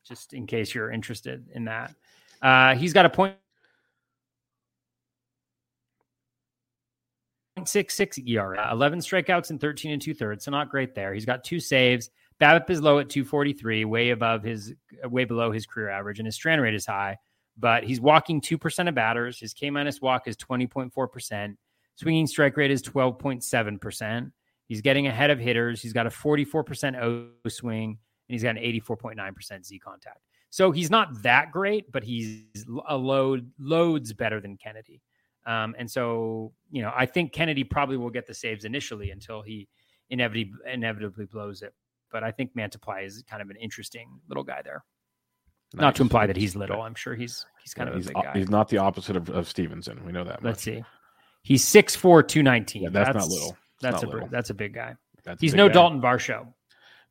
Just 0.07 0.33
in 0.33 0.45
case 0.47 0.73
you're 0.73 0.91
interested 0.91 1.45
in 1.53 1.65
that, 1.65 1.93
uh, 2.41 2.75
he's 2.75 2.93
got 2.93 3.05
a 3.05 3.09
point. 3.09 3.35
0.66 7.57 8.27
ERA, 8.27 8.69
11 8.71 8.99
strikeouts 8.99 9.49
and 9.49 9.59
13 9.59 9.91
and 9.91 10.01
two 10.01 10.13
thirds. 10.13 10.43
So 10.43 10.51
not 10.51 10.69
great 10.69 10.93
there. 10.93 11.13
He's 11.13 11.25
got 11.25 11.43
two 11.43 11.59
saves. 11.59 12.09
BABIP 12.41 12.69
is 12.69 12.81
low 12.81 12.99
at 12.99 13.09
243, 13.09 13.85
way 13.85 14.09
above 14.09 14.43
his, 14.43 14.73
way 15.03 15.25
below 15.25 15.51
his 15.51 15.65
career 15.65 15.89
average, 15.89 16.19
and 16.19 16.25
his 16.25 16.35
strand 16.35 16.61
rate 16.61 16.73
is 16.75 16.85
high. 16.85 17.17
But 17.57 17.83
he's 17.83 18.01
walking 18.01 18.41
two 18.41 18.57
percent 18.57 18.89
of 18.89 18.95
batters. 18.95 19.39
His 19.39 19.53
K 19.53 19.69
minus 19.69 20.01
walk 20.01 20.27
is 20.27 20.35
20.4 20.35 21.11
percent. 21.11 21.57
Swinging 21.95 22.27
strike 22.27 22.57
rate 22.57 22.71
is 22.71 22.81
12.7 22.81 23.79
percent. 23.79 24.33
He's 24.67 24.81
getting 24.81 25.07
ahead 25.07 25.29
of 25.29 25.39
hitters. 25.39 25.81
He's 25.81 25.93
got 25.93 26.07
a 26.07 26.09
44 26.09 26.63
percent 26.63 26.95
O 26.97 27.27
swing, 27.47 27.97
and 28.27 28.33
he's 28.33 28.43
got 28.43 28.57
an 28.57 28.63
84.9 28.63 29.35
percent 29.35 29.65
Z 29.65 29.79
contact. 29.79 30.19
So 30.49 30.71
he's 30.71 30.89
not 30.89 31.21
that 31.23 31.51
great, 31.51 31.91
but 31.91 32.03
he's 32.03 32.43
a 32.87 32.97
load 32.97 33.49
loads 33.59 34.11
better 34.13 34.41
than 34.41 34.57
Kennedy. 34.57 35.01
Um, 35.45 35.75
and 35.77 35.89
so, 35.89 36.53
you 36.71 36.81
know, 36.81 36.91
I 36.95 37.05
think 37.05 37.31
Kennedy 37.31 37.63
probably 37.63 37.97
will 37.97 38.09
get 38.09 38.25
the 38.25 38.33
saves 38.33 38.65
initially 38.65 39.11
until 39.11 39.41
he 39.41 39.67
inevitably 40.09 40.51
inevitably 40.65 41.25
blows 41.25 41.61
it. 41.61 41.73
But 42.11 42.23
I 42.23 42.31
think 42.31 42.55
Mantiply 42.55 43.05
is 43.05 43.23
kind 43.29 43.41
of 43.41 43.49
an 43.49 43.57
interesting 43.57 44.07
little 44.27 44.43
guy 44.43 44.61
there. 44.63 44.83
Not 45.73 45.95
to 45.95 46.03
imply 46.03 46.27
that 46.27 46.37
he's 46.37 46.55
little. 46.55 46.81
I'm 46.81 46.95
sure 46.95 47.15
he's 47.15 47.45
he's 47.61 47.73
kind 47.73 47.89
Yeah, 47.89 47.95
of 47.95 47.97
he's, 47.97 48.05
a 48.09 48.13
big 48.13 48.23
guy. 48.23 48.33
he's 48.39 48.49
not 48.49 48.69
the 48.69 48.77
opposite 48.77 49.15
of, 49.17 49.29
of 49.29 49.49
Stevenson. 49.49 50.05
We 50.05 50.11
know 50.13 50.23
that. 50.23 50.41
Let's 50.43 50.61
see. 50.63 50.83
He's 51.41 51.65
6'4", 51.65 52.27
219. 52.27 52.83
Yeah, 52.83 52.89
that's 52.89 53.13
not 53.15 53.27
little. 53.27 53.57
That's 53.81 54.01
not 54.01 54.03
a 54.03 54.09
little. 54.09 54.27
that's 54.29 54.49
a 54.49 54.53
big 54.53 54.73
guy. 54.73 54.95
That's 55.25 55.41
He's 55.41 55.53
no 55.53 55.67
guy. 55.67 55.73
Dalton 55.73 56.01
Varsho. 56.01 56.47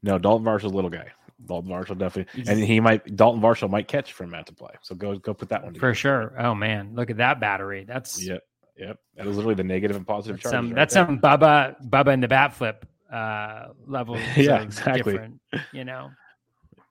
No, 0.02 0.18
Dalton 0.18 0.46
Varsho's 0.46 0.64
a 0.64 0.68
little 0.68 0.90
guy. 0.90 1.08
Dalton 1.46 1.70
Varsho 1.70 1.98
definitely, 1.98 2.26
He's- 2.34 2.48
and 2.48 2.58
he 2.62 2.80
might 2.80 3.16
Dalton 3.16 3.42
Varsho 3.42 3.68
might 3.68 3.88
catch 3.88 4.12
from 4.12 4.30
play. 4.30 4.70
So 4.82 4.94
go 4.94 5.16
go 5.18 5.34
put 5.34 5.50
that 5.50 5.62
one 5.62 5.74
together. 5.74 5.92
For 5.92 5.94
sure. 5.94 6.34
Oh 6.38 6.54
man, 6.54 6.94
look 6.94 7.10
at 7.10 7.18
that 7.18 7.40
battery. 7.40 7.84
That's 7.86 8.24
Yep, 8.24 8.40
yep. 8.78 8.98
That 9.16 9.26
is 9.26 9.36
literally 9.36 9.56
the 9.56 9.64
negative 9.64 9.96
and 9.96 10.06
positive 10.06 10.40
that's 10.40 10.50
some 10.50 10.66
right 10.68 10.74
that's 10.76 10.94
there. 10.94 11.04
some 11.06 11.18
Bubba 11.20 11.76
Bubba 11.86 12.14
in 12.14 12.20
the 12.20 12.28
bat 12.28 12.54
flip 12.54 12.86
uh 13.12 13.68
level. 13.86 14.18
Yeah, 14.36 14.60
exactly. 14.60 15.12
Different, 15.12 15.40
you 15.72 15.84
know. 15.84 16.10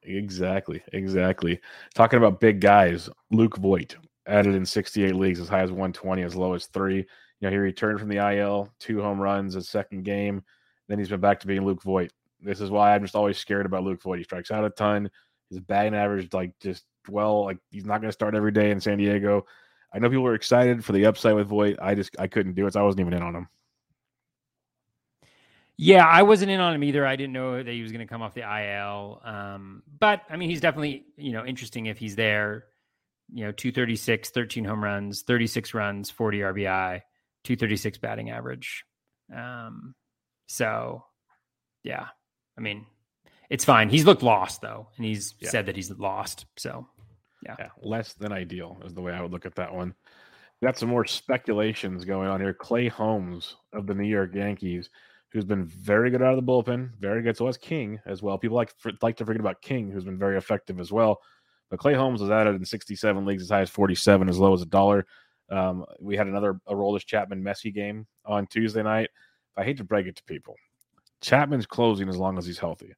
Exactly, 0.03 0.82
exactly. 0.91 1.59
Talking 1.95 2.18
about 2.18 2.39
big 2.39 2.59
guys, 2.59 3.09
Luke 3.32 3.57
Voit 3.57 3.95
added 4.28 4.55
in 4.55 4.66
68 4.66 5.16
leagues 5.16 5.39
as 5.39 5.47
high 5.47 5.61
as 5.61 5.72
120, 5.72 6.24
as 6.24 6.36
low 6.36 6.53
as 6.53 6.66
three. 6.68 6.97
You 6.97 7.05
know, 7.41 7.49
he 7.49 7.57
returned 7.57 7.99
from 7.99 8.09
the 8.09 8.18
IL, 8.38 8.70
two 8.80 9.01
home 9.01 9.20
runs, 9.20 9.53
his 9.53 9.70
second 9.70 10.03
game. 10.03 10.43
Then 10.88 10.99
he's 10.99 11.09
been 11.09 11.20
back 11.20 11.39
to 11.41 11.47
being 11.47 11.66
Luke 11.66 11.84
Voit. 11.84 12.11
This 12.41 12.61
is 12.61 12.70
why 12.70 12.93
I'm 12.93 13.01
just 13.01 13.16
always 13.16 13.38
scared 13.38 13.66
about 13.66 13.84
Luke 13.84 14.01
Voit. 14.01 14.18
He 14.18 14.24
strikes 14.24 14.51
out 14.51 14.66
a 14.66 14.70
ton. 14.70 15.09
His 15.49 15.59
batting 15.59 15.95
average, 15.95 16.34
like, 16.34 16.57
just 16.59 16.84
well, 17.09 17.45
like 17.45 17.57
he's 17.70 17.86
not 17.86 17.99
going 17.99 18.09
to 18.09 18.14
start 18.14 18.36
every 18.36 18.51
day 18.51 18.72
in 18.72 18.80
San 18.80 18.97
Diego. 18.97 19.45
I 19.93 19.99
know 19.99 20.09
people 20.09 20.24
were 20.24 20.36
excited 20.36 20.84
for 20.84 20.91
the 20.91 21.05
upside 21.05 21.36
with 21.36 21.47
Voit. 21.47 21.78
I 21.82 21.95
just 21.95 22.16
I 22.20 22.28
couldn't 22.28 22.55
do 22.55 22.66
it. 22.66 22.74
So 22.74 22.80
I 22.80 22.84
wasn't 22.84 23.01
even 23.01 23.14
in 23.14 23.22
on 23.22 23.36
him. 23.36 23.47
Yeah, 25.78 26.05
I 26.05 26.21
wasn't 26.21 26.51
in 26.51 26.59
on 26.59 26.76
him 26.76 26.84
either. 26.84 27.05
I 27.05 27.15
didn't 27.15 27.34
know 27.34 27.61
that 27.61 27.71
he 27.71 27.82
was 27.82 27.91
going 27.91 28.05
to 28.05 28.11
come 28.11 28.21
off 28.21 28.34
the 28.34 28.41
IL. 28.41 29.21
Um, 29.24 29.84
but 29.99 30.21
I 30.30 30.38
mean, 30.38 30.49
he's 30.49 30.61
definitely, 30.61 31.05
you 31.17 31.32
know, 31.32 31.45
interesting 31.45 31.88
if 31.88 31.97
he's 31.97 32.15
there. 32.15 32.65
You 33.34 33.45
know, 33.45 33.51
236, 33.51 34.30
13 34.30 34.65
home 34.65 34.84
runs, 34.84 35.24
36 35.24 35.74
runs, 35.74 36.11
40 36.11 36.39
RBI, 36.39 37.01
236 37.43 37.97
batting 37.97 38.30
average. 38.30 38.86
Um, 39.36 39.95
so 40.47 41.05
yeah, 41.84 42.07
I 42.57 42.61
mean, 42.61 42.86
it's 43.49 43.65
fine. 43.65 43.89
He's 43.89 44.05
looked 44.05 44.24
lost 44.24 44.61
though, 44.61 44.88
and 44.97 45.05
he's 45.05 45.36
yeah. 45.39 45.49
said 45.49 45.65
that 45.65 45.76
he's 45.76 45.91
lost. 45.91 46.45
So 46.57 46.88
yeah. 47.43 47.55
yeah, 47.57 47.69
less 47.82 48.13
than 48.13 48.32
ideal 48.32 48.78
is 48.86 48.93
the 48.93 49.01
way 49.01 49.13
I 49.13 49.21
would 49.21 49.32
look 49.32 49.45
at 49.45 49.55
that 49.55 49.74
one. 49.74 49.95
Got 50.61 50.78
some 50.78 50.89
more 50.89 51.05
speculations 51.05 52.05
going 52.05 52.30
on 52.30 52.39
here. 52.39 52.53
Clay 52.53 52.88
Holmes 52.88 53.55
of 53.74 53.86
the 53.88 53.93
New 53.93 54.07
York 54.07 54.34
Yankees 54.34 54.89
who's 55.34 55.45
been 55.45 55.65
very 55.65 56.11
good 56.11 56.21
out 56.21 56.38
of 56.38 56.45
the 56.45 56.51
bullpen, 56.51 56.91
very 56.99 57.23
good. 57.23 57.36
So 57.36 57.45
was 57.45 57.57
King 57.57 57.99
as 58.05 58.21
well. 58.21 58.38
People 58.38 58.55
like 58.55 58.71
like 59.01 59.17
to 59.17 59.25
forget 59.25 59.39
about 59.39 59.61
King, 59.61 59.89
who's 59.89 60.05
been 60.05 60.19
very 60.19 60.38
effective 60.38 60.79
as 60.79 60.91
well. 60.91 61.19
But 61.69 61.79
Clay 61.79 61.95
Holmes 61.95 62.21
was 62.21 62.29
added 62.29 62.55
in 62.55 62.63
67 62.63 63.25
leagues, 63.25 63.41
as 63.41 63.49
high 63.49 63.61
as 63.61 63.69
47, 63.69 64.29
as 64.29 64.38
low 64.38 64.53
as 64.53 64.61
a 64.61 64.67
dollar. 64.67 65.07
Um, 65.49 65.86
we 65.99 66.15
had 66.15 66.27
another 66.27 66.59
Aroldis 66.69 67.05
Chapman 67.05 67.43
messy 67.43 67.71
game 67.71 68.05
on 68.25 68.45
Tuesday 68.47 68.84
night. 68.84 69.09
I 69.57 69.63
hate 69.63 69.77
to 69.77 69.84
break 69.84 70.05
it 70.05 70.15
to 70.17 70.23
people. 70.23 70.55
Chapman's 71.21 71.65
closing 71.65 72.09
as 72.09 72.17
long 72.17 72.38
as 72.38 72.45
he's 72.45 72.59
healthy. 72.59 72.93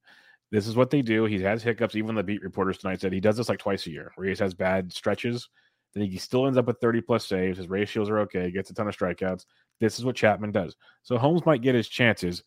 This 0.51 0.67
is 0.67 0.75
what 0.75 0.89
they 0.89 1.01
do. 1.01 1.25
He 1.25 1.41
has 1.41 1.63
hiccups. 1.63 1.95
Even 1.95 2.15
the 2.15 2.23
beat 2.23 2.43
reporters 2.43 2.77
tonight 2.77 2.99
said 2.99 3.13
he 3.13 3.19
does 3.19 3.37
this 3.37 3.49
like 3.49 3.59
twice 3.59 3.87
a 3.87 3.91
year, 3.91 4.11
where 4.15 4.27
he 4.27 4.35
has 4.35 4.53
bad 4.53 4.91
stretches. 4.91 5.49
Then 5.93 6.05
he 6.05 6.17
still 6.17 6.45
ends 6.45 6.57
up 6.57 6.67
with 6.67 6.79
30 6.81 7.01
plus 7.01 7.25
saves. 7.25 7.57
His 7.57 7.69
ratios 7.69 8.09
are 8.09 8.19
okay. 8.19 8.51
Gets 8.51 8.69
a 8.69 8.73
ton 8.73 8.87
of 8.87 8.97
strikeouts. 8.97 9.45
This 9.79 9.99
is 9.99 10.05
what 10.05 10.15
Chapman 10.15 10.51
does. 10.51 10.75
So 11.03 11.17
Holmes 11.17 11.45
might 11.45 11.61
get 11.61 11.75
his 11.75 11.87
chances, 11.87 12.43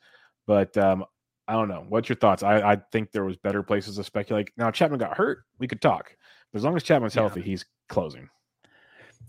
but 0.46 0.76
um, 0.76 1.04
I 1.46 1.54
don't 1.54 1.68
know. 1.68 1.84
What's 1.88 2.08
your 2.08 2.16
thoughts? 2.16 2.42
I, 2.42 2.72
I, 2.72 2.76
think 2.92 3.10
there 3.10 3.24
was 3.24 3.36
better 3.36 3.62
places 3.62 3.96
to 3.96 4.04
speculate. 4.04 4.50
Now 4.56 4.70
Chapman 4.70 4.98
got 4.98 5.16
hurt. 5.16 5.44
We 5.58 5.66
could 5.66 5.80
talk, 5.80 6.14
but 6.52 6.58
as 6.58 6.64
long 6.64 6.76
as 6.76 6.82
Chapman's 6.82 7.14
yeah. 7.14 7.22
healthy, 7.22 7.42
he's 7.42 7.64
closing. 7.88 8.28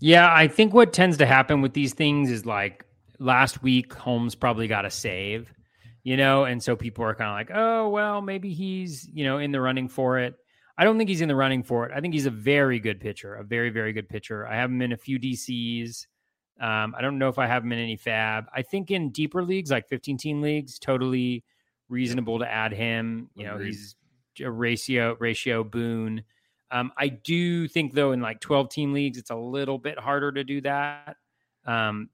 Yeah, 0.00 0.32
I 0.32 0.48
think 0.48 0.72
what 0.72 0.92
tends 0.92 1.16
to 1.18 1.26
happen 1.26 1.62
with 1.62 1.74
these 1.74 1.94
things 1.94 2.30
is 2.30 2.46
like 2.46 2.84
last 3.18 3.62
week 3.62 3.92
Holmes 3.92 4.34
probably 4.34 4.68
got 4.68 4.84
a 4.84 4.90
save, 4.90 5.52
you 6.02 6.16
know, 6.16 6.44
and 6.44 6.62
so 6.62 6.76
people 6.76 7.04
are 7.04 7.14
kind 7.14 7.30
of 7.30 7.34
like, 7.34 7.58
oh 7.58 7.88
well, 7.88 8.22
maybe 8.22 8.52
he's 8.52 9.08
you 9.12 9.24
know 9.24 9.38
in 9.38 9.52
the 9.52 9.60
running 9.60 9.88
for 9.88 10.18
it. 10.18 10.34
I 10.76 10.84
don't 10.84 10.96
think 10.96 11.10
he's 11.10 11.20
in 11.20 11.28
the 11.28 11.36
running 11.36 11.62
for 11.62 11.86
it. 11.86 11.92
I 11.94 12.00
think 12.00 12.14
he's 12.14 12.26
a 12.26 12.30
very 12.30 12.80
good 12.80 13.00
pitcher, 13.00 13.34
a 13.34 13.44
very 13.44 13.70
very 13.70 13.92
good 13.92 14.08
pitcher. 14.08 14.46
I 14.46 14.56
have 14.56 14.70
him 14.70 14.82
in 14.82 14.92
a 14.92 14.96
few 14.96 15.18
DCs. 15.18 16.06
Um, 16.60 16.94
I 16.96 17.00
don't 17.00 17.18
know 17.18 17.28
if 17.28 17.38
I 17.38 17.46
have 17.46 17.64
him 17.64 17.72
in 17.72 17.78
any 17.78 17.96
fab. 17.96 18.44
I 18.54 18.62
think 18.62 18.90
in 18.90 19.10
deeper 19.10 19.42
leagues, 19.42 19.70
like 19.70 19.88
15 19.88 20.18
team 20.18 20.42
leagues, 20.42 20.78
totally 20.78 21.42
reasonable 21.88 22.38
to 22.38 22.50
add 22.50 22.72
him. 22.72 23.30
You 23.34 23.46
know, 23.46 23.54
Agreed. 23.54 23.68
he's 23.68 23.96
a 24.42 24.50
ratio 24.50 25.16
ratio 25.18 25.64
boon. 25.64 26.22
Um, 26.70 26.92
I 26.96 27.08
do 27.08 27.66
think 27.66 27.94
though 27.94 28.12
in 28.12 28.20
like 28.20 28.40
12 28.40 28.68
team 28.68 28.92
leagues, 28.92 29.16
it's 29.18 29.30
a 29.30 29.36
little 29.36 29.78
bit 29.78 29.98
harder 29.98 30.30
to 30.32 30.44
do 30.44 30.60
that. 30.60 31.16
Um, 31.64 32.10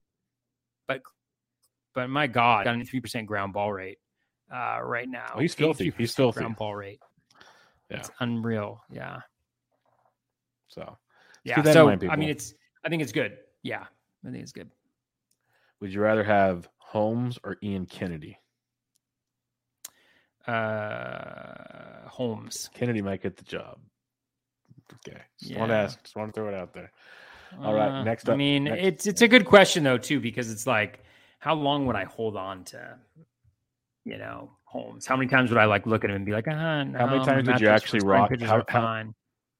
but 0.86 1.02
but 1.94 2.08
my 2.08 2.28
God, 2.28 2.64
got 2.64 2.80
a 2.80 2.84
three 2.84 3.00
percent 3.00 3.26
ground 3.26 3.52
ball 3.52 3.72
rate 3.72 3.98
uh, 4.52 4.78
right 4.82 5.08
now. 5.08 5.32
Oh, 5.34 5.40
he's 5.40 5.54
filthy. 5.54 5.92
He's 5.98 6.14
filthy. 6.14 6.40
Ground 6.40 6.56
ball 6.56 6.74
rate. 6.74 7.00
Yeah, 7.90 7.98
it's 7.98 8.10
unreal. 8.20 8.80
Yeah. 8.90 9.20
So 10.68 10.96
yeah. 11.44 11.62
So 11.62 11.88
I 11.88 12.16
mean, 12.16 12.28
it's 12.28 12.54
I 12.84 12.88
think 12.88 13.02
it's 13.02 13.12
good. 13.12 13.38
Yeah. 13.62 13.86
I 14.26 14.30
think 14.30 14.42
it's 14.42 14.52
good. 14.52 14.70
Would 15.80 15.92
you 15.92 16.00
rather 16.00 16.24
have 16.24 16.68
Holmes 16.78 17.38
or 17.44 17.56
Ian 17.62 17.86
Kennedy? 17.86 18.38
Uh, 20.46 22.08
Holmes. 22.08 22.70
Kennedy 22.74 23.02
might 23.02 23.22
get 23.22 23.36
the 23.36 23.44
job. 23.44 23.78
Okay, 24.94 25.20
just 25.40 25.52
yeah. 25.52 25.58
want 25.58 25.70
to 25.70 25.76
ask. 25.76 26.02
Just 26.02 26.16
want 26.16 26.32
to 26.32 26.40
throw 26.40 26.48
it 26.48 26.54
out 26.54 26.72
there. 26.72 26.92
All 27.60 27.74
right, 27.74 27.88
uh, 27.88 28.04
next 28.04 28.28
up. 28.28 28.34
I 28.34 28.36
mean, 28.36 28.64
next, 28.64 28.82
it's 28.82 29.06
it's 29.06 29.22
a 29.22 29.28
good 29.28 29.44
question 29.44 29.84
though 29.84 29.98
too 29.98 30.20
because 30.20 30.50
it's 30.50 30.66
like, 30.66 31.04
how 31.38 31.54
long 31.54 31.86
would 31.86 31.96
I 31.96 32.04
hold 32.04 32.36
on 32.36 32.64
to, 32.64 32.96
you 34.04 34.18
know, 34.18 34.50
Holmes? 34.64 35.06
How 35.06 35.16
many 35.16 35.28
times 35.28 35.50
would 35.50 35.58
I 35.58 35.64
like 35.64 35.86
look 35.86 36.04
at 36.04 36.10
him 36.10 36.16
and 36.16 36.26
be 36.26 36.32
like, 36.32 36.46
ah, 36.48 36.84
no, 36.84 36.98
how 36.98 37.06
many 37.06 37.24
times 37.24 37.46
did 37.46 37.60
you 37.60 37.68
actually 37.68 38.00
rock? 38.00 38.30
How, 38.40 38.64
how, 38.68 39.04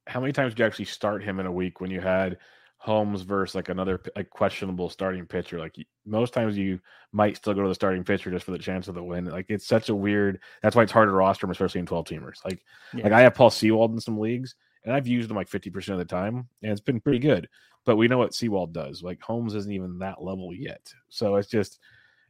how 0.07 0.21
many 0.21 0.33
times 0.33 0.55
did 0.55 0.61
you 0.61 0.67
actually 0.67 0.87
start 0.87 1.23
him 1.23 1.41
in 1.41 1.47
a 1.47 1.53
week 1.53 1.81
when 1.81 1.91
you 1.91 2.01
had 2.01 2.39
Holmes 2.87 3.23
versus 3.23 3.57
like 3.57 3.69
another 3.69 4.01
like 4.15 4.31
questionable 4.31 4.89
starting 4.89 5.27
pitcher. 5.27 5.59
Like 5.59 5.75
most 6.05 6.33
times 6.33 6.57
you 6.57 6.79
might 7.11 7.37
still 7.37 7.53
go 7.53 7.63
to 7.63 7.69
the 7.69 7.75
starting 7.75 8.05
pitcher 8.05 8.31
just 8.31 8.45
for 8.45 8.53
the 8.53 8.59
chance 8.59 8.87
of 8.87 8.95
the 8.95 9.03
win. 9.03 9.25
Like 9.25 9.47
it's 9.49 9.67
such 9.67 9.89
a 9.89 9.95
weird. 9.95 10.39
That's 10.63 10.77
why 10.77 10.85
it's 10.85 10.93
hard 10.93 11.09
to 11.09 11.13
roster 11.13 11.47
him, 11.47 11.51
especially 11.51 11.81
in 11.81 11.87
twelve 11.87 12.07
teamers. 12.07 12.45
Like 12.45 12.63
yeah. 12.95 13.03
like 13.03 13.13
I 13.13 13.23
have 13.23 13.35
Paul 13.35 13.51
Sewald 13.51 13.91
in 13.93 14.01
some 14.01 14.21
leagues, 14.21 14.55
and 14.85 14.95
I've 14.95 15.09
used 15.09 15.29
him 15.29 15.37
like 15.37 15.49
fifty 15.49 15.69
percent 15.69 16.01
of 16.01 16.07
the 16.07 16.15
time, 16.15 16.49
and 16.63 16.71
it's 16.71 16.81
been 16.81 17.01
pretty 17.01 17.19
good. 17.19 17.49
But 17.85 17.97
we 17.97 18.07
know 18.07 18.19
what 18.19 18.35
Sewald 18.35 18.73
does. 18.73 19.03
Like 19.03 19.21
Holmes 19.21 19.57
isn't 19.57 19.73
even 19.73 19.99
that 19.99 20.23
level 20.23 20.55
yet, 20.55 20.93
so 21.09 21.35
it's 21.35 21.49
just 21.49 21.81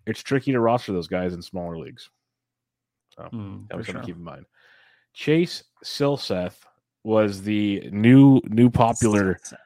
it's 0.07 0.23
tricky 0.23 0.53
to 0.53 0.61
roster 0.61 0.95
those 0.95 1.07
guys 1.07 1.35
in 1.35 1.43
smaller 1.43 1.77
leagues. 1.77 2.09
So 3.11 3.29
mm, 3.31 3.69
that 3.69 3.77
was 3.77 3.85
something 3.85 4.01
sure. 4.01 4.01
to 4.01 4.07
keep 4.07 4.17
in 4.17 4.25
mind. 4.25 4.47
Chase 5.13 5.65
Silseth 5.85 6.57
was 7.05 7.43
the 7.43 7.91
new 7.93 8.41
new 8.47 8.71
popular. 8.71 9.35
Silseth 9.35 9.59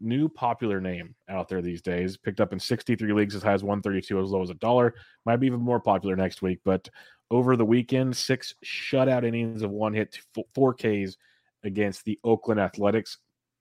new 0.00 0.28
popular 0.28 0.80
name 0.80 1.14
out 1.28 1.48
there 1.48 1.62
these 1.62 1.82
days. 1.82 2.16
Picked 2.16 2.40
up 2.40 2.52
in 2.52 2.58
63 2.58 3.12
leagues 3.12 3.34
as 3.34 3.42
high 3.42 3.52
as 3.52 3.62
132, 3.62 4.20
as 4.20 4.30
low 4.30 4.42
as 4.42 4.50
a 4.50 4.54
dollar. 4.54 4.94
Might 5.26 5.36
be 5.36 5.46
even 5.46 5.60
more 5.60 5.80
popular 5.80 6.16
next 6.16 6.42
week. 6.42 6.60
But 6.64 6.88
over 7.30 7.56
the 7.56 7.64
weekend, 7.64 8.16
six 8.16 8.54
shutout 8.64 9.24
innings 9.24 9.62
of 9.62 9.70
one 9.70 9.94
hit, 9.94 10.18
four 10.54 10.74
Ks 10.74 11.16
against 11.62 12.04
the 12.04 12.18
Oakland 12.24 12.60
Athletics. 12.60 13.18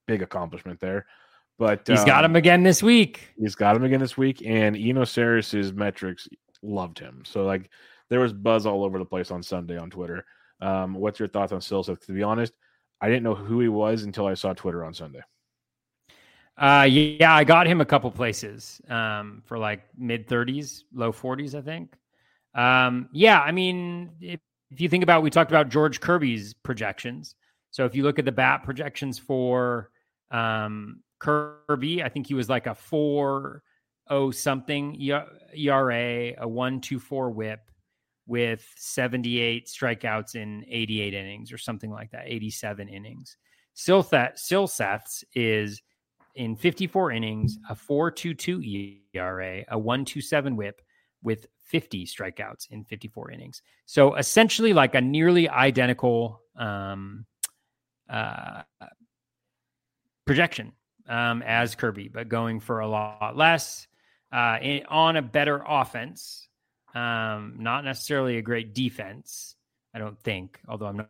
Big 0.08 0.22
accomplishment 0.22 0.80
there. 0.80 1.06
But 1.58 1.88
he's 1.88 2.00
um, 2.00 2.06
got 2.06 2.26
him 2.26 2.36
again 2.36 2.64
this 2.64 2.84
week. 2.84 3.34
He's 3.38 3.56
got 3.56 3.76
him 3.76 3.84
again 3.84 4.00
this 4.00 4.18
week, 4.18 4.42
and 4.46 4.76
Eno 4.76 5.06
Sarris's 5.06 5.72
metrics 5.72 6.28
loved 6.62 7.00
him. 7.00 7.24
So 7.26 7.46
like 7.46 7.70
there 8.10 8.20
was 8.20 8.34
buzz 8.34 8.66
all 8.66 8.84
over 8.84 9.00
the 9.00 9.06
place 9.06 9.32
on 9.32 9.44
Sunday 9.44 9.78
on 9.78 9.90
Twitter. 9.90 10.26
Um, 10.62 10.94
what's 10.96 11.20
your 11.20 11.28
thoughts 11.28 11.52
on 11.52 11.60
Silseth? 11.60 12.06
To 12.06 12.14
be 12.14 12.24
honest, 12.24 12.54
I 13.02 13.08
didn't 13.08 13.24
know 13.24 13.36
who 13.36 13.60
he 13.60 13.68
was 13.68 14.04
until 14.04 14.28
I 14.28 14.34
saw 14.34 14.54
Twitter 14.54 14.84
on 14.84 14.94
Sunday. 14.94 15.22
Uh, 16.58 16.88
yeah, 16.90 17.34
I 17.34 17.44
got 17.44 17.66
him 17.66 17.82
a 17.82 17.86
couple 17.86 18.12
places 18.12 18.80
um, 18.88 19.42
for 19.46 19.58
like 19.58 19.82
mid 19.98 20.28
30s, 20.28 20.84
low 20.94 21.12
40s, 21.12 21.56
I 21.56 21.62
think. 21.62 21.96
Um, 22.54 23.10
yeah, 23.12 23.42
I 23.42 23.52
mean, 23.52 24.12
if, 24.22 24.40
if 24.70 24.80
you 24.80 24.88
think 24.88 25.04
about, 25.04 25.24
we 25.24 25.30
talked 25.30 25.52
about 25.52 25.70
George 25.70 26.00
Kirby's 26.00 26.54
projections. 26.54 27.36
So 27.72 27.86
if 27.86 27.96
you 27.96 28.04
look 28.04 28.20
at 28.20 28.26
the 28.26 28.32
bat 28.32 28.64
projections 28.64 29.18
for 29.18 29.90
um, 30.30 31.02
Kirby, 31.20 32.04
I 32.04 32.10
think 32.10 32.28
he 32.28 32.36
was 32.36 32.50
like 32.50 32.68
a 32.68 32.76
four 32.76 33.64
oh 34.10 34.30
something 34.30 34.96
ERA, 35.00 36.34
a 36.38 36.48
one 36.48 36.82
two 36.82 37.00
four 37.00 37.32
WHIP 37.32 37.62
with 38.28 38.66
78 38.78 39.68
strikeouts 39.68 40.36
in 40.36 40.64
88 40.68 41.14
innings 41.14 41.52
or 41.52 41.58
something 41.58 41.92
like 41.92 42.12
that, 42.12 42.24
87 42.26 42.88
innings. 42.88 43.38
Silseth, 43.76 44.36
Silseth's 44.36 45.24
is 45.34 45.82
in 46.36 46.56
54 46.56 47.12
innings, 47.12 47.58
a 47.70 47.76
4.22 47.76 49.00
ERA, 49.14 49.64
a 49.70 49.78
1.27 49.78 50.56
WHIP, 50.56 50.82
with 51.22 51.48
50 51.62 52.06
strikeouts 52.06 52.70
in 52.72 52.84
54 52.84 53.32
innings. 53.32 53.62
So 53.86 54.16
essentially, 54.16 54.74
like 54.74 54.96
a 54.96 55.02
nearly 55.02 55.48
identical 55.50 56.42
um, 56.58 57.26
uh, 58.10 58.64
projection 60.26 60.74
um, 61.08 61.42
as 61.44 61.76
Kirby, 61.76 62.10
but 62.10 62.30
going 62.30 62.60
for 62.60 62.80
a 62.80 62.88
lot 62.88 63.38
less 63.38 63.88
uh, 64.32 64.58
in, 64.62 64.86
on 64.88 65.16
a 65.18 65.22
better 65.22 65.64
offense. 65.68 66.48
Um, 66.94 67.56
not 67.58 67.84
necessarily 67.84 68.38
a 68.38 68.42
great 68.42 68.76
defense, 68.76 69.56
I 69.96 70.00
don't 70.00 70.20
think. 70.20 70.60
Although 70.68 70.88
I'm 70.88 70.98
not 70.98 71.10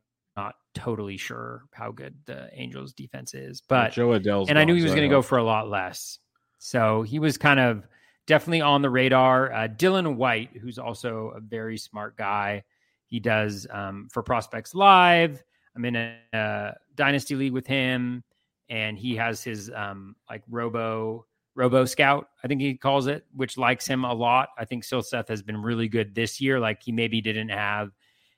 totally 0.73 1.17
sure 1.17 1.63
how 1.71 1.91
good 1.91 2.15
the 2.25 2.49
Angels 2.53 2.93
defense 2.93 3.33
is, 3.33 3.61
but 3.61 3.91
Jo 3.91 4.13
Adell's 4.13 4.49
and 4.49 4.57
I 4.57 4.63
knew 4.63 4.75
he 4.75 4.83
was 4.83 4.91
going 4.91 5.07
to 5.07 5.13
go 5.13 5.21
for 5.21 5.37
a 5.37 5.43
lot 5.43 5.69
less. 5.69 6.19
So 6.59 7.01
he 7.03 7.19
was 7.19 7.37
kind 7.37 7.59
of 7.59 7.85
definitely 8.25 8.61
on 8.61 8.81
the 8.81 8.89
radar. 8.89 9.51
Uh, 9.51 9.67
Dylan 9.67 10.15
White, 10.15 10.49
who's 10.61 10.79
also 10.79 11.33
a 11.35 11.39
very 11.39 11.77
smart 11.77 12.17
guy, 12.17 12.63
he 13.07 13.19
does 13.19 13.67
um, 13.69 14.07
for 14.11 14.23
Prospects 14.23 14.73
Live. 14.73 15.43
I'm 15.75 15.85
in 15.85 15.95
a, 15.95 16.17
a, 16.33 16.73
dynasty 16.95 17.35
league 17.35 17.53
with 17.53 17.67
him, 17.67 18.23
and 18.69 18.97
he 18.97 19.15
has 19.15 19.43
his 19.43 19.71
um, 19.75 20.15
like 20.29 20.43
Robo 20.49 21.25
Robo 21.55 21.85
Scout, 21.85 22.29
I 22.43 22.47
think 22.47 22.61
he 22.61 22.75
calls 22.75 23.07
it, 23.07 23.25
which 23.35 23.57
likes 23.57 23.85
him 23.85 24.05
a 24.05 24.13
lot. 24.13 24.49
I 24.57 24.65
think 24.65 24.83
Silseth 24.83 25.27
has 25.27 25.43
been 25.43 25.61
really 25.61 25.87
good 25.87 26.15
this 26.15 26.41
year. 26.41 26.59
Like 26.59 26.81
he 26.81 26.91
maybe 26.91 27.21
didn't 27.21 27.49
have 27.49 27.91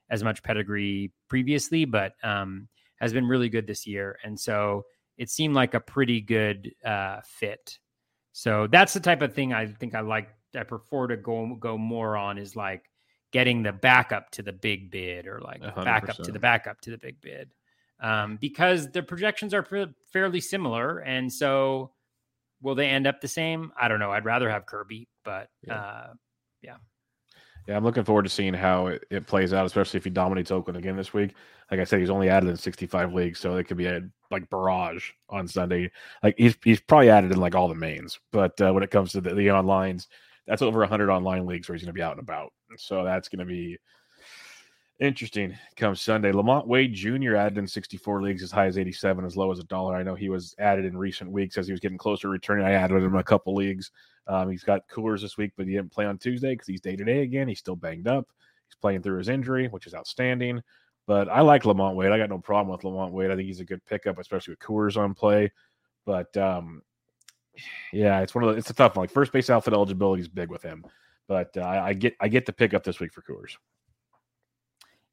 as 0.10 0.24
much 0.24 0.44
pedigree 0.44 1.12
previously, 1.30 1.86
but 1.86 2.14
um, 2.24 2.68
has 3.00 3.14
been 3.14 3.28
really 3.28 3.50
good 3.50 3.68
this 3.68 3.86
year. 3.88 4.18
And 4.24 4.40
so 4.40 4.86
it 5.18 5.30
seemed 5.30 5.56
like 5.56 5.74
a 5.74 5.80
pretty 5.80 6.22
good 6.22 6.74
uh, 6.84 7.22
fit. 7.26 7.80
So 8.34 8.68
that's 8.68 8.94
the 8.94 9.00
type 9.00 9.22
of 9.22 9.34
thing 9.34 9.54
I 9.54 9.68
think 9.68 9.96
I 9.96 10.02
like. 10.02 10.30
I 10.56 10.64
prefer 10.64 11.08
to 11.08 11.18
go 11.18 11.56
go 11.60 11.78
more 11.78 12.16
on 12.16 12.38
is 12.38 12.56
like 12.56 12.90
getting 13.32 13.64
the 13.64 13.74
backup 13.74 14.30
to 14.32 14.42
the 14.42 14.54
big 14.54 14.92
bid 14.92 15.28
or 15.28 15.42
like 15.42 15.62
100%. 15.62 15.84
backup 15.84 16.18
to 16.24 16.32
the 16.32 16.40
backup 16.40 16.80
to 16.82 16.92
the 16.92 16.98
big 16.98 17.20
bid 17.20 17.50
um, 18.00 18.38
because 18.40 18.92
the 18.92 19.04
projections 19.04 19.54
are 19.54 19.64
fa- 19.64 19.94
fairly 20.14 20.40
similar. 20.40 21.00
And 21.00 21.32
so, 21.32 21.92
will 22.62 22.76
they 22.76 22.88
end 22.88 23.08
up 23.08 23.22
the 23.22 23.28
same? 23.28 23.72
I 23.80 23.88
don't 23.88 24.00
know. 24.00 24.12
I'd 24.12 24.26
rather 24.26 24.50
have 24.50 24.66
Kirby, 24.66 25.10
but 25.24 25.50
Yeah. 25.68 25.76
uh, 25.76 26.14
Yeah, 26.62 26.78
I'm 27.68 27.84
looking 27.84 28.04
forward 28.04 28.24
to 28.24 28.30
seeing 28.30 28.54
how 28.54 28.88
it, 28.88 29.06
it 29.10 29.28
plays 29.28 29.54
out, 29.54 29.66
especially 29.66 29.98
if 29.98 30.04
he 30.04 30.10
dominates 30.10 30.52
Oakland 30.52 30.78
again 30.78 30.96
this 30.96 31.14
week. 31.14 31.34
Like 31.72 31.80
I 31.80 31.84
said, 31.84 32.00
he's 32.00 32.12
only 32.12 32.30
added 32.30 32.50
in 32.50 32.58
65 32.58 33.14
leagues, 33.14 33.40
so 33.40 33.56
it 33.56 33.68
could 33.68 33.78
be 33.78 33.88
a 33.88 34.02
like 34.30 34.50
barrage 34.50 35.10
on 35.30 35.48
Sunday. 35.48 35.92
Like 36.22 36.36
he's 36.38 36.56
he's 36.64 36.80
probably 36.80 37.10
added 37.10 37.32
in 37.32 37.40
like 37.40 37.56
all 37.56 37.68
the 37.68 37.76
mains, 37.76 38.20
but 38.32 38.60
uh, 38.62 38.72
when 38.72 38.84
it 38.84 38.92
comes 38.92 39.12
to 39.14 39.22
the, 39.22 39.34
the 39.34 39.48
onlines, 39.48 40.08
that's 40.46 40.62
over 40.62 40.80
100 40.80 41.10
online 41.10 41.46
leagues 41.46 41.68
where 41.68 41.76
he's 41.76 41.84
going 41.84 41.94
to 41.94 41.98
be 41.98 42.04
out 42.04 42.12
and 42.14 42.22
about. 42.22 42.54
So 42.78 43.04
that's 43.04 43.30
going 43.30 43.40
to 43.40 43.46
be 43.46 43.78
interesting 45.00 45.58
come 45.76 45.96
Sunday. 45.96 46.32
LaMonte 46.32 46.68
Wade 46.68 46.94
Jr. 46.94 47.36
added 47.36 47.58
in 47.58 47.68
64 47.68 48.22
leagues 48.22 48.44
as 48.44 48.52
high 48.52 48.68
as 48.68 48.78
87, 48.78 49.26
as 49.26 49.36
low 49.36 49.52
as 49.52 49.60
a 49.60 49.64
dollar. 49.64 49.96
I 49.96 50.04
know 50.04 50.16
he 50.16 50.30
was 50.30 50.56
added 50.60 50.86
in 50.86 50.98
recent 50.98 51.32
weeks 51.32 51.58
as 51.58 51.66
he 51.66 51.74
was 51.74 51.80
getting 51.80 51.98
closer 51.98 52.24
to 52.24 52.30
returning. 52.30 52.66
I 52.66 52.74
added 52.74 53.02
him 53.02 53.16
a 53.16 53.24
couple 53.24 53.56
leagues. 53.56 53.92
Um, 54.28 54.50
he's 54.50 54.64
got 54.64 54.88
coolers 54.88 55.22
this 55.22 55.38
week, 55.38 55.52
but 55.56 55.68
he 55.68 55.74
didn't 55.74 55.92
play 55.92 56.06
on 56.06 56.18
Tuesday 56.18 56.54
because 56.54 56.68
he's 56.68 56.82
day 56.82 56.96
to 56.96 57.04
day 57.04 57.22
again. 57.22 57.48
He's 57.48 57.60
still 57.60 57.76
banged 57.76 58.08
up. 58.08 58.28
He's 58.68 58.76
playing 58.76 59.04
through 59.04 59.20
his 59.20 59.30
injury, 59.30 59.68
which 59.68 59.88
is 59.88 59.94
outstanding. 59.94 60.62
But 61.08 61.30
I 61.30 61.42
like 61.42 61.64
LaMonte 61.64 61.96
Wade. 61.96 62.12
I 62.12 62.18
got 62.18 62.30
no 62.30 62.40
problem 62.40 62.72
with 62.72 62.82
LaMonte 62.82 63.12
Wade. 63.12 63.30
I 63.30 63.36
think 63.36 63.46
he's 63.48 63.60
a 63.60 63.66
good 63.66 63.86
pickup, 63.86 64.18
especially 64.18 64.54
with 64.54 64.60
Coors 64.60 64.98
on 64.98 65.14
play. 65.14 65.52
But 66.06 66.36
um, 66.38 66.82
yeah, 67.94 68.22
it's 68.22 68.34
one 68.34 68.44
of 68.44 68.52
the, 68.52 68.58
it's 68.58 68.70
a 68.70 68.74
tough 68.74 68.96
one. 68.96 69.04
Like 69.04 69.12
first 69.12 69.32
base 69.32 69.50
outfit 69.50 69.74
eligibility 69.74 70.22
is 70.22 70.28
big 70.28 70.50
with 70.50 70.64
him, 70.64 70.86
but 71.28 71.56
uh, 71.58 71.64
I, 71.64 71.94
get 71.94 72.16
I 72.20 72.28
get 72.28 72.46
the 72.46 72.54
pickup 72.54 72.84
this 72.84 73.00
week 73.00 73.14
for 73.14 73.22
Coors. 73.22 73.56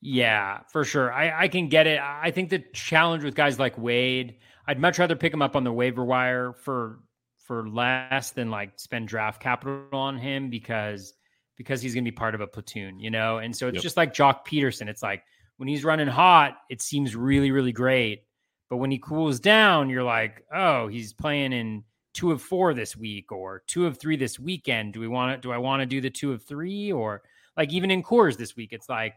Yeah, 0.01 0.61
for 0.73 0.85
sure. 0.85 1.13
I, 1.13 1.43
I 1.45 1.49
can 1.49 1.69
get 1.69 1.87
it. 1.87 2.01
I 2.01 2.33
think 2.33 2.51
the 2.51 2.65
challenge 2.73 3.23
with 3.23 3.35
guys 3.37 3.59
like 3.59 3.79
Wade, 3.79 4.39
I'd 4.67 4.81
much 4.81 4.99
rather 4.99 5.15
pick 5.15 5.33
him 5.33 5.43
up 5.43 5.55
on 5.55 5.63
the 5.63 5.73
waiver 5.73 6.05
wire 6.05 6.53
for 6.53 6.99
for 7.47 7.69
less 7.69 8.31
than 8.31 8.51
like 8.51 8.79
spend 8.79 9.09
draft 9.09 9.41
capital 9.43 9.85
on 9.93 10.19
him 10.19 10.51
because 10.51 11.15
because 11.57 11.83
he's 11.83 11.95
going 11.95 12.05
to 12.05 12.11
be 12.11 12.15
part 12.15 12.35
of 12.35 12.41
a 12.41 12.47
platoon, 12.47 12.99
you 12.99 13.11
know. 13.11 13.39
And 13.39 13.55
so 13.55 13.69
it's 13.69 13.77
Yep. 13.77 13.83
just 13.83 13.97
like 13.97 14.15
Joc 14.15 14.47
Pederson. 14.47 14.89
It's 14.89 15.03
like 15.03 15.23
when 15.59 15.69
he's 15.69 15.85
running 15.85 16.09
hot, 16.09 16.57
it 16.71 16.81
seems 16.83 17.15
really 17.17 17.51
really 17.51 17.73
great, 17.73 18.25
but 18.71 18.77
when 18.79 18.91
he 18.91 18.99
cools 18.99 19.41
down, 19.41 19.91
you're 19.91 20.03
like, 20.05 20.45
oh, 20.55 20.89
he's 20.89 21.13
playing 21.13 21.53
in 21.53 21.85
two 22.15 22.33
of 22.33 22.43
four 22.43 22.75
this 22.75 22.97
week 22.97 23.33
or 23.33 23.63
two 23.67 23.87
of 23.87 23.99
three 23.99 24.17
this 24.17 24.39
weekend. 24.39 24.93
Do 24.95 25.01
we 25.01 25.09
want 25.09 25.37
to? 25.37 25.41
Do 25.49 25.53
I 25.53 25.59
want 25.59 25.81
to 25.81 25.87
do 25.87 26.01
the 26.01 26.11
two 26.11 26.33
of 26.33 26.43
three 26.45 26.93
or 26.93 27.23
like 27.57 27.73
even 27.73 27.91
in 27.91 28.03
Coors 28.03 28.37
this 28.37 28.57
week? 28.57 28.73
It's 28.73 28.89
like 28.89 29.15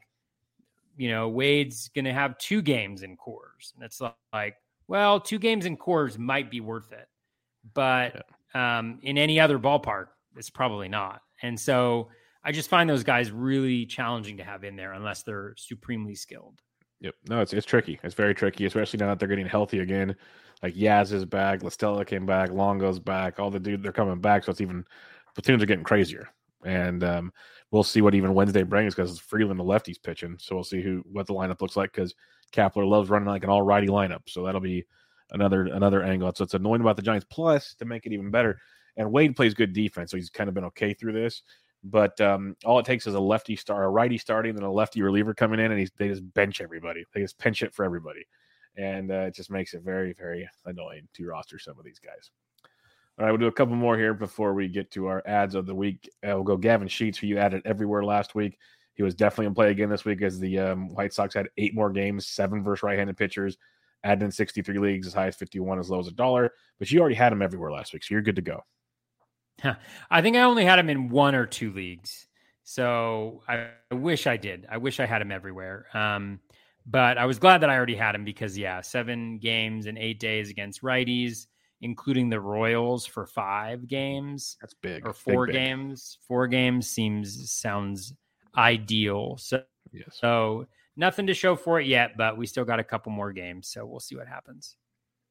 you 0.98 1.10
know, 1.10 1.28
Wade's 1.28 1.90
going 1.90 2.06
to 2.06 2.14
have 2.14 2.38
two 2.38 2.62
games 2.62 3.04
in 3.04 3.18
Coors. 3.18 3.74
And 3.76 3.84
it's 3.84 4.02
like, 4.32 4.56
well, 4.88 5.20
two 5.20 5.40
games 5.40 5.66
in 5.66 5.78
Coors 5.78 6.18
might 6.18 6.50
be 6.50 6.62
worth 6.62 6.92
it. 6.94 7.08
But 7.74 8.26
um, 8.54 9.00
in 9.02 9.18
any 9.18 9.40
other 9.40 9.60
ballpark, 9.60 10.08
it's 10.36 10.50
probably 10.50 10.88
not. 10.88 11.22
And 11.42 11.60
so 11.60 12.10
I 12.44 12.52
just 12.52 12.70
find 12.70 12.90
those 12.90 13.04
guys 13.04 13.32
really 13.32 13.86
challenging 13.86 14.38
to 14.38 14.44
have 14.44 14.64
in 14.64 14.76
there 14.76 14.94
unless 14.94 15.24
they're 15.24 15.54
supremely 15.58 16.16
skilled. 16.16 16.62
Yep. 17.02 17.16
No, 17.28 17.42
it's 17.42 17.54
it's 17.54 17.66
tricky. 17.66 18.00
It's 18.04 18.16
very 18.16 18.34
tricky, 18.34 18.66
especially 18.66 18.98
now 19.00 19.08
that 19.08 19.20
they're 19.20 19.28
getting 19.28 19.48
healthy 19.48 19.80
again. 19.80 20.16
Like 20.64 20.76
Yaz 20.76 21.12
is 21.12 21.26
back, 21.26 21.62
La 21.64 21.70
Stella 21.70 22.06
came 22.06 22.26
back, 22.26 22.52
Longo's 22.52 23.00
back, 23.00 23.40
all 23.40 23.52
the 23.52 23.60
dude 23.60 23.84
they're 23.84 23.92
coming 23.92 24.22
back. 24.22 24.44
So 24.44 24.52
it's 24.52 24.62
even 24.62 24.86
platoons 25.34 25.62
are 25.62 25.66
getting 25.66 25.84
crazier. 25.84 26.30
And 26.64 27.04
um, 27.04 27.34
we'll 27.72 27.84
see 27.84 28.02
what 28.02 28.16
even 28.16 28.34
Wednesday 28.34 28.64
brings 28.64 28.96
because 28.96 29.12
it's 29.12 29.20
Freeland 29.20 29.60
the 29.60 29.64
lefty's 29.64 29.98
pitching. 29.98 30.38
So 30.40 30.56
we'll 30.56 30.64
see 30.64 30.82
who 30.82 31.04
what 31.12 31.28
the 31.28 31.34
lineup 31.34 31.62
looks 31.62 31.76
like 31.76 31.92
because 31.92 32.16
Kapler 32.54 32.88
loves 32.88 33.10
running 33.10 33.28
like 33.28 33.44
an 33.44 33.50
all 33.50 33.62
righty 33.62 33.88
lineup. 33.88 34.22
So 34.28 34.44
that'll 34.44 34.62
be 34.62 34.86
another 35.32 35.66
another 35.66 36.04
angle. 36.04 36.32
So 36.36 36.44
it's 36.44 36.54
annoying 36.54 36.82
about 36.82 36.96
the 36.96 37.02
Giants. 37.02 37.26
Plus, 37.30 37.74
to 37.76 37.86
make 37.86 38.06
it 38.06 38.14
even 38.14 38.32
better, 38.32 38.60
and 38.98 39.12
Wade 39.12 39.36
plays 39.36 39.54
good 39.54 39.74
defense, 39.74 40.12
so 40.12 40.18
he's 40.18 40.30
kind 40.30 40.48
of 40.48 40.54
been 40.54 40.66
okay 40.66 40.94
through 40.94 41.14
this. 41.14 41.44
But 41.84 42.20
um, 42.20 42.56
all 42.66 42.80
it 42.80 42.86
takes 42.86 43.06
is 43.06 43.14
a 43.14 43.20
lefty 43.20 43.56
star, 43.56 43.84
a 43.84 43.90
righty 43.90 44.18
starting, 44.18 44.56
then 44.56 44.64
a 44.64 44.72
lefty 44.72 45.02
reliever 45.02 45.34
coming 45.34 45.60
in, 45.60 45.72
and 45.72 45.92
they 45.98 46.08
just 46.08 46.34
bench 46.34 46.60
everybody. 46.62 47.06
They 47.14 47.22
just 47.22 47.38
pinch 47.38 47.62
it 47.62 47.74
for 47.76 47.86
everybody, 47.86 48.26
and 48.76 49.12
uh, 49.12 49.26
it 49.28 49.36
just 49.36 49.52
makes 49.52 49.74
it 49.74 49.84
very, 49.84 50.14
very 50.14 50.50
annoying 50.66 51.08
to 51.14 51.28
roster 51.28 51.60
some 51.60 51.78
of 51.78 51.86
these 51.86 52.00
guys. 52.00 52.32
All 53.18 53.26
right, 53.26 53.32
we'll 53.32 53.40
do 53.40 53.48
a 53.48 53.52
couple 53.52 53.76
more 53.76 53.98
here 53.98 54.14
before 54.14 54.54
we 54.54 54.68
get 54.68 54.92
to 54.92 55.08
our 55.08 55.24
ads 55.26 55.56
of 55.56 55.66
the 55.66 55.76
week. 55.76 56.10
Uh, 56.22 56.36
we'll 56.36 56.44
go 56.44 56.58
Gavin 56.58 56.88
Sheets, 56.88 57.18
who 57.18 57.28
you 57.28 57.38
added 57.38 57.62
everywhere 57.64 58.04
last 58.04 58.36
week. 58.36 58.58
He 58.96 59.04
was 59.04 59.16
definitely 59.16 59.46
in 59.46 59.54
play 59.54 59.72
again 59.72 59.90
this 59.90 60.06
week 60.06 60.22
as 60.22 60.40
the 60.40 60.60
um, 60.60 60.94
White 60.94 61.14
Sox 61.14 61.34
had 61.34 61.50
eight 61.58 61.76
more 61.76 61.92
games, 61.92 62.28
seven 62.28 62.64
versus 62.64 62.84
right-handed 62.84 63.16
pitchers, 63.16 63.58
added 64.06 64.24
in 64.24 64.32
63 64.32 64.78
leagues, 64.80 65.08
as 65.08 65.14
high 65.14 65.28
as 65.28 65.36
51, 65.36 65.80
as 65.80 65.90
low 65.90 66.00
as 66.00 66.08
a 66.08 66.12
dollar. 66.12 66.52
But 66.80 66.90
you 66.92 67.00
already 67.02 67.16
had 67.16 67.34
him 67.34 67.42
everywhere 67.42 67.72
last 67.72 67.92
week, 67.94 68.04
so 68.04 68.14
you're 68.14 68.22
good 68.22 68.36
to 68.38 68.42
go. 68.42 68.62
I 70.12 70.22
think 70.22 70.36
I 70.36 70.42
only 70.42 70.66
had 70.66 70.80
him 70.80 70.90
in 70.90 71.10
one 71.10 71.34
or 71.36 71.46
two 71.46 71.72
leagues. 71.72 72.28
So 72.64 73.42
I, 73.48 73.70
I 73.92 73.96
wish 73.96 74.28
I 74.28 74.38
did. 74.38 74.66
I 74.70 74.78
wish 74.78 75.00
I 75.00 75.06
had 75.06 75.22
him 75.22 75.32
everywhere. 75.32 75.86
Um, 75.94 76.40
but 76.86 77.18
I 77.18 77.26
was 77.26 77.40
glad 77.40 77.60
that 77.62 77.70
I 77.70 77.76
already 77.78 77.96
had 77.96 78.16
him 78.16 78.26
because, 78.26 78.58
yeah, 78.58 78.82
seven 78.82 79.40
games 79.40 79.86
in 79.86 79.98
eight 79.98 80.20
days 80.20 80.50
against 80.50 80.82
righties, 80.84 81.48
including 81.82 82.30
the 82.30 82.40
Royals 82.40 83.06
for 83.06 83.26
five 83.26 83.88
games 83.88 84.58
That's 84.62 84.74
big. 84.76 85.06
or 85.06 85.14
Big, 85.14 85.16
four 85.16 85.46
big. 85.48 85.54
games. 85.56 86.18
Four 86.28 86.48
games 86.48 86.88
seems 86.90 87.52
sounds 87.52 88.14
ideal. 88.58 89.38
So, 89.38 89.64
Yes. 89.92 90.18
so 90.20 90.66
nothing 90.96 91.28
to 91.28 91.34
show 91.34 91.56
for 91.56 91.80
it 91.80 91.88
yet, 91.88 92.18
but 92.18 92.38
we 92.38 92.46
still 92.46 92.66
got 92.66 92.80
a 92.80 92.84
couple 92.84 93.12
more 93.12 93.32
games. 93.32 93.68
So 93.68 93.86
we'll 93.86 94.00
see 94.00 94.16
what 94.16 94.28
happens. 94.28 94.76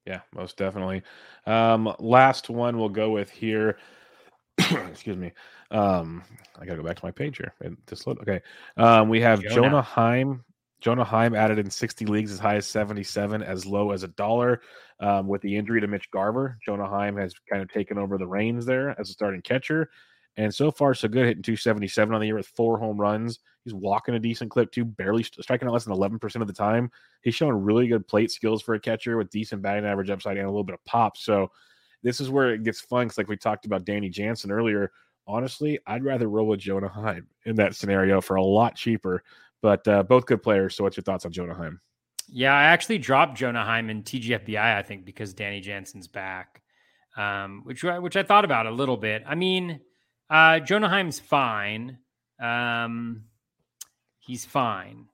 Yeah, 0.07 0.21
most 0.35 0.57
definitely. 0.57 1.03
Um, 1.47 1.95
last 1.99 2.51
one 2.51 2.79
we'll 2.79 2.91
go 2.91 3.11
with 3.11 3.31
here. 3.31 3.79
Excuse 4.59 5.17
me. 5.17 5.33
Um, 5.71 6.23
I 6.59 6.67
gotta 6.67 6.81
go 6.81 6.87
back 6.87 6.97
to 6.99 7.05
my 7.05 7.11
page 7.11 7.39
here. 7.39 7.55
And 7.61 7.77
This 7.87 8.07
load. 8.07 8.21
Okay. 8.21 8.41
Um, 8.77 9.09
we 9.09 9.21
have 9.21 9.43
Jonah. 9.43 9.55
Jonah 9.55 9.83
Heim. 9.83 10.45
Jonah 10.81 11.05
Heim 11.05 11.35
added 11.35 11.59
in 11.59 11.71
60 11.71 12.05
leagues 12.05 12.31
as 12.31 12.39
high 12.39 12.57
as 12.57 12.67
77, 12.67 13.43
as 13.43 13.65
low 13.65 13.93
as 13.93 14.03
a 14.03 14.09
dollar. 14.09 14.61
Um, 15.01 15.27
with 15.27 15.41
the 15.41 15.57
injury 15.57 15.81
to 15.81 15.87
Mitch 15.87 16.11
Garver, 16.11 16.59
Jonah 16.65 16.87
Heim 16.87 17.17
has 17.17 17.35
kind 17.51 17.63
of 17.63 17.73
taken 17.73 17.99
over 17.99 18.19
the 18.19 18.27
reins 18.27 18.67
there 18.67 18.99
as 19.01 19.09
a 19.09 19.13
starting 19.13 19.41
catcher. 19.41 19.89
And 20.37 20.55
so 20.55 20.71
far, 20.71 20.95
so 20.95 21.09
good, 21.09 21.27
hitting 21.27 21.43
277 21.43 22.15
on 22.15 22.21
the 22.21 22.27
year 22.27 22.37
with 22.37 22.47
four 22.49 22.79
home 22.79 23.01
runs. 23.01 23.41
He's 23.65 23.75
walking 23.75 24.15
a 24.15 24.19
decent 24.19 24.51
clip 24.51 24.71
too, 24.71 24.85
barely 24.85 25.23
striking 25.23 25.67
out 25.67 25.73
less 25.73 25.85
than 25.85 25.95
11% 25.95 26.41
of 26.41 26.47
the 26.47 26.53
time. 26.53 26.91
He's 27.23 27.35
showing 27.35 27.63
really 27.63 27.89
good 27.89 28.07
plate 28.07 28.31
skills 28.31 28.63
for 28.63 28.75
a 28.75 28.81
catcher 28.81 29.17
with 29.17 29.31
decent 29.31 29.63
batting 29.63 29.87
average 29.87 30.11
upside 30.11 30.37
and 30.37 30.47
a 30.47 30.51
little 30.51 30.65
bit 30.65 30.75
of 30.75 30.85
pop. 30.85 31.17
So 31.17 31.51
this 32.03 32.21
is 32.21 32.29
where 32.29 32.53
it 32.53 32.63
gets 32.63 32.81
fun. 32.81 33.09
'cause 33.09 33.17
like 33.19 33.29
we 33.29 33.37
talked 33.37 33.65
about 33.65 33.85
Danny 33.85 34.11
Jansen 34.11 34.51
earlier. 34.51 34.93
Honestly, 35.27 35.79
I'd 35.87 36.05
rather 36.05 36.29
roll 36.29 36.47
with 36.47 36.61
Jonah 36.61 36.89
Heim 36.89 37.27
in 37.47 37.57
that 37.57 37.75
scenario 37.75 38.21
for 38.21 38.37
a 38.37 38.43
lot 38.43 38.77
cheaper. 38.77 39.23
But 39.63 39.89
uh, 39.89 40.03
both 40.03 40.27
good 40.27 40.43
players. 40.43 40.77
So 40.77 40.85
what's 40.85 40.99
your 40.99 41.05
thoughts 41.05 41.25
on 41.25 41.33
Jonah 41.33 41.55
Heim? 41.55 41.81
Yeah, 42.29 42.53
I 42.55 42.65
actually 42.65 42.99
dropped 42.99 43.39
Jonah 43.39 43.65
Heim 43.65 43.89
in 43.89 44.03
TGFBI, 44.03 44.77
I 44.77 44.83
think, 44.83 45.07
because 45.07 45.33
Danny 45.33 45.61
Jansen's 45.61 46.09
back, 46.09 46.63
um, 47.17 47.63
which 47.65 47.83
which 47.83 48.17
I 48.17 48.23
thought 48.23 48.45
about 48.45 48.67
a 48.67 48.71
little 48.71 48.99
bit. 48.99 49.23
I 49.27 49.35
mean, 49.35 49.81
uh, 50.29 50.61
Jonah 50.61 50.89
Heim's 50.91 51.21
fine. 51.21 51.99
Um, 52.39 53.25
he's 54.27 54.45
fine. 54.45 55.07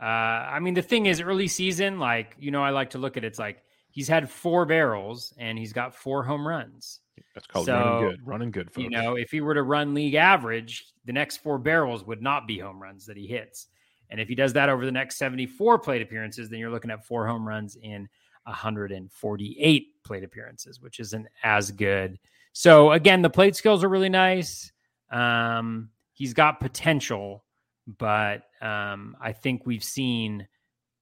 Uh, 0.00 0.04
I 0.04 0.58
mean, 0.58 0.74
the 0.74 0.82
thing 0.82 1.06
is, 1.06 1.20
early 1.20 1.48
season, 1.48 1.98
like 1.98 2.36
you 2.38 2.50
know, 2.50 2.62
I 2.62 2.70
like 2.70 2.90
to 2.90 2.98
look 2.98 3.16
at 3.16 3.24
it, 3.24 3.28
it's 3.28 3.38
like 3.38 3.62
he's 3.90 4.08
had 4.08 4.28
four 4.28 4.66
barrels 4.66 5.32
and 5.38 5.58
he's 5.58 5.72
got 5.72 5.94
four 5.94 6.24
home 6.24 6.46
runs. 6.46 7.00
That's 7.34 7.46
called 7.46 7.66
So, 7.66 7.74
running 7.74 8.10
good. 8.10 8.26
Running 8.26 8.50
good, 8.50 8.66
folks. 8.72 8.82
You 8.82 8.90
know, 8.90 9.14
if 9.14 9.30
he 9.30 9.40
were 9.40 9.54
to 9.54 9.62
run 9.62 9.94
league 9.94 10.14
average, 10.14 10.86
the 11.04 11.12
next 11.12 11.38
four 11.38 11.58
barrels 11.58 12.04
would 12.04 12.22
not 12.22 12.46
be 12.46 12.58
home 12.58 12.82
runs 12.82 13.06
that 13.06 13.16
he 13.16 13.26
hits. 13.26 13.68
And 14.10 14.20
if 14.20 14.28
he 14.28 14.34
does 14.34 14.52
that 14.54 14.68
over 14.68 14.84
the 14.84 14.92
next 14.92 15.16
74 15.16 15.78
plate 15.78 16.02
appearances, 16.02 16.50
then 16.50 16.58
you're 16.58 16.70
looking 16.70 16.90
at 16.90 17.06
four 17.06 17.26
home 17.26 17.48
runs 17.48 17.76
in 17.76 18.08
148 18.44 20.04
plate 20.04 20.24
appearances, 20.24 20.80
which 20.80 21.00
isn't 21.00 21.26
as 21.42 21.70
good. 21.70 22.18
So 22.52 22.92
again, 22.92 23.22
the 23.22 23.30
plate 23.30 23.56
skills 23.56 23.82
are 23.82 23.88
really 23.88 24.10
nice. 24.10 24.70
Um, 25.10 25.90
he's 26.12 26.34
got 26.34 26.60
potential, 26.60 27.44
but 27.86 28.44
um, 28.60 29.16
I 29.20 29.32
think 29.32 29.66
we've 29.66 29.84
seen 29.84 30.46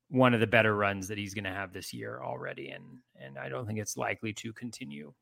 one 0.09 0.35
of 0.35 0.41
the 0.41 0.47
better 0.47 0.75
runs 0.75 1.09
that 1.09 1.19
he's 1.19 1.35
going 1.35 1.45
to 1.45 1.51
have 1.51 1.73
this 1.73 1.93
year 1.93 2.21
already, 2.23 2.71
and 2.71 2.85
and 3.17 3.39
I 3.39 3.49
don't 3.49 3.67
think 3.67 3.79
it's 3.79 3.97
likely 3.97 4.33
to 4.35 4.53
continue. 4.53 5.13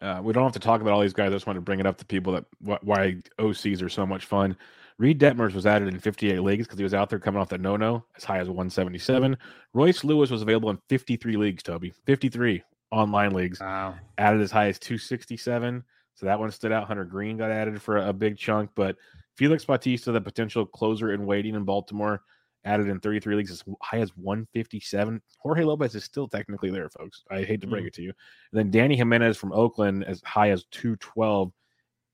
Uh, 0.00 0.20
we 0.22 0.32
don't 0.32 0.44
have 0.44 0.52
to 0.52 0.58
talk 0.58 0.80
about 0.80 0.94
all 0.94 1.00
these 1.02 1.12
guys. 1.12 1.28
I 1.28 1.34
just 1.34 1.46
want 1.46 1.58
to 1.58 1.60
bring 1.60 1.78
it 1.80 1.86
up 1.86 1.98
to 1.98 2.06
people 2.06 2.32
that 2.32 2.44
wh- 2.64 2.82
why 2.86 3.16
OCs 3.38 3.82
are 3.82 3.90
so 3.90 4.06
much 4.06 4.24
fun. 4.24 4.56
Reid 4.96 5.20
Detmers 5.20 5.52
was 5.54 5.66
added 5.66 5.88
in 5.88 5.98
58 5.98 6.40
leagues 6.42 6.66
because 6.66 6.78
he 6.78 6.84
was 6.84 6.94
out 6.94 7.10
there 7.10 7.18
coming 7.18 7.40
off 7.40 7.50
the 7.50 7.58
no 7.58 7.76
no 7.76 8.04
as 8.16 8.24
high 8.24 8.38
as 8.38 8.48
177. 8.48 9.36
Royce 9.74 10.02
Lewis 10.04 10.30
was 10.30 10.40
available 10.42 10.70
in 10.70 10.78
53 10.88 11.36
leagues, 11.36 11.62
Toby. 11.62 11.92
53 12.06 12.62
online 12.90 13.32
leagues, 13.32 13.60
Wow. 13.60 13.94
added 14.18 14.40
as 14.40 14.50
high 14.50 14.68
as 14.68 14.78
267. 14.78 15.84
So 16.14 16.26
that 16.26 16.38
one 16.38 16.50
stood 16.50 16.72
out. 16.72 16.86
Hunter 16.86 17.04
Greene 17.04 17.36
got 17.36 17.50
added 17.50 17.80
for 17.80 17.98
a, 17.98 18.08
a 18.08 18.12
big 18.12 18.36
chunk, 18.38 18.70
but 18.74 18.96
Felix 19.36 19.64
Bautista, 19.64 20.12
the 20.12 20.20
potential 20.20 20.66
closer 20.66 21.12
in 21.12 21.24
waiting 21.26 21.54
in 21.54 21.64
Baltimore, 21.64 22.22
added 22.64 22.88
in 22.88 23.00
33 23.00 23.36
leagues 23.36 23.50
as 23.50 23.64
high 23.82 24.00
as 24.00 24.10
157. 24.16 25.20
Jorge 25.38 25.62
Lopez 25.64 25.94
is 25.94 26.04
still 26.04 26.28
technically 26.28 26.70
there, 26.70 26.90
folks. 26.90 27.24
I 27.30 27.42
hate 27.42 27.60
to 27.62 27.66
break 27.66 27.84
Mm. 27.84 27.86
it 27.88 27.94
to 27.94 28.02
you. 28.02 28.12
And 28.52 28.72
then 28.72 28.90
Dany 28.90 28.98
Jiménez 28.98 29.36
from 29.36 29.52
Oakland 29.52 30.04
as 30.04 30.20
high 30.24 30.50
as 30.50 30.64
212. 30.70 31.52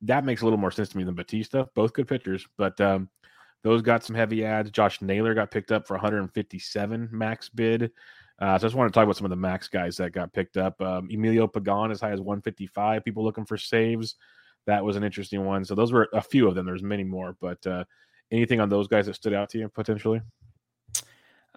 That 0.03 0.25
makes 0.25 0.43
a 0.43 0.45
little 0.45 0.59
more 0.59 0.71
sense 0.71 0.91
to 0.91 0.99
me 0.99 1.05
than 1.05 1.14
Batista. 1.14 1.64
Both 1.75 1.95
good 1.95 2.07
pitchers, 2.07 2.47
but 2.57 2.81
um, 2.81 3.09
those 3.64 3.83
got 3.83 4.05
some 4.05 4.14
heavy 4.14 4.45
ads. 4.45 4.71
Josh 4.71 5.03
Naylor 5.03 5.35
got 5.35 5.51
picked 5.51 5.73
up 5.73 5.87
for 5.87 5.95
157 5.95 7.09
max 7.11 7.49
bid. 7.49 7.91
Uh, 8.39 8.59
so 8.59 8.67
I 8.67 8.69
just 8.69 8.75
want 8.77 8.93
to 8.93 8.95
talk 8.95 9.05
about 9.05 9.17
some 9.17 9.25
of 9.25 9.31
the 9.31 9.37
max 9.37 9.67
guys 9.67 9.97
that 9.97 10.12
got 10.12 10.33
picked 10.33 10.59
up. 10.59 10.81
Um, 10.83 11.09
Emilio 11.11 11.47
Pagan 11.49 11.91
as 11.91 12.03
high 12.03 12.11
as 12.12 12.21
155. 12.21 13.03
People 13.03 13.25
looking 13.25 13.47
for 13.47 13.57
saves. 13.57 14.17
That 14.67 14.85
was 14.85 14.97
an 14.97 15.05
interesting 15.05 15.45
one. 15.45 15.64
So 15.64 15.75
those 15.75 15.93
were 15.93 16.09
a 16.12 16.21
few 16.21 16.49
of 16.49 16.55
them. 16.55 16.67
There's 16.67 16.83
many 16.83 17.05
more, 17.05 17.37
but 17.41 17.64
uh, 17.67 17.85
anything 18.31 18.61
on 18.61 18.69
those 18.69 18.89
guys 18.89 19.07
that 19.07 19.14
stood 19.14 19.33
out 19.33 19.49
to 19.51 19.59
you 19.59 19.69
potentially? 19.69 20.21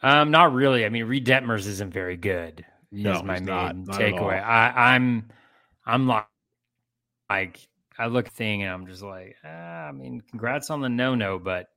Um, 0.02 0.32
not 0.32 0.54
really. 0.54 0.86
I 0.86 0.90
mean, 0.90 1.06
Reid 1.06 1.26
Detmers 1.26 1.68
isn't 1.68 1.92
very 1.92 2.18
good. 2.18 2.66
No, 2.92 3.18
is 3.18 3.24
my 3.24 3.40
main 3.40 3.46
not. 3.46 3.76
Takeaway. 3.98 4.42
I, 4.42 4.94
I'm, 4.94 5.30
I'm 5.86 6.08
like, 6.08 6.26
like 7.30 7.60
I 7.98 8.08
look 8.08 8.28
at 8.28 8.34
thing 8.34 8.64
and 8.64 8.72
I'm 8.72 8.88
just 8.88 9.04
like, 9.04 9.36
ah, 9.44 9.88
I 9.88 9.92
mean, 9.92 10.22
congrats 10.30 10.70
on 10.70 10.82
the 10.82 10.90
no 10.90 11.16
no, 11.16 11.38
but 11.38 11.68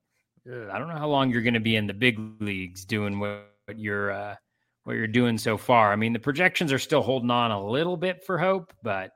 uh, 0.50 0.70
I 0.70 0.78
don't 0.78 0.88
know 0.88 0.96
how 0.96 1.08
long 1.08 1.30
you're 1.30 1.42
going 1.42 1.54
to 1.54 1.60
be 1.60 1.76
in 1.76 1.86
the 1.86 1.94
big 1.94 2.18
leagues 2.40 2.84
doing 2.84 3.18
what, 3.18 3.46
what 3.66 3.78
you're 3.78 4.12
uh, 4.12 4.36
what 4.84 4.94
you're 4.94 5.06
doing 5.06 5.36
so 5.38 5.56
far. 5.56 5.92
I 5.92 5.96
mean, 5.96 6.12
the 6.12 6.18
projections 6.18 6.72
are 6.72 6.78
still 6.78 7.02
holding 7.02 7.30
on 7.30 7.50
a 7.50 7.66
little 7.66 7.96
bit 7.96 8.24
for 8.24 8.38
hope, 8.38 8.72
but 8.82 9.12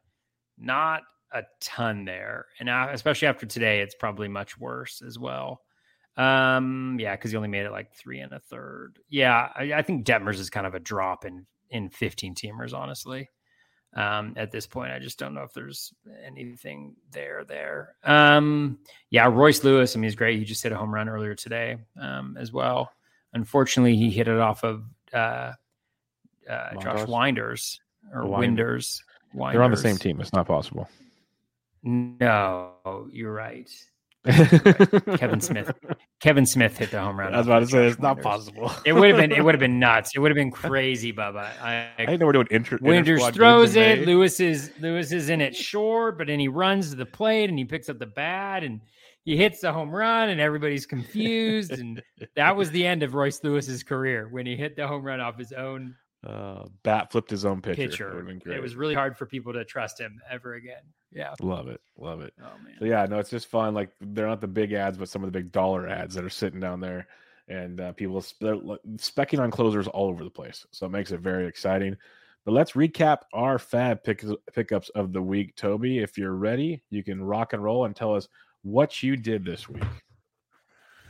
not 0.58 1.02
a 1.36 1.46
ton 1.60 2.04
there. 2.04 2.46
And 2.58 2.68
especially 2.68 3.28
after 3.28 3.46
today, 3.46 3.80
it's 3.80 3.94
probably 3.94 4.28
much 4.28 4.58
worse 4.58 5.02
as 5.06 5.18
well. 5.18 5.60
Um, 6.16 6.96
yeah, 6.98 7.14
because 7.14 7.30
he 7.30 7.36
only 7.36 7.48
made 7.48 7.66
it 7.66 7.72
like 7.72 7.92
three 7.92 8.20
and 8.20 8.32
a 8.32 8.40
third. 8.40 8.98
Yeah, 9.08 9.48
I, 9.54 9.74
I 9.74 9.82
think 9.82 10.06
Detmers 10.06 10.38
is 10.38 10.50
kind 10.50 10.66
of 10.66 10.74
a 10.74 10.80
drop 10.80 11.24
in 11.24 11.46
in 11.70 11.88
15 11.90 12.34
teamers, 12.34 12.72
honestly. 12.72 13.28
Um, 13.94 14.34
at 14.36 14.50
this 14.50 14.66
point, 14.66 14.92
I 14.92 14.98
just 14.98 15.18
don't 15.18 15.34
know 15.34 15.42
if 15.42 15.52
there's 15.52 15.92
anything 16.24 16.96
there 17.12 17.44
there. 17.44 17.96
Um, 18.04 18.78
yeah, 19.10 19.26
Royce 19.26 19.64
Lewis, 19.64 19.94
I 19.94 19.98
mean, 19.98 20.04
he's 20.04 20.14
great. 20.14 20.38
He 20.38 20.44
just 20.44 20.62
hit 20.62 20.72
a 20.72 20.76
home 20.76 20.94
run 20.94 21.08
earlier 21.08 21.34
today, 21.34 21.78
um, 22.00 22.36
as 22.38 22.52
well. 22.52 22.90
Unfortunately, 23.32 23.96
he 23.96 24.10
hit 24.10 24.28
it 24.28 24.38
off 24.38 24.64
of 24.64 24.84
uh, 25.12 25.52
uh, 26.48 26.74
Josh 26.80 27.08
Winders 27.08 27.80
or 28.12 28.22
Wind- 28.22 28.40
Winders. 28.40 29.02
They're 29.34 29.62
on 29.62 29.70
the 29.70 29.76
same 29.76 29.96
team. 29.96 30.20
It's 30.20 30.32
not 30.32 30.46
possible. 30.46 30.88
No, 31.86 32.72
you're 33.12 33.32
right. 33.32 33.70
Kevin 34.26 35.40
Smith. 35.40 35.70
Kevin 36.20 36.44
Smith 36.46 36.76
hit 36.76 36.90
the 36.90 37.00
home 37.00 37.16
run. 37.18 37.32
I 37.32 37.38
was 37.38 37.46
about 37.46 37.60
to 37.60 37.66
say 37.68 37.84
Josh 37.84 37.92
it's 37.92 38.02
not 38.02 38.20
possible. 38.20 38.72
It 38.84 38.92
would 38.92 39.08
have 39.10 39.16
been. 39.18 39.30
It 39.30 39.44
would 39.44 39.54
have 39.54 39.60
been 39.68 39.78
nuts. 39.78 40.10
It 40.16 40.18
would 40.18 40.32
have 40.32 40.36
been 40.36 40.50
crazy, 40.50 41.12
Bubba. 41.12 41.44
I, 41.62 41.90
I 41.96 42.04
didn't 42.06 42.18
know 42.20 42.26
we're 42.26 42.32
doing 42.32 42.48
inter- 42.50 42.78
Winders 42.82 43.20
inter-squad 43.20 43.34
throws 43.36 43.76
it. 43.76 44.00
May. 44.00 44.04
Lewis 44.06 44.40
is 44.40 44.72
Lewis 44.80 45.12
is 45.12 45.28
in 45.28 45.40
it 45.40 45.54
short, 45.54 46.18
but 46.18 46.26
then 46.26 46.40
he 46.40 46.48
runs 46.48 46.90
to 46.90 46.96
the 46.96 47.06
plate 47.06 47.48
and 47.50 47.58
he 47.58 47.64
picks 47.64 47.88
up 47.88 48.00
the 48.00 48.06
bat 48.06 48.64
and 48.64 48.80
he 49.24 49.36
hits 49.36 49.60
the 49.60 49.72
home 49.72 49.90
run 49.94 50.28
and 50.30 50.40
everybody's 50.40 50.86
confused. 50.86 51.70
and 51.70 52.02
that 52.34 52.56
was 52.56 52.70
the 52.72 52.84
end 52.84 53.04
of 53.04 53.14
Royce 53.14 53.42
Lewis's 53.44 53.84
career 53.84 54.28
when 54.30 54.44
he 54.44 54.56
hit 54.56 54.74
the 54.74 54.88
home 54.88 55.04
run 55.04 55.20
off 55.20 55.38
his 55.38 55.52
own 55.52 55.94
Uh, 56.26 56.64
bat 56.82 57.12
flipped 57.12 57.30
his 57.30 57.44
own 57.44 57.62
pitcher. 57.62 57.76
pitcher. 57.88 58.04
That 58.08 58.14
would've 58.14 58.26
been 58.28 58.38
great. 58.40 58.56
It 58.56 58.60
was 58.62 58.74
really 58.74 58.94
hard 58.94 59.16
for 59.16 59.26
people 59.26 59.52
to 59.52 59.64
trust 59.64 60.00
him 60.00 60.20
ever 60.28 60.54
again. 60.54 60.82
Yeah. 61.16 61.34
love 61.40 61.68
it, 61.68 61.80
love 61.96 62.20
it. 62.20 62.34
Oh 62.40 62.52
man. 62.62 62.74
So 62.78 62.84
yeah, 62.84 63.06
no, 63.06 63.18
it's 63.18 63.30
just 63.30 63.46
fun. 63.46 63.72
Like 63.72 63.90
they're 64.00 64.26
not 64.26 64.42
the 64.42 64.46
big 64.46 64.74
ads, 64.74 64.98
but 64.98 65.08
some 65.08 65.24
of 65.24 65.32
the 65.32 65.38
big 65.38 65.50
dollar 65.50 65.88
ads 65.88 66.14
that 66.14 66.24
are 66.24 66.30
sitting 66.30 66.60
down 66.60 66.78
there, 66.78 67.08
and 67.48 67.80
uh, 67.80 67.92
people 67.92 68.20
sp- 68.20 68.36
they're 68.40 68.56
specking 68.96 69.40
on 69.40 69.50
closers 69.50 69.88
all 69.88 70.08
over 70.08 70.22
the 70.22 70.30
place. 70.30 70.66
So 70.72 70.84
it 70.84 70.92
makes 70.92 71.12
it 71.12 71.20
very 71.20 71.46
exciting. 71.46 71.96
But 72.44 72.52
let's 72.52 72.72
recap 72.72 73.20
our 73.32 73.58
fab 73.58 74.04
pick- 74.04 74.24
pickups 74.52 74.90
of 74.90 75.14
the 75.14 75.22
week. 75.22 75.56
Toby, 75.56 75.98
if 75.98 76.18
you're 76.18 76.34
ready, 76.36 76.82
you 76.90 77.02
can 77.02 77.24
rock 77.24 77.54
and 77.54 77.64
roll 77.64 77.86
and 77.86 77.96
tell 77.96 78.14
us 78.14 78.28
what 78.62 79.02
you 79.02 79.16
did 79.16 79.42
this 79.44 79.68
week. 79.70 79.82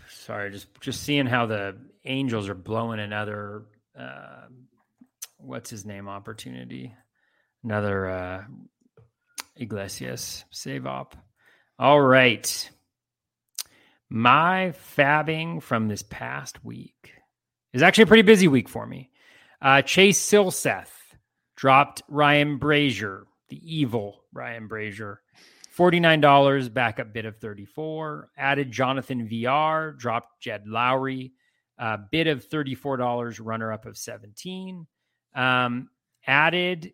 Sorry, 0.09 0.53
just 0.53 0.69
just 0.81 1.03
seeing 1.03 1.27
how 1.27 1.47
the 1.47 1.77
Angels 2.05 2.49
are 2.49 2.55
blowing 2.55 3.01
another 3.01 3.65
uh, 3.99 4.47
what's 5.39 5.71
his 5.71 5.85
name 5.85 6.09
opportunity, 6.09 6.95
another 7.65 8.09
uh, 8.09 8.45
Iglesias 9.57 10.45
save 10.51 10.87
up. 10.87 11.17
All 11.79 12.01
right, 12.01 12.71
my 14.09 14.73
fabbing 14.97 15.63
from 15.63 15.89
this 15.89 16.03
past 16.03 16.65
week 16.65 17.13
is 17.73 17.83
actually 17.83 18.05
a 18.05 18.09
pretty 18.09 18.23
busy 18.23 18.49
week 18.49 18.69
for 18.69 18.87
me. 18.87 19.11
Uh, 19.61 19.83
Chase 19.83 20.21
Silseth 20.21 20.93
dropped 21.57 22.03
Ryan 22.09 22.59
Brasier, 22.59 23.25
the 23.49 23.61
evil 23.63 24.25
Ryan 24.33 24.69
Brasier, 24.69 25.19
$49, 25.77 26.73
backup 26.73 27.13
bid 27.13 27.27
of 27.27 27.37
34. 27.37 28.31
Added 28.37 28.71
Jonathan 28.71 29.29
Villar, 29.29 29.93
dropped 29.93 30.41
Jed 30.41 30.65
Lowrie, 30.67 31.33
uh, 31.79 31.99
bid 32.11 32.29
of 32.29 32.49
$34, 32.49 33.39
runner 33.43 33.73
up 33.73 33.85
of 33.85 33.99
17. 33.99 34.87
Um, 35.35 35.91
added 36.27 36.93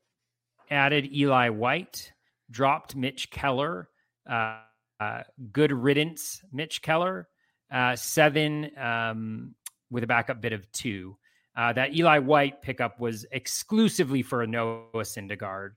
added 0.71 1.13
Eli 1.13 1.51
White, 1.51 2.13
dropped 2.51 2.97
Mitch 2.97 3.31
Keller, 3.31 3.89
uh, 4.29 4.59
uh, 5.01 5.23
good 5.53 5.73
riddance, 5.73 6.43
Mitch 6.53 6.83
Keller, 6.83 7.29
uh, 7.71 7.97
seven 7.97 8.71
um, 8.79 9.55
with 9.91 10.05
a 10.05 10.07
backup 10.07 10.41
bid 10.41 10.53
of 10.53 10.71
two. 10.73 11.17
Uh, 11.55 11.73
that 11.73 11.95
Eli 11.95 12.19
White 12.19 12.63
pickup 12.63 12.99
was 12.99 13.27
exclusively 13.31 14.23
for 14.23 14.43
a 14.43 14.47
Noah 14.47 14.87
Syndergaard 14.95 15.73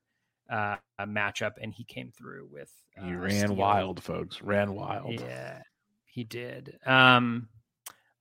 uh, 0.49 0.77
matchup, 1.01 1.53
and 1.61 1.73
he 1.73 1.83
came 1.83 2.11
through 2.11 2.47
with. 2.51 2.71
He 3.03 3.13
uh, 3.13 3.17
ran 3.17 3.55
wild, 3.55 4.01
folks. 4.01 4.41
Ran 4.41 4.73
wild. 4.73 5.19
Yeah, 5.19 5.61
he 6.05 6.23
did. 6.23 6.77
Um, 6.85 7.49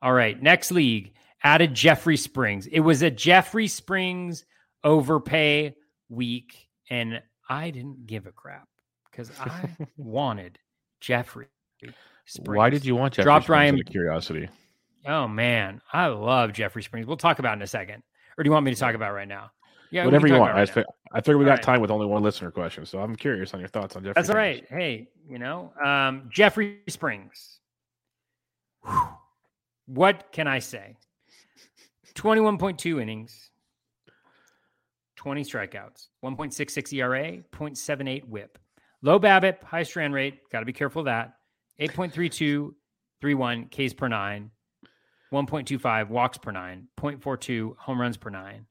all 0.03 0.13
right, 0.13 0.41
next 0.43 0.71
league 0.73 1.15
added 1.43 1.75
Jeffrey 1.75 2.17
Springs. 2.17 2.67
It 2.67 2.81
was 2.81 3.03
a 3.03 3.11
Jeffrey 3.11 3.69
Springs 3.69 4.45
overpay 4.83 5.75
week, 6.09 6.69
and 6.91 7.23
I 7.49 7.71
didn't 7.71 8.07
give 8.07 8.27
a 8.27 8.33
crap 8.33 8.67
because 9.11 9.31
I 9.41 9.69
wanted 9.97 10.59
Jeffrey. 11.01 11.47
Springs. 12.27 12.57
Why 12.57 12.71
did 12.71 12.85
you 12.87 12.97
want 12.97 13.13
Jeffrey 13.15 13.25
Dropped 13.25 13.45
Springs 13.45 13.59
Ryan- 13.59 13.75
out 13.75 13.81
of 13.81 13.87
curiosity? 13.87 14.49
Oh 15.07 15.29
man, 15.29 15.83
I 15.93 16.07
love 16.07 16.55
Jeffrey 16.55 16.83
Springs. 16.83 17.07
We'll 17.07 17.19
talk 17.19 17.39
about 17.39 17.53
it 17.53 17.57
in 17.57 17.63
a 17.63 17.67
second, 17.67 18.03
or 18.39 18.45
do 18.45 18.49
you 18.49 18.53
want 18.53 18.65
me 18.65 18.73
to 18.73 18.81
talk 18.81 18.95
about 18.95 19.11
it 19.11 19.15
right 19.15 19.29
now? 19.29 19.51
Yeah, 19.91 20.07
Whatever 20.07 20.27
you 20.27 20.33
want. 20.35 20.53
about 20.53 20.57
I, 20.57 20.61
right 20.61 20.71
fi- 20.71 20.85
I 21.13 21.21
figured 21.21 21.37
we 21.39 21.45
All 21.45 21.51
got 21.51 21.57
right. 21.59 21.63
time 21.63 21.81
with 21.83 21.91
only 21.91 22.07
one 22.07 22.23
listener 22.23 22.51
question, 22.51 22.87
so 22.87 22.99
I'm 23.01 23.15
curious 23.15 23.53
on 23.53 23.61
your 23.61 23.69
thoughts 23.69 23.95
on 23.97 24.03
Jeffrey. 24.03 24.15
That's 24.15 24.31
all 24.31 24.35
Springs. 24.37 24.63
right. 24.71 24.81
Hey, 24.81 25.09
you 25.29 25.39
know, 25.39 25.73
um, 25.85 26.29
Jeffrey 26.33 26.79
Springs. 26.89 27.61
Whew. 28.87 29.01
What 29.87 30.33
can 30.33 30.49
I 30.49 30.59
say? 30.61 30.97
21.2 32.15 33.03
innings, 33.03 33.51
20 35.25 35.43
strikeouts, 35.43 36.09
1.66 36.23 36.93
ERA, 36.93 37.39
0.78 37.51 38.29
whip. 38.29 38.59
Low 39.01 39.19
BABIP, 39.19 39.63
high 39.63 39.83
strand 39.83 40.13
rate. 40.13 40.39
Got 40.53 40.61
to 40.61 40.67
be 40.67 40.73
careful 40.75 41.01
of 41.01 41.07
that. 41.07 41.37
8.32, 41.81 42.75
31 43.23 43.71
Ks 43.71 43.95
per 43.95 44.07
nine, 44.07 44.51
1.25 45.33 46.11
walks 46.11 46.37
per 46.37 46.51
nine, 46.51 46.89
0.42 47.01 47.75
home 47.79 47.99
runs 47.99 48.19
per 48.19 48.29
nine. 48.29 48.67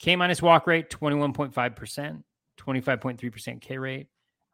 K 0.00 0.16
minus 0.16 0.42
walk 0.42 0.66
rate, 0.66 0.90
21.5%, 0.90 2.22
25.3% 2.58 3.60
K 3.60 3.78
rate, 3.78 4.08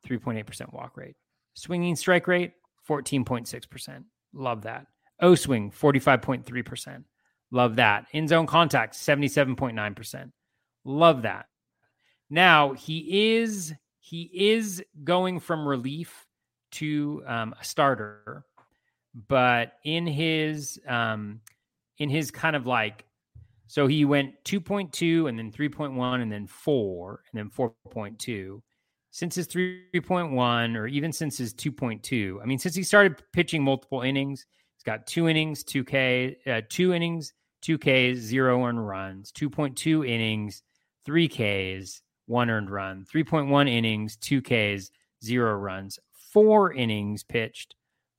3.8% 0.06 0.72
walk 0.74 0.98
rate. 0.98 1.16
Swinging 1.54 1.96
strike 1.96 2.28
rate, 2.28 2.52
14.6%. 2.86 4.04
Love 4.34 4.62
that. 4.64 4.86
O 5.20 5.34
swing, 5.34 5.70
45.3%. 5.70 7.04
Love 7.52 7.76
that. 7.76 8.04
In 8.12 8.28
zone 8.28 8.46
contact, 8.46 8.94
77.9%. 8.94 10.30
Love 10.86 11.22
that. 11.22 11.46
Now 12.30 12.72
he 12.72 13.38
is 13.38 13.74
he 13.98 14.30
is 14.32 14.84
going 15.02 15.40
from 15.40 15.66
relief 15.66 16.26
to 16.72 17.24
um, 17.26 17.54
a 17.60 17.64
starter, 17.64 18.44
but 19.28 19.72
in 19.82 20.06
his 20.06 20.78
um, 20.86 21.40
in 21.98 22.08
his 22.08 22.30
kind 22.30 22.54
of 22.54 22.66
like 22.66 23.04
so 23.66 23.88
he 23.88 24.04
went 24.04 24.32
2.2 24.44 25.28
and 25.28 25.36
then 25.36 25.50
3.1 25.50 26.22
and 26.22 26.30
then 26.30 26.46
4 26.46 27.22
and 27.32 27.38
then 27.38 27.50
4.2 27.50 28.62
since 29.10 29.34
his 29.34 29.48
3.1 29.48 30.76
or 30.76 30.86
even 30.86 31.12
since 31.12 31.38
his 31.38 31.52
2.2 31.54 32.40
i 32.40 32.44
mean 32.44 32.58
since 32.58 32.74
he 32.74 32.82
started 32.82 33.20
pitching 33.32 33.62
multiple 33.62 34.02
innings 34.02 34.46
he's 34.76 34.84
got 34.84 35.06
two 35.06 35.28
innings 35.28 35.64
2k 35.64 36.36
uh, 36.46 36.60
two 36.68 36.92
innings 36.92 37.32
2ks 37.62 38.14
zero 38.16 38.64
earned 38.64 38.86
runs 38.86 39.32
2.2 39.32 40.08
innings 40.08 40.62
3ks 41.06 42.00
one 42.26 42.50
earned 42.50 42.70
run 42.70 43.04
3.1 43.12 43.68
innings 43.68 44.16
2ks 44.16 44.90
zero 45.22 45.54
runs 45.54 45.98
four 46.32 46.72
innings 46.72 47.22
pitched 47.22 47.76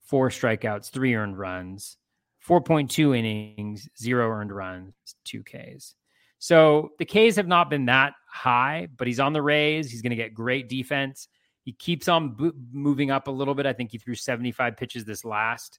four 0.08 0.30
strikeouts, 0.30 0.90
three 0.90 1.14
earned 1.14 1.38
runs, 1.38 1.98
4.2 2.48 3.16
innings, 3.16 3.88
zero 4.00 4.30
earned 4.30 4.52
runs, 4.52 4.94
two 5.24 5.42
Ks. 5.42 5.94
So 6.38 6.92
the 6.98 7.04
Ks 7.04 7.36
have 7.36 7.46
not 7.46 7.68
been 7.68 7.84
that 7.86 8.14
high, 8.26 8.88
but 8.96 9.06
he's 9.06 9.20
on 9.20 9.34
the 9.34 9.42
Rays. 9.42 9.90
He's 9.90 10.00
going 10.00 10.10
to 10.10 10.16
get 10.16 10.32
great 10.32 10.68
defense. 10.68 11.28
He 11.64 11.72
keeps 11.72 12.08
on 12.08 12.36
moving 12.72 13.10
up 13.10 13.28
a 13.28 13.30
little 13.30 13.54
bit. 13.54 13.66
I 13.66 13.74
think 13.74 13.92
he 13.92 13.98
threw 13.98 14.14
75 14.14 14.76
pitches 14.78 15.04
this 15.04 15.26
last 15.26 15.78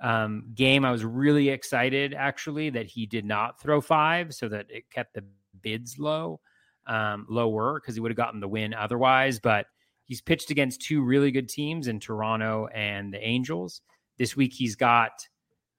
um, 0.00 0.52
game. 0.54 0.84
I 0.84 0.92
was 0.92 1.04
really 1.04 1.48
excited 1.48 2.14
actually 2.14 2.70
that 2.70 2.86
he 2.86 3.06
did 3.06 3.24
not 3.24 3.60
throw 3.60 3.80
five 3.80 4.34
so 4.34 4.48
that 4.48 4.66
it 4.68 4.88
kept 4.90 5.14
the 5.14 5.24
bids 5.62 5.98
low, 5.98 6.40
um, 6.86 7.26
lower 7.28 7.80
because 7.80 7.94
he 7.94 8.00
would 8.00 8.10
have 8.10 8.16
gotten 8.16 8.40
the 8.40 8.48
win 8.48 8.74
otherwise. 8.74 9.38
But 9.38 9.66
he's 10.04 10.20
pitched 10.20 10.50
against 10.50 10.82
two 10.82 11.02
really 11.02 11.30
good 11.30 11.48
teams 11.48 11.88
in 11.88 12.00
Toronto 12.00 12.68
and 12.74 13.12
the 13.12 13.24
Angels. 13.24 13.82
This 14.18 14.36
week 14.36 14.52
he's 14.52 14.76
got 14.76 15.26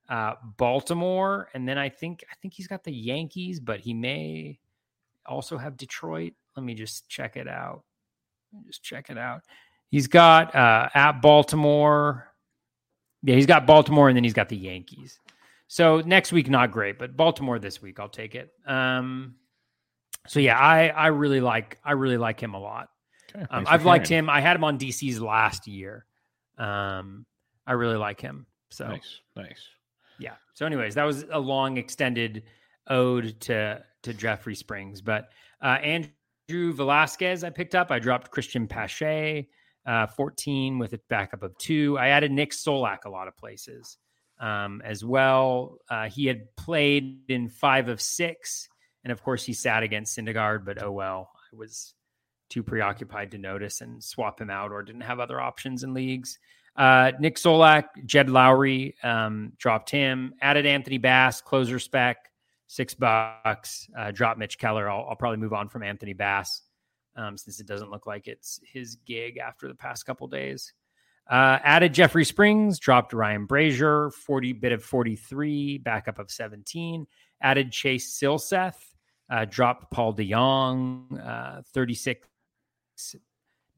uh, 0.10 0.34
Baltimore, 0.58 1.50
and 1.54 1.68
then 1.68 1.78
I 1.78 1.90
think 1.90 2.24
I 2.32 2.36
think 2.42 2.54
he's 2.54 2.68
got 2.68 2.84
the 2.84 2.94
Yankees, 2.94 3.60
but 3.60 3.80
he 3.80 3.94
may 3.94 4.60
also 5.26 5.58
have 5.58 5.78
Detroit. 5.78 6.34
Let 6.56 6.66
me 6.66 6.74
just 6.74 7.08
check 7.10 7.38
it 7.38 7.48
out. 7.48 7.84
Just 8.66 8.84
check 8.84 9.10
it 9.10 9.18
out. 9.18 9.42
He's 9.90 10.08
got 10.08 10.54
uh, 10.56 10.90
at 10.94 11.22
Baltimore. 11.22 12.32
Yeah, 13.24 13.36
he's 13.36 13.46
got 13.46 13.66
Baltimore, 13.66 14.10
and 14.10 14.16
then 14.16 14.24
he's 14.24 14.34
got 14.34 14.50
the 14.50 14.58
Yankees. 14.58 15.20
So 15.68 16.02
next 16.02 16.32
week, 16.32 16.50
not 16.50 16.72
great, 16.72 17.00
but 17.00 17.18
Baltimore 17.18 17.60
this 17.60 17.82
week, 17.82 18.00
I'll 18.00 18.10
take 18.10 18.36
it. 18.36 18.54
Um, 18.68 19.36
so 20.28 20.40
yeah, 20.40 20.58
I 20.58 20.88
I 20.88 21.08
really 21.08 21.42
like 21.42 21.80
I 21.84 21.94
really 21.94 22.18
like 22.18 22.40
him 22.40 22.54
a 22.54 22.60
lot. 22.60 22.90
Okay, 23.36 23.46
um, 23.50 23.66
I've 23.68 23.86
liked 23.86 24.08
him. 24.08 24.30
I 24.30 24.42
had 24.42 24.56
him 24.56 24.64
on 24.64 24.78
DC's 24.78 25.22
last 25.22 25.68
year. 25.68 26.06
Um, 26.58 27.26
I 27.68 27.74
really 27.74 27.98
like 27.98 28.22
him. 28.22 28.46
So 28.70 28.88
nice, 28.88 29.20
nice. 29.36 29.68
Yeah. 30.20 30.34
So, 30.54 30.66
anyways, 30.66 30.96
that 30.96 31.04
was 31.04 31.26
a 31.32 31.40
long 31.40 31.78
extended 31.78 32.44
ode 32.88 33.40
to 33.42 33.84
to 34.04 34.14
Jeffrey 34.14 34.56
Springs. 34.56 35.02
But 35.02 35.30
uh, 35.62 35.78
Andrew 35.82 36.74
Velazquez 36.74 37.44
I 37.44 37.50
picked 37.50 37.76
up. 37.76 37.92
I 37.92 38.00
dropped 38.00 38.32
Cristian 38.32 38.70
Pache, 38.70 39.48
uh, 39.86 40.08
14 40.08 40.80
with 40.80 40.94
a 40.94 41.00
backup 41.10 41.44
of 41.44 41.58
two. 41.58 41.98
I 41.98 42.10
added 42.10 42.32
Nick 42.32 42.52
Solak 42.52 43.06
a 43.06 43.10
lot 43.10 43.28
of 43.28 43.38
places 43.38 43.98
um, 44.40 44.82
as 44.86 45.04
well. 45.04 45.78
Uh, 45.90 46.10
he 46.10 46.26
had 46.26 46.56
played 46.56 47.20
in 47.30 47.50
five 47.50 47.88
of 47.88 48.02
six. 48.02 48.70
And 49.06 49.12
of 49.12 49.24
course, 49.24 49.46
he 49.46 49.54
sat 49.54 49.84
against 49.84 50.18
Syndergaard, 50.18 50.66
but 50.66 50.82
oh 50.84 50.92
well. 50.92 51.30
I 51.54 51.56
was 51.56 51.94
too 52.50 52.64
preoccupied 52.64 53.32
to 53.32 53.38
notice 53.38 53.82
and 53.82 54.04
swap 54.04 54.42
him 54.42 54.50
out 54.50 54.72
or 54.72 54.84
didn't 54.84 55.02
have 55.02 55.20
other 55.20 55.40
options 55.40 55.84
in 55.84 55.94
leagues. 55.94 56.40
Uh, 56.76 57.12
Nick 57.20 57.38
Solak, 57.38 57.86
Jed 58.06 58.28
Lowrie 58.28 58.96
um, 59.04 59.54
dropped 59.58 59.90
him. 59.90 60.34
Added 60.42 60.66
Anthony 60.66 60.98
Bass, 60.98 61.40
closer 61.40 61.80
spec, 61.80 62.18
six 62.68 62.94
bucks. 62.94 63.88
Uh, 63.98 64.12
dropped 64.12 64.40
Mitch 64.40 64.58
Keller. 64.58 64.90
I'll, 64.90 65.06
I'll, 65.10 65.16
probably 65.16 65.38
move 65.38 65.54
on 65.54 65.70
from 65.70 65.84
Anthony 65.84 66.14
Bass 66.14 66.64
um, 67.16 67.38
since 67.38 67.60
it 67.60 67.68
doesn't 67.68 67.92
look 67.92 68.08
like 68.08 68.28
it's 68.28 68.60
his 68.64 68.98
gig 69.06 69.38
after 69.38 69.68
the 69.68 69.76
past 69.76 70.06
couple 70.06 70.28
days. 70.28 70.74
Uh, 71.30 71.58
added 71.64 71.94
Jeffrey 71.94 72.26
Springs, 72.26 72.78
dropped 72.78 73.14
Ryan 73.14 73.48
Brasier, 73.48 74.12
40 74.14 74.54
bit 74.54 74.72
of 74.72 74.84
43, 74.84 75.80
backup 75.80 76.20
of 76.20 76.30
17. 76.30 77.08
Added 77.42 77.72
Chase 77.72 78.20
Silseth, 78.20 78.76
uh, 79.30 79.46
dropped 79.46 79.92
Paul 79.92 80.14
DeJong, 80.14 81.28
uh, 81.28 81.62
36 81.74 82.28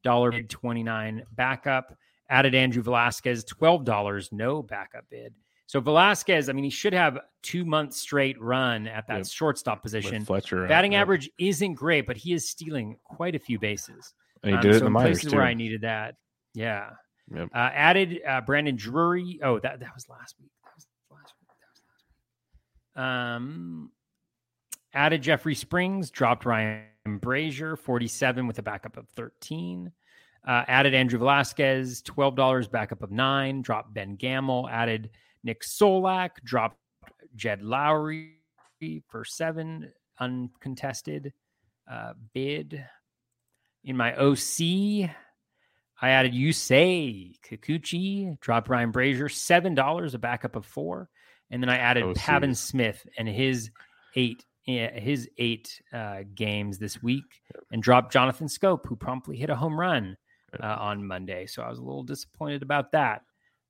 dollar 0.02 0.30
bid 0.30 0.48
29 0.48 1.24
backup 1.32 1.96
added 2.30 2.54
Andrew 2.54 2.82
Velazquez, 2.82 3.44
$12, 3.44 4.32
no 4.32 4.62
backup 4.62 5.04
bid. 5.10 5.34
So 5.66 5.80
Velazquez, 5.80 6.48
I 6.48 6.52
mean, 6.52 6.64
he 6.64 6.70
should 6.70 6.94
have 6.94 7.18
two 7.42 7.64
months 7.64 7.98
straight 7.98 8.40
run 8.40 8.86
at 8.86 9.06
that 9.08 9.18
yep. 9.18 9.26
shortstop 9.26 9.82
position. 9.82 10.20
With 10.20 10.26
Fletcher, 10.26 10.66
batting 10.66 10.94
uh, 10.94 10.98
average 10.98 11.30
isn't 11.38 11.74
great, 11.74 12.06
but 12.06 12.16
he 12.16 12.32
is 12.32 12.48
stealing 12.48 12.96
quite 13.04 13.34
a 13.34 13.38
few 13.38 13.58
bases. 13.58 14.14
And 14.42 14.52
he 14.52 14.56
um, 14.56 14.62
did 14.62 14.76
it 14.76 14.78
so 14.78 14.86
in 14.86 14.92
the 14.92 14.98
places 14.98 15.30
too. 15.30 15.36
where 15.36 15.44
I 15.44 15.52
needed 15.52 15.82
that. 15.82 16.14
Yeah. 16.54 16.90
Yep. 17.34 17.50
Uh, 17.54 17.58
added 17.58 18.20
uh, 18.26 18.40
Brandon 18.40 18.76
Drury. 18.76 19.40
Oh, 19.42 19.58
that 19.58 19.80
that 19.80 19.94
was 19.94 20.08
last 20.08 20.36
week. 20.40 20.50
That 20.64 20.70
was 20.74 20.86
last 21.10 21.34
week. 21.38 21.50
That 21.60 21.68
was 21.70 21.82
last 21.84 22.04
week. 22.96 23.04
Um, 23.04 23.90
added 24.94 25.22
Jeffrey 25.22 25.54
Springs. 25.54 26.10
Dropped 26.10 26.44
Ryan 26.44 26.84
Brasier, 27.06 27.78
forty-seven 27.78 28.46
with 28.46 28.58
a 28.58 28.62
backup 28.62 28.96
of 28.96 29.08
thirteen. 29.10 29.92
Uh, 30.46 30.64
added 30.66 30.94
Andrew 30.94 31.18
Velazquez, 31.18 32.00
$12 32.02 32.70
backup 32.70 33.02
of 33.02 33.10
nine. 33.10 33.60
Dropped 33.60 33.92
Ben 33.92 34.16
Gamel. 34.16 34.66
Added 34.70 35.10
Nick 35.44 35.62
Solak. 35.62 36.30
Dropped 36.42 36.78
Jed 37.36 37.60
Lowrie 37.60 38.32
for 39.08 39.24
seven 39.24 39.92
uncontested 40.18 41.32
uh, 41.90 42.14
bid. 42.32 42.82
In 43.84 43.96
my 43.96 44.14
OC, 44.14 45.10
I 46.00 46.10
added 46.10 46.32
Yusei 46.32 47.34
Kikuchi. 47.40 48.40
Dropped 48.40 48.68
Ryan 48.68 48.90
Brazier, 48.90 49.28
$7, 49.28 50.14
a 50.14 50.18
backup 50.18 50.56
of 50.56 50.64
four. 50.64 51.10
And 51.50 51.62
then 51.62 51.70
I 51.70 51.76
added 51.76 52.04
OC. 52.04 52.16
Pavin 52.16 52.54
Smith 52.54 53.06
and 53.18 53.28
his 53.28 53.70
eight 54.14 54.44
his 54.68 55.28
eight 55.38 55.80
uh, 55.92 56.20
games 56.34 56.78
this 56.78 57.02
week 57.02 57.40
and 57.72 57.82
dropped 57.82 58.12
Jonathan 58.12 58.46
Schoop, 58.46 58.84
who 58.84 58.96
promptly 58.96 59.36
hit 59.36 59.48
a 59.48 59.56
home 59.56 59.78
run 59.78 60.16
uh, 60.60 60.76
on 60.78 61.06
Monday. 61.06 61.46
So 61.46 61.62
I 61.62 61.70
was 61.70 61.78
a 61.78 61.82
little 61.82 62.02
disappointed 62.02 62.62
about 62.62 62.92
that. 62.92 63.22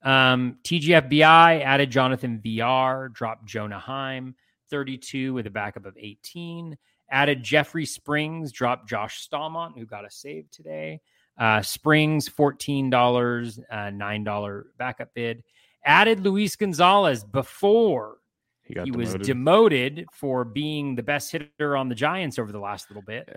Um, 0.03 0.59
TGFBI 0.65 1.63
added 1.63 1.91
Jonathan 1.91 2.41
Villar, 2.43 3.11
dropped 3.11 3.47
Jonah 3.47 3.79
Heim, 3.79 4.35
32 4.71 5.35
with 5.35 5.47
a 5.47 5.51
backup 5.51 5.87
of 5.87 5.97
18. 5.97 6.77
Added 7.11 7.43
Jeffrey 7.43 7.87
Springs, 7.87 8.53
dropped 8.53 8.89
Josh 8.89 9.27
Staumont, 9.27 9.79
who 9.79 9.87
got 9.87 10.05
a 10.05 10.11
save 10.11 10.51
today. 10.51 11.01
Uh, 11.39 11.63
Springs, 11.63 12.29
$14, 12.29 13.59
uh, 13.71 13.77
$9 13.77 14.63
backup 14.77 15.15
bid. 15.15 15.43
Added 15.85 16.21
Luis 16.21 16.57
Gonzalez 16.57 17.25
before 17.25 18.18
he, 18.69 18.81
he 18.85 18.91
was 18.91 19.15
demoted 19.15 20.07
for 20.13 20.45
being 20.45 20.95
the 20.95 21.03
best 21.03 21.33
hitter 21.33 21.77
on 21.77 21.89
the 21.89 21.95
Giants 21.95 22.39
over 22.39 22.53
the 22.53 22.59
last 22.59 22.91
little 22.91 23.03
bit. 23.03 23.29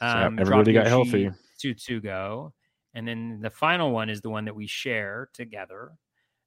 Yeah. 0.00 0.24
Um, 0.26 0.38
everybody 0.38 0.72
got 0.72 0.86
healthy. 0.86 1.30
Tsutsugo. 1.58 2.52
And 2.94 3.08
then 3.08 3.40
the 3.40 3.50
final 3.50 3.90
one 3.90 4.08
is 4.08 4.20
the 4.20 4.30
one 4.30 4.44
that 4.44 4.54
we 4.54 4.66
share 4.66 5.28
together. 5.32 5.92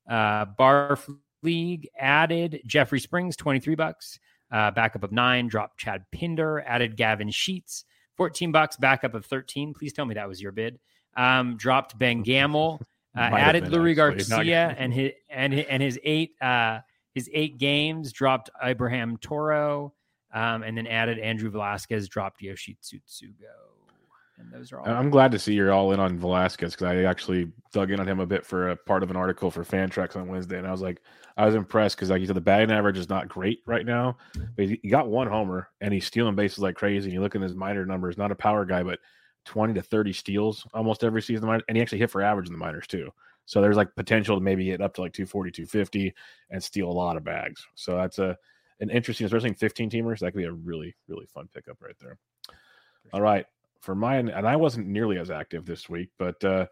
Uh, 0.09 0.45
Barf 0.45 1.07
League 1.43 1.89
added 1.97 2.61
Jeffrey 2.65 2.99
Springs, 2.99 3.35
23 3.35 3.75
bucks. 3.75 4.19
Uh, 4.49 4.71
backup 4.71 5.03
of 5.03 5.11
nine, 5.11 5.47
dropped 5.47 5.77
Chad 5.77 6.05
Pinder, 6.13 6.63
added 6.65 6.95
Gavin 6.95 7.29
Sheets, 7.29 7.83
14 8.15 8.53
bucks, 8.53 8.77
backup 8.77 9.13
of 9.13 9.25
13. 9.25 9.73
Please 9.73 9.91
tell 9.91 10.05
me 10.05 10.15
that 10.15 10.27
was 10.27 10.41
your 10.41 10.53
bid. 10.53 10.79
Um, 11.17 11.57
dropped 11.57 11.99
Ben 11.99 12.21
Gamel, 12.21 12.79
uh, 13.17 13.19
added 13.19 13.65
Leury 13.65 13.93
Garcia 13.93 14.73
and 14.77 14.93
his 14.93 15.11
and 15.29 15.51
his, 15.51 15.65
and 15.67 15.83
his 15.83 15.99
eight 16.03 16.35
uh, 16.41 16.79
his 17.17 17.27
eight 17.33 17.57
games, 17.57 18.13
dropped 18.13 18.51
Abraham 18.61 19.17
Toro, 19.17 19.91
um, 20.35 20.61
and 20.61 20.77
then 20.77 20.85
added 20.85 21.17
Andrew 21.17 21.49
Velazquez, 21.49 22.07
dropped 22.07 22.43
Yoshi 22.43 22.77
Tsutsugo. 22.79 23.33
And 24.37 24.53
those 24.53 24.71
are 24.71 24.79
all. 24.79 24.87
I'm 24.87 25.09
glad 25.09 25.31
to 25.31 25.39
see 25.39 25.55
you're 25.55 25.71
all 25.71 25.93
in 25.93 25.99
on 25.99 26.19
Velazquez 26.19 26.73
because 26.73 26.85
I 26.85 27.05
actually 27.05 27.51
dug 27.73 27.89
in 27.89 27.99
on 27.99 28.07
him 28.07 28.19
a 28.19 28.25
bit 28.27 28.45
for 28.45 28.69
a 28.69 28.75
part 28.75 29.01
of 29.01 29.09
an 29.09 29.15
article 29.15 29.49
for 29.49 29.63
Fantrax 29.63 30.15
on 30.15 30.27
Wednesday, 30.27 30.59
and 30.59 30.67
I 30.67 30.71
was 30.71 30.83
like, 30.83 31.01
I 31.37 31.47
was 31.47 31.55
impressed 31.55 31.97
because, 31.97 32.11
like 32.11 32.21
you 32.21 32.27
said, 32.27 32.35
the 32.35 32.41
batting 32.41 32.69
average 32.69 32.99
is 32.99 33.09
not 33.09 33.29
great 33.29 33.61
right 33.65 33.85
now, 33.85 34.17
but 34.55 34.69
he 34.69 34.77
got 34.87 35.07
one 35.07 35.25
homer 35.25 35.69
and 35.81 35.91
he's 35.91 36.05
stealing 36.05 36.35
bases 36.35 36.59
like 36.59 36.75
crazy. 36.75 37.05
And 37.05 37.13
you 37.13 37.21
look 37.21 37.35
at 37.35 37.41
his 37.41 37.55
minor 37.55 37.83
numbers, 37.83 38.15
not 38.15 38.31
a 38.31 38.35
power 38.35 38.63
guy, 38.63 38.83
but 38.83 38.99
20 39.45 39.73
to 39.73 39.81
30 39.81 40.13
steals 40.13 40.67
almost 40.71 41.03
every 41.03 41.23
season, 41.23 41.49
and 41.49 41.63
he 41.75 41.81
actually 41.81 41.97
hit 41.97 42.11
for 42.11 42.21
average 42.21 42.45
in 42.45 42.53
the 42.53 42.59
minors 42.59 42.85
too. 42.85 43.11
So 43.47 43.59
there's 43.59 43.77
like 43.77 43.95
potential 43.95 44.37
to 44.37 44.43
maybe 44.43 44.65
get 44.65 44.81
up 44.81 44.93
to 44.95 45.01
like 45.01 45.13
240, 45.13 45.49
250 45.51 46.13
and 46.51 46.63
steal 46.63 46.89
a 46.89 46.91
lot 46.91 47.17
of 47.17 47.23
bags. 47.23 47.65
So 47.73 47.95
that's 47.95 48.19
a 48.19 48.37
an 48.79 48.91
interesting, 48.91 49.25
especially 49.25 49.49
in 49.49 49.55
15 49.55 49.89
teamers. 49.89 50.19
That 50.19 50.33
could 50.33 50.37
be 50.37 50.43
a 50.43 50.51
really, 50.51 50.95
really 51.07 51.25
fun 51.25 51.49
pickup 51.51 51.81
right 51.81 51.97
there. 51.99 52.19
All 53.11 53.21
right 53.21 53.47
for 53.81 53.95
mine, 53.95 54.29
and 54.29 54.47
I 54.47 54.55
wasn't 54.55 54.87
nearly 54.87 55.17
as 55.17 55.31
active 55.31 55.65
this 55.65 55.89
week, 55.89 56.09
but 56.17 56.43
uh, 56.43 56.65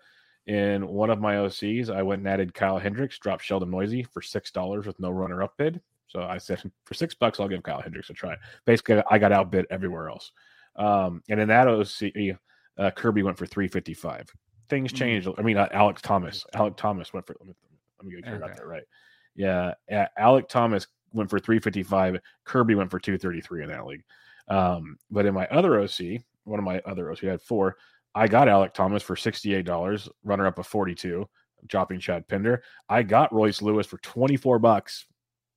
in 0.47 0.85
one 0.87 1.09
of 1.09 1.21
my 1.21 1.35
OCs, 1.35 1.89
I 1.89 2.03
went 2.03 2.19
and 2.19 2.27
added 2.27 2.53
Kyle 2.53 2.77
Hendricks, 2.77 3.17
dropped 3.17 3.43
Sheldon 3.43 3.71
Neuse 3.71 4.05
for 4.11 4.21
six 4.21 4.51
dollars 4.51 4.85
with 4.85 4.99
no 4.99 5.09
runner 5.11 5.41
up 5.41 5.53
bid. 5.57 5.81
So 6.07 6.21
I 6.21 6.37
said, 6.37 6.69
for 6.83 6.93
six 6.93 7.15
bucks, 7.15 7.39
I'll 7.39 7.47
give 7.47 7.63
Kyle 7.63 7.81
Hendricks 7.81 8.09
a 8.09 8.13
try. 8.13 8.35
Basically, 8.65 9.01
I 9.09 9.17
got 9.17 9.31
outbid 9.31 9.65
everywhere 9.69 10.09
else. 10.09 10.31
Um, 10.75 11.23
and 11.29 11.39
in 11.39 11.47
that 11.47 11.67
OC, 11.67 12.37
uh, 12.77 12.91
Kirby 12.91 13.23
went 13.23 13.37
for 13.37 13.45
three 13.45 13.67
fifty 13.67 13.93
five. 13.93 14.29
Things 14.69 14.91
mm-hmm. 14.91 14.97
changed. 14.97 15.29
I 15.37 15.41
mean, 15.41 15.57
uh, 15.57 15.67
Alek 15.69 15.99
Thomas. 16.01 16.45
Alek 16.55 16.77
Thomas 16.77 17.13
went 17.13 17.25
for. 17.25 17.35
Let 17.39 17.47
me, 17.47 17.53
let 17.99 18.07
me 18.07 18.15
get 18.15 18.27
okay. 18.27 18.39
got 18.39 18.55
that 18.55 18.67
right. 18.67 18.83
Yeah, 19.35 19.73
Alek 20.19 20.47
Thomas 20.47 20.87
went 21.11 21.29
for 21.29 21.39
three 21.39 21.59
fifty 21.59 21.83
five. 21.83 22.19
Kirby 22.45 22.75
went 22.75 22.91
for 22.91 22.99
two 22.99 23.17
thirty 23.17 23.41
three 23.41 23.63
in 23.63 23.69
that 23.69 23.85
league. 23.85 24.03
Um, 24.47 24.97
but 25.09 25.25
in 25.25 25.33
my 25.33 25.47
other 25.47 25.79
OC, 25.81 26.21
one 26.43 26.59
of 26.59 26.65
my 26.65 26.79
other 26.85 27.11
OC 27.11 27.23
I 27.23 27.31
had 27.31 27.41
four. 27.41 27.77
I 28.13 28.27
got 28.27 28.47
Alek 28.47 28.73
Thomas 28.73 29.03
for 29.03 29.15
$68, 29.15 30.09
runner 30.23 30.47
up 30.47 30.57
of 30.57 30.65
42. 30.65 31.27
dropping 31.67 31.99
Chad 31.99 32.27
Pinder. 32.27 32.63
I 32.87 33.03
got 33.03 33.33
Royce 33.33 33.61
Lewis 33.61 33.87
for 33.87 33.97
24 33.97 34.59
bucks, 34.59 35.05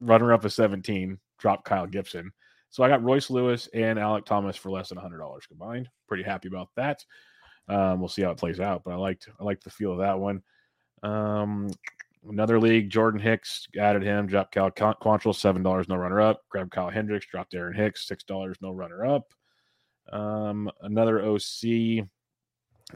runner 0.00 0.32
up 0.32 0.44
of 0.44 0.52
17, 0.52 1.18
dropped 1.38 1.64
Kyle 1.64 1.86
Gibson. 1.86 2.32
So 2.70 2.82
I 2.82 2.88
got 2.88 3.02
Royce 3.02 3.30
Lewis 3.30 3.68
and 3.72 3.98
Alek 3.98 4.24
Thomas 4.24 4.56
for 4.56 4.70
less 4.70 4.88
than 4.88 4.98
$100 4.98 5.48
combined. 5.48 5.88
Pretty 6.08 6.24
happy 6.24 6.48
about 6.48 6.68
that. 6.76 7.04
Um, 7.68 8.00
we'll 8.00 8.08
see 8.08 8.22
how 8.22 8.30
it 8.30 8.38
plays 8.38 8.60
out, 8.60 8.82
but 8.84 8.92
I 8.92 8.96
liked 8.96 9.28
I 9.38 9.44
liked 9.44 9.64
the 9.64 9.70
feel 9.70 9.92
of 9.92 9.98
that 9.98 10.18
one. 10.18 10.42
Um, 11.02 11.70
another 12.28 12.58
league, 12.58 12.90
Jordan 12.90 13.20
Hicks 13.20 13.68
added 13.78 14.02
him, 14.02 14.26
dropped 14.26 14.52
Cal 14.52 14.70
Quantrill, 14.70 15.34
seven 15.34 15.62
dollars, 15.62 15.88
no 15.88 15.96
runner 15.96 16.20
up. 16.20 16.42
Grabbed 16.48 16.70
Kyle 16.70 16.90
Hendricks, 16.90 17.26
dropped 17.26 17.54
Aaron 17.54 17.74
Hicks, 17.74 18.06
six 18.06 18.24
dollars, 18.24 18.56
no 18.60 18.70
runner 18.70 19.04
up. 19.04 19.32
Um, 20.12 20.70
another 20.80 21.20
OC 21.22 22.06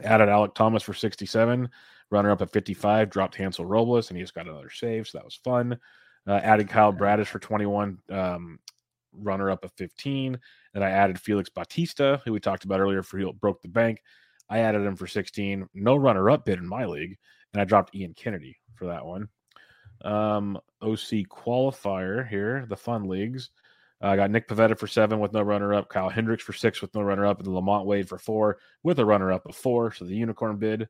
added 0.03 0.29
Alek 0.29 0.55
Thomas 0.55 0.81
for 0.81 0.93
67, 0.93 1.69
runner 2.09 2.31
up 2.31 2.41
at 2.41 2.51
55, 2.51 3.09
dropped 3.09 3.35
Hansel 3.35 3.65
Robles, 3.65 4.09
and 4.09 4.17
he 4.17 4.23
just 4.23 4.33
got 4.33 4.47
another 4.47 4.71
save, 4.71 5.07
so 5.07 5.17
that 5.17 5.25
was 5.25 5.35
fun. 5.35 5.77
Uh, 6.25 6.39
added 6.43 6.69
Kyle 6.69 6.91
Bradish 6.91 7.27
for 7.27 7.39
21, 7.39 7.97
um, 8.09 8.59
runner 9.13 9.51
up 9.51 9.65
of 9.65 9.71
15. 9.73 10.39
And 10.73 10.83
I 10.83 10.89
added 10.89 11.19
Felix 11.19 11.49
Bautista, 11.49 12.21
who 12.25 12.31
we 12.31 12.39
talked 12.39 12.63
about 12.63 12.79
earlier, 12.79 13.03
for 13.03 13.17
he 13.17 13.31
broke 13.33 13.61
the 13.61 13.67
bank. 13.67 14.01
I 14.49 14.59
added 14.59 14.85
him 14.85 14.95
for 14.95 15.07
16. 15.07 15.67
No 15.73 15.95
runner 15.95 16.29
up 16.29 16.45
bid 16.45 16.59
in 16.59 16.67
my 16.67 16.85
league. 16.85 17.17
And 17.53 17.61
I 17.61 17.65
dropped 17.65 17.95
Ian 17.95 18.13
Kennedy 18.13 18.57
for 18.75 18.87
that 18.87 19.05
one. 19.05 19.27
Um, 20.03 20.57
OC 20.81 21.27
qualifier 21.29 22.27
here, 22.27 22.65
the 22.67 22.75
fun 22.75 23.07
leagues. 23.07 23.51
Uh, 24.03 24.07
I 24.07 24.15
got 24.17 24.31
Nick 24.31 24.49
Pivetta 24.49 24.77
for 24.77 24.87
seven 24.87 25.19
with 25.19 25.31
no 25.31 25.41
runner 25.41 25.73
up, 25.73 25.87
Kyle 25.87 26.09
Hendricks 26.09 26.43
for 26.43 26.51
six 26.51 26.81
with 26.81 26.93
no 26.93 27.01
runner 27.01 27.25
up, 27.25 27.39
and 27.39 27.47
LaMonte 27.47 27.85
Wade 27.85 28.09
for 28.09 28.17
four 28.17 28.57
with 28.83 28.99
a 28.99 29.05
runner 29.05 29.31
up 29.31 29.45
of 29.45 29.55
four. 29.55 29.93
So 29.93 30.05
the 30.05 30.15
unicorn 30.15 30.57
bid. 30.57 30.89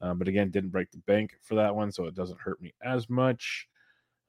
Um, 0.00 0.18
but 0.18 0.28
again, 0.28 0.50
didn't 0.50 0.70
break 0.70 0.90
the 0.90 0.98
bank 0.98 1.34
for 1.42 1.54
that 1.56 1.74
one, 1.74 1.90
so 1.90 2.06
it 2.06 2.14
doesn't 2.14 2.40
hurt 2.40 2.60
me 2.60 2.72
as 2.82 3.08
much. 3.08 3.68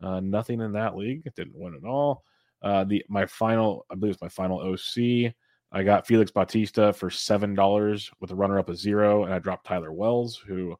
Uh, 0.01 0.19
nothing 0.19 0.61
in 0.61 0.71
that 0.74 0.95
league. 0.95 1.24
It 1.26 1.36
didn't 1.36 1.57
win 1.57 1.76
at 1.76 1.88
all. 1.88 2.24
Uh, 2.61 2.84
the 2.84 3.03
my 3.09 3.26
final, 3.26 3.86
I 3.89 3.95
believe 3.95 4.13
it's 4.13 4.21
my 4.21 4.30
final 4.30 4.59
OC. 4.59 5.34
I 5.74 5.82
got 5.84 6.05
Felix 6.05 6.30
Bautista 6.30 6.93
for 6.93 7.09
seven 7.09 7.55
dollars 7.55 8.11
with 8.19 8.30
a 8.30 8.36
runner 8.36 8.59
up 8.59 8.69
of 8.69 8.78
zero, 8.78 9.26
and 9.26 9.34
I 9.34 9.39
dropped 9.39 9.65
Tyler 9.65 9.91
Wells, 9.91 10.38
who 10.38 10.78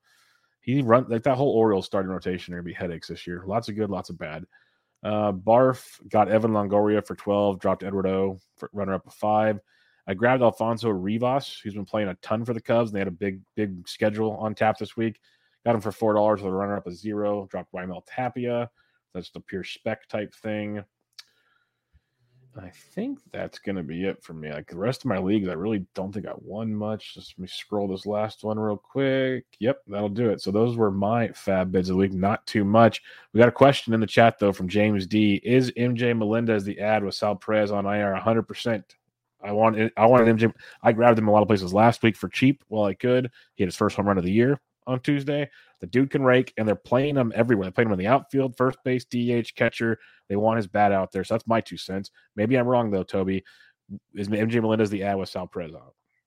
he 0.62 0.84
run 0.84 1.08
like 1.10 1.24
that 1.24 1.36
whole 1.36 1.50
Orioles 1.50 1.88
starting 1.88 2.12
rotation 2.12 2.54
are 2.54 2.58
gonna 2.58 2.66
be 2.66 2.74
headaches 2.74 3.08
this 3.08 3.26
year. 3.26 3.44
Lots 3.46 3.70
of 3.70 3.76
good, 3.76 3.90
lots 3.90 4.12
of 4.12 4.20
bad. 4.20 4.46
Uh, 5.04 5.34
Barf 5.34 6.00
got 6.10 6.30
Evan 6.30 6.52
Longoria 6.52 7.06
for 7.06 7.16
12, 7.16 7.60
dropped 7.60 7.84
Edward 7.84 8.06
O 8.06 8.40
for 8.56 8.70
runner 8.72 8.94
up 8.94 9.08
of 9.08 9.14
five. 9.16 9.60
I 10.08 10.14
grabbed 10.14 10.44
Alfonso 10.44 10.90
Rivas, 10.90 11.60
who's 11.62 11.74
been 11.74 11.86
playing 11.86 12.10
a 12.10 12.16
ton 12.16 12.46
for 12.46 12.54
the 12.54 12.62
Cubs, 12.62 12.92
and 12.92 12.96
they 12.96 13.02
had 13.02 13.08
a 13.08 13.12
big, 13.12 13.42
big 13.56 13.88
schedule 13.88 14.32
on 14.38 14.54
tap 14.54 14.78
this 14.78 14.96
week. 14.96 15.20
Got 15.66 15.76
him 15.76 15.82
for 15.82 15.92
four 15.92 16.14
dollars 16.14 16.42
with 16.42 16.54
a 16.54 16.56
runner 16.56 16.78
up 16.78 16.88
of 16.88 16.96
zero. 16.96 17.48
Dropped 17.50 17.74
Raimel 17.74 18.04
Tapia. 18.06 18.70
That's 19.14 19.32
the 19.32 19.40
pure 19.40 19.64
spec 19.64 20.08
type 20.08 20.36
thing. 20.36 20.84
I 22.56 22.70
think 22.70 23.20
that's 23.32 23.58
going 23.58 23.78
to 23.78 23.84
be 23.84 24.06
it 24.06 24.24
for 24.24 24.34
me. 24.34 24.52
Like 24.52 24.68
the 24.68 24.78
rest 24.78 25.02
of 25.02 25.06
my 25.06 25.18
leagues, 25.18 25.50
I 25.50 25.54
really 25.54 25.86
don't 25.96 26.12
think 26.12 26.28
I 26.28 26.34
won 26.38 26.74
much. 26.74 27.16
Just 27.16 27.34
let 27.34 27.42
me 27.42 27.48
scroll 27.48 27.88
this 27.88 28.06
last 28.06 28.44
one 28.44 28.60
real 28.60 28.78
quick. 28.78 29.46
Yep, 29.60 29.82
that'll 29.88 30.10
do 30.10 30.30
it. 30.30 30.42
So 30.42 30.52
those 30.52 30.78
were 30.78 30.92
my 30.92 31.30
fab 31.30 31.72
bids 31.72 31.90
of 31.90 31.96
the 31.96 32.00
week. 32.00 32.14
Not 32.14 32.46
too 32.46 32.64
much. 32.64 33.02
We 33.34 33.40
got 33.40 33.50
a 33.50 33.52
question 33.52 33.94
in 33.94 34.00
the 34.00 34.08
chat 34.08 34.38
though 34.40 34.54
from 34.54 34.68
James 34.68 35.08
D. 35.08 35.42
Is 35.44 35.72
MJ 35.72 36.16
Melendez 36.16 36.64
the 36.64 36.80
ad 36.80 37.04
with 37.04 37.16
Sal 37.16 37.36
Perez 37.36 37.72
on 37.72 37.86
IR 37.86 38.14
100? 38.14 38.44
percent 38.44 38.96
I 39.44 39.52
wanted 39.52 39.92
I 39.98 40.06
wanted 40.06 40.38
MJ. 40.38 40.54
I 40.84 40.92
grabbed 40.92 41.18
him 41.18 41.28
a 41.28 41.32
lot 41.32 41.42
of 41.42 41.48
places 41.48 41.74
last 41.74 42.04
week 42.04 42.16
for 42.16 42.30
cheap 42.30 42.64
while 42.68 42.86
I 42.86 42.94
could. 42.94 43.32
He 43.56 43.64
had 43.64 43.68
his 43.68 43.76
first 43.76 43.96
home 43.96 44.08
run 44.08 44.18
of 44.18 44.24
the 44.24 44.32
year 44.32 44.60
on 44.88 45.00
Tuesday. 45.00 45.50
The 45.80 45.88
dude 45.88 46.10
can 46.10 46.24
rake, 46.24 46.54
and 46.58 46.68
they're 46.68 46.76
playing 46.76 47.16
him 47.16 47.32
everywhere. 47.36 47.66
They're 47.66 47.72
playing 47.72 47.90
him 47.90 47.94
in 47.94 48.00
the 48.00 48.08
outfield, 48.08 48.56
first 48.58 48.78
base, 48.84 49.06
DH, 49.06 49.56
catcher. 49.56 50.00
They 50.30 50.36
want 50.36 50.58
his 50.58 50.68
bat 50.68 50.92
out 50.92 51.12
there. 51.12 51.24
So 51.24 51.34
that's 51.34 51.48
my 51.48 51.62
two 51.62 51.78
cents. 51.78 52.12
Maybe 52.36 52.56
I'm 52.56 52.68
wrong 52.68 52.92
though, 52.92 53.04
Toby. 53.04 53.44
Is 54.14 54.30
MJ 54.30 54.62
Melendez 54.62 54.90
the 54.90 55.04
ad 55.04 55.18
with 55.18 55.30
Sal 55.30 55.48
Perez 55.48 55.74
on? 55.74 55.82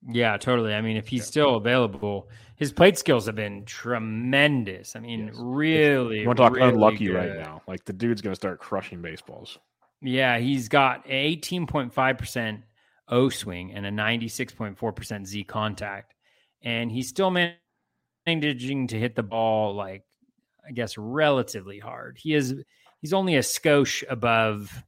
Yeah, 0.09 0.37
totally. 0.37 0.75
I 0.75 0.81
mean, 0.81 0.97
if 0.97 1.09
he's 1.09 1.23
yeah. 1.23 1.27
still 1.27 1.57
available, 1.57 2.29
his 2.57 2.73
plate 2.73 2.99
skills 2.99 3.27
have 3.27 3.35
been 3.35 3.65
tremendous. 3.65 4.95
I 4.95 5.01
mean, 5.01 5.27
yes. 5.27 5.37
really. 5.39 6.21
You 6.21 6.27
want 6.27 6.37
to 6.37 6.43
talk 6.45 6.55
really 6.55 6.69
unlucky 6.69 7.07
good. 7.07 7.15
right 7.15 7.37
now? 7.37 7.63
Like 7.67 7.85
the 7.85 7.93
dude's 7.93 8.23
going 8.23 8.33
to 8.33 8.37
start 8.37 8.61
crushing 8.61 9.03
baseballs. 9.03 9.59
Yeah, 10.03 10.39
he's 10.39 10.69
got 10.69 11.07
18.5% 11.07 12.63
O 13.09 13.29
swing 13.29 13.73
and 13.73 13.87
a 13.87 13.91
96.4% 13.91 15.27
Z 15.27 15.45
contact, 15.45 16.15
and 16.63 16.91
he's 16.91 17.09
still 17.09 17.31
managed 17.31 17.57
managing 18.27 18.89
to 18.89 18.99
hit 18.99 19.15
the 19.15 19.23
ball 19.23 19.75
like 19.75 20.05
I 20.67 20.73
guess 20.73 20.99
relatively 20.99 21.79
hard. 21.79 22.19
He 22.21 22.35
is 22.35 22.55
he's 23.01 23.13
only 23.13 23.37
a 23.37 23.41
skosh 23.41 24.03
above 24.09 24.83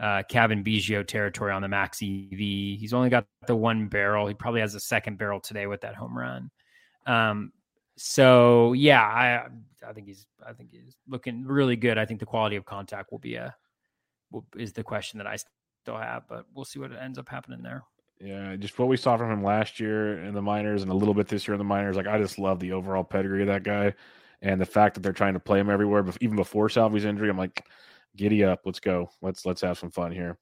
uh, 0.00 0.22
Cavan 0.28 0.64
Biggio 0.64 1.06
territory 1.06 1.52
on 1.52 1.60
the 1.60 1.68
max 1.68 2.02
EV. 2.02 2.38
He's 2.38 2.94
only 2.94 3.10
got 3.10 3.26
the 3.46 3.54
one 3.56 3.88
barrel. 3.88 4.26
He 4.26 4.34
probably 4.34 4.62
has 4.62 4.74
a 4.74 4.80
second 4.80 5.18
barrel 5.18 5.40
today 5.40 5.66
with 5.66 5.82
that 5.82 5.94
home 5.94 6.16
run. 6.16 6.50
Um, 7.06 7.52
so 7.96 8.72
yeah, 8.72 9.02
I 9.02 9.46
I 9.86 9.92
think 9.92 10.06
he's 10.06 10.26
I 10.46 10.54
think 10.54 10.70
he's 10.72 10.96
looking 11.06 11.44
really 11.44 11.76
good. 11.76 11.98
I 11.98 12.06
think 12.06 12.20
the 12.20 12.26
quality 12.26 12.56
of 12.56 12.64
contact 12.64 13.12
will 13.12 13.18
be 13.18 13.34
a 13.34 13.54
will, 14.30 14.46
is 14.56 14.72
the 14.72 14.82
question 14.82 15.18
that 15.18 15.26
I 15.26 15.36
still 15.82 15.98
have, 15.98 16.26
but 16.28 16.46
we'll 16.54 16.64
see 16.64 16.78
what 16.78 16.92
ends 16.92 17.18
up 17.18 17.28
happening 17.28 17.62
there. 17.62 17.84
Yeah, 18.20 18.54
just 18.56 18.78
what 18.78 18.88
we 18.88 18.98
saw 18.98 19.16
from 19.16 19.32
him 19.32 19.42
last 19.42 19.80
year 19.80 20.22
in 20.24 20.34
the 20.34 20.42
minors 20.42 20.82
and 20.82 20.90
a 20.90 20.94
little 20.94 21.14
bit 21.14 21.26
this 21.26 21.48
year 21.48 21.54
in 21.54 21.58
the 21.58 21.64
minors. 21.64 21.96
Like 21.96 22.06
I 22.06 22.18
just 22.18 22.38
love 22.38 22.60
the 22.60 22.72
overall 22.72 23.02
pedigree 23.02 23.40
of 23.40 23.48
that 23.48 23.62
guy, 23.62 23.94
and 24.42 24.60
the 24.60 24.66
fact 24.66 24.94
that 24.94 25.00
they're 25.00 25.12
trying 25.12 25.34
to 25.34 25.40
play 25.40 25.58
him 25.58 25.70
everywhere, 25.70 26.02
But 26.02 26.18
even 26.20 26.36
before 26.36 26.68
Salvy's 26.68 27.06
injury. 27.06 27.30
I'm 27.30 27.38
like, 27.38 27.64
giddy 28.16 28.44
up, 28.44 28.60
let's 28.66 28.80
go, 28.80 29.10
let's 29.22 29.46
let's 29.46 29.62
have 29.62 29.78
some 29.78 29.90
fun 29.90 30.12
here. 30.12 30.38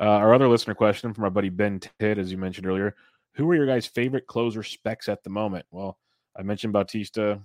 Uh, 0.00 0.04
our 0.04 0.32
other 0.32 0.48
listener 0.48 0.74
question 0.74 1.12
from 1.12 1.24
our 1.24 1.30
buddy 1.30 1.50
Ben 1.50 1.78
Titt, 1.78 2.16
as 2.16 2.32
you 2.32 2.38
mentioned 2.38 2.66
earlier, 2.66 2.94
who 3.34 3.50
are 3.50 3.54
your 3.54 3.66
guys' 3.66 3.86
favorite 3.86 4.26
closer 4.26 4.62
specs 4.62 5.08
at 5.08 5.22
the 5.22 5.30
moment? 5.30 5.66
Well, 5.70 5.98
I 6.38 6.42
mentioned 6.42 6.72
Bautista, 6.72 7.42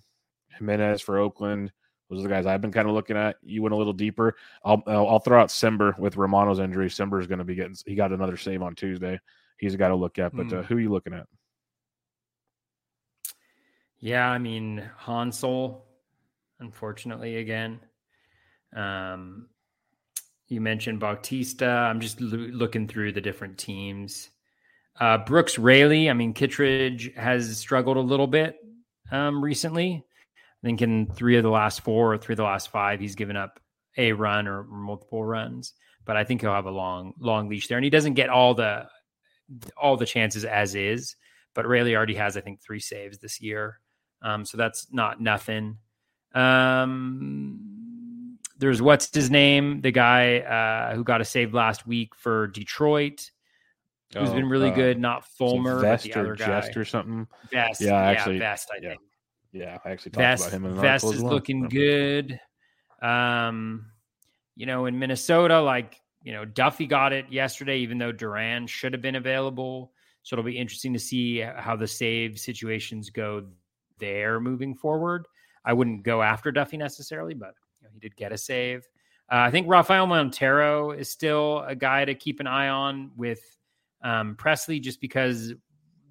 Jimenez 0.58 1.02
for 1.02 1.18
Oakland. 1.18 1.74
Those 2.10 2.20
are 2.20 2.24
the 2.24 2.30
guys 2.30 2.46
I've 2.46 2.62
been 2.62 2.72
kind 2.72 2.88
of 2.88 2.94
looking 2.94 3.18
at. 3.18 3.36
You 3.42 3.62
went 3.62 3.74
a 3.74 3.78
little 3.78 3.92
deeper. 3.92 4.38
I'll 4.64 4.82
I'll 4.88 5.20
throw 5.20 5.42
out 5.42 5.50
Cimber 5.50 6.00
with 6.00 6.16
Romano's 6.16 6.60
injury. 6.60 6.88
Cimber 6.88 7.20
is 7.20 7.28
going 7.28 7.40
to 7.40 7.44
be 7.46 7.56
getting. 7.56 7.76
He 7.86 7.96
got 7.96 8.14
another 8.14 8.38
save 8.38 8.62
on 8.62 8.74
Tuesday 8.76 9.20
he's 9.58 9.76
guy 9.76 9.88
to 9.88 9.96
look 9.96 10.20
at. 10.20 10.36
But 10.36 10.48
mm. 10.48 10.60
uh, 10.60 10.64
who 10.64 10.78
are 10.78 10.80
you 10.80 10.92
looking 10.92 11.14
at? 11.14 11.28
Yeah, 14.00 14.30
I 14.30 14.38
mean 14.38 14.90
Hansel, 14.98 15.86
unfortunately, 16.60 17.38
again. 17.38 17.80
Um, 18.76 19.48
you 20.48 20.62
mentioned 20.62 21.00
Bautista. 21.00 21.66
I'm 21.66 22.00
just 22.00 22.22
lo- 22.22 22.50
looking 22.52 22.88
through 22.88 23.14
the 23.14 23.22
different 23.22 23.58
teams. 23.58 24.30
Uh, 25.00 25.18
Brooks 25.18 25.58
Raley. 25.58 26.10
I 26.10 26.14
mean, 26.14 26.34
Kittredge 26.34 27.14
has 27.16 27.58
struggled 27.58 27.98
a 27.98 28.02
little 28.02 28.28
bit 28.28 28.58
um, 29.12 29.44
recently. 29.44 30.06
I 30.64 30.68
think 30.68 30.82
in 30.82 31.08
three 31.08 31.38
of 31.38 31.44
the 31.44 31.50
last 31.50 31.82
four 31.82 32.14
or 32.14 32.18
three 32.18 32.34
of 32.34 32.38
the 32.38 32.44
last 32.44 32.72
five, 32.72 33.00
he's 33.00 33.16
given 33.16 33.36
up 33.36 33.60
a 33.98 34.14
run 34.14 34.48
or 34.48 34.64
multiple 34.64 35.24
runs. 35.24 35.74
But 36.06 36.18
I 36.18 36.24
think 36.24 36.42
he'll 36.42 36.54
have 36.54 36.66
a 36.66 36.72
long, 36.72 37.14
long 37.20 37.50
leash 37.50 37.68
there, 37.68 37.78
and 37.78 37.84
he 37.84 37.90
doesn't 37.90 38.14
get 38.14 38.30
all 38.30 38.54
the 38.54 38.88
all 39.78 39.98
the 39.98 40.06
chances 40.06 40.46
as 40.46 40.76
is. 40.76 41.16
But 41.54 41.68
Raley 41.68 41.96
already 41.96 42.16
has, 42.16 42.36
I 42.36 42.42
think, 42.42 42.62
three 42.62 42.80
saves 42.80 43.18
this 43.18 43.42
year. 43.42 43.80
Um, 44.22 44.46
so 44.46 44.58
that's 44.58 44.88
not 44.92 45.22
nothing. 45.22 45.78
Um, 46.34 48.38
there's 48.58 48.82
what's 48.82 49.14
his 49.14 49.30
name, 49.30 49.82
the 49.82 49.92
guy 49.92 50.40
uh, 50.40 50.96
who 50.96 51.04
got 51.04 51.22
a 51.22 51.26
save 51.26 51.54
last 51.54 51.88
week 51.88 52.16
for 52.16 52.48
Detroit, 52.48 53.32
who's 54.14 54.30
oh, 54.30 54.34
been 54.34 54.50
really 54.50 54.72
uh, 54.72 54.76
good. 54.76 55.00
Not 55.00 55.26
Fulmer, 55.26 55.80
Vest 55.80 56.06
the 56.06 56.14
other 56.14 56.36
guy, 56.36 56.46
Jest 56.46 56.78
or 56.78 56.86
something. 56.86 57.28
Vest, 57.52 57.82
yeah, 57.82 57.96
actually, 57.96 58.40
Vest. 58.40 58.70
I 58.74 58.80
yeah. 58.82 58.90
think. 58.90 59.02
Yeah, 59.52 59.78
I 59.86 59.92
actually 59.92 60.12
talked 60.12 60.22
Vest, 60.22 60.48
about 60.48 60.56
him. 60.56 60.66
In 60.66 60.76
Vest 60.76 61.06
is 61.06 61.22
well. 61.22 61.32
looking 61.32 61.70
good. 61.70 62.40
Um, 63.02 63.86
you 64.56 64.66
know, 64.66 64.86
in 64.86 65.00
Minnesota, 65.00 65.62
like 65.62 66.02
you 66.26 66.34
know, 66.34 66.44
Duffy 66.44 66.88
got 66.88 67.14
it 67.14 67.32
yesterday, 67.32 67.78
even 67.78 68.00
though 68.00 68.12
Duran 68.12 68.66
should 68.66 68.94
have 68.94 69.02
been 69.02 69.16
available. 69.16 69.92
So 70.24 70.34
it'll 70.34 70.44
be 70.44 70.58
interesting 70.58 70.92
to 70.94 71.00
see 71.00 71.40
how 71.40 71.76
the 71.76 71.88
save 71.88 72.40
situations 72.40 73.12
go 73.12 73.46
there 74.00 74.40
moving 74.40 74.74
forward. 74.74 75.28
I 75.66 75.74
wouldn't 75.74 76.02
go 76.02 76.24
after 76.24 76.52
Duffy 76.52 76.78
necessarily, 76.78 77.36
but 77.36 77.54
you 77.80 77.86
know, 77.86 77.92
he 77.94 78.00
did 78.00 78.16
get 78.16 78.32
a 78.32 78.40
save. 78.40 78.88
Uh, 79.32 79.38
I 79.38 79.52
think 79.52 79.68
Rafael 79.70 80.08
Montero 80.08 80.92
is 80.92 81.12
still 81.12 81.60
a 81.60 81.76
guy 81.76 82.06
to 82.06 82.16
keep 82.16 82.40
an 82.40 82.48
eye 82.48 82.70
on 82.70 83.12
with 83.16 83.42
um, 84.04 84.36
Pressly, 84.36 84.82
just 84.82 85.00
because 85.02 85.54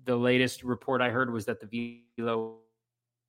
the 0.05 0.15
latest 0.15 0.63
report 0.63 1.01
I 1.01 1.11
heard 1.11 1.33
was 1.33 1.45
that 1.47 1.59
the 1.59 2.01
velo 2.17 2.59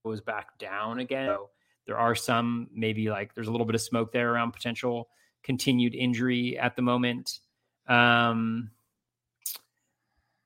was 0.04 0.22
back 0.22 0.60
down 0.60 1.00
again. 1.00 1.30
So 1.30 1.50
there 1.88 1.98
are 1.98 2.14
some 2.14 2.68
maybe 2.72 3.10
like 3.10 3.34
there's 3.34 3.48
a 3.48 3.52
little 3.52 3.66
bit 3.66 3.74
of 3.74 3.82
smoke 3.82 4.12
there 4.12 4.34
around 4.34 4.52
potential 4.52 5.08
continued 5.46 5.94
injury 5.96 6.58
at 6.58 6.76
the 6.76 6.82
moment. 6.82 7.40
Um, 7.88 8.72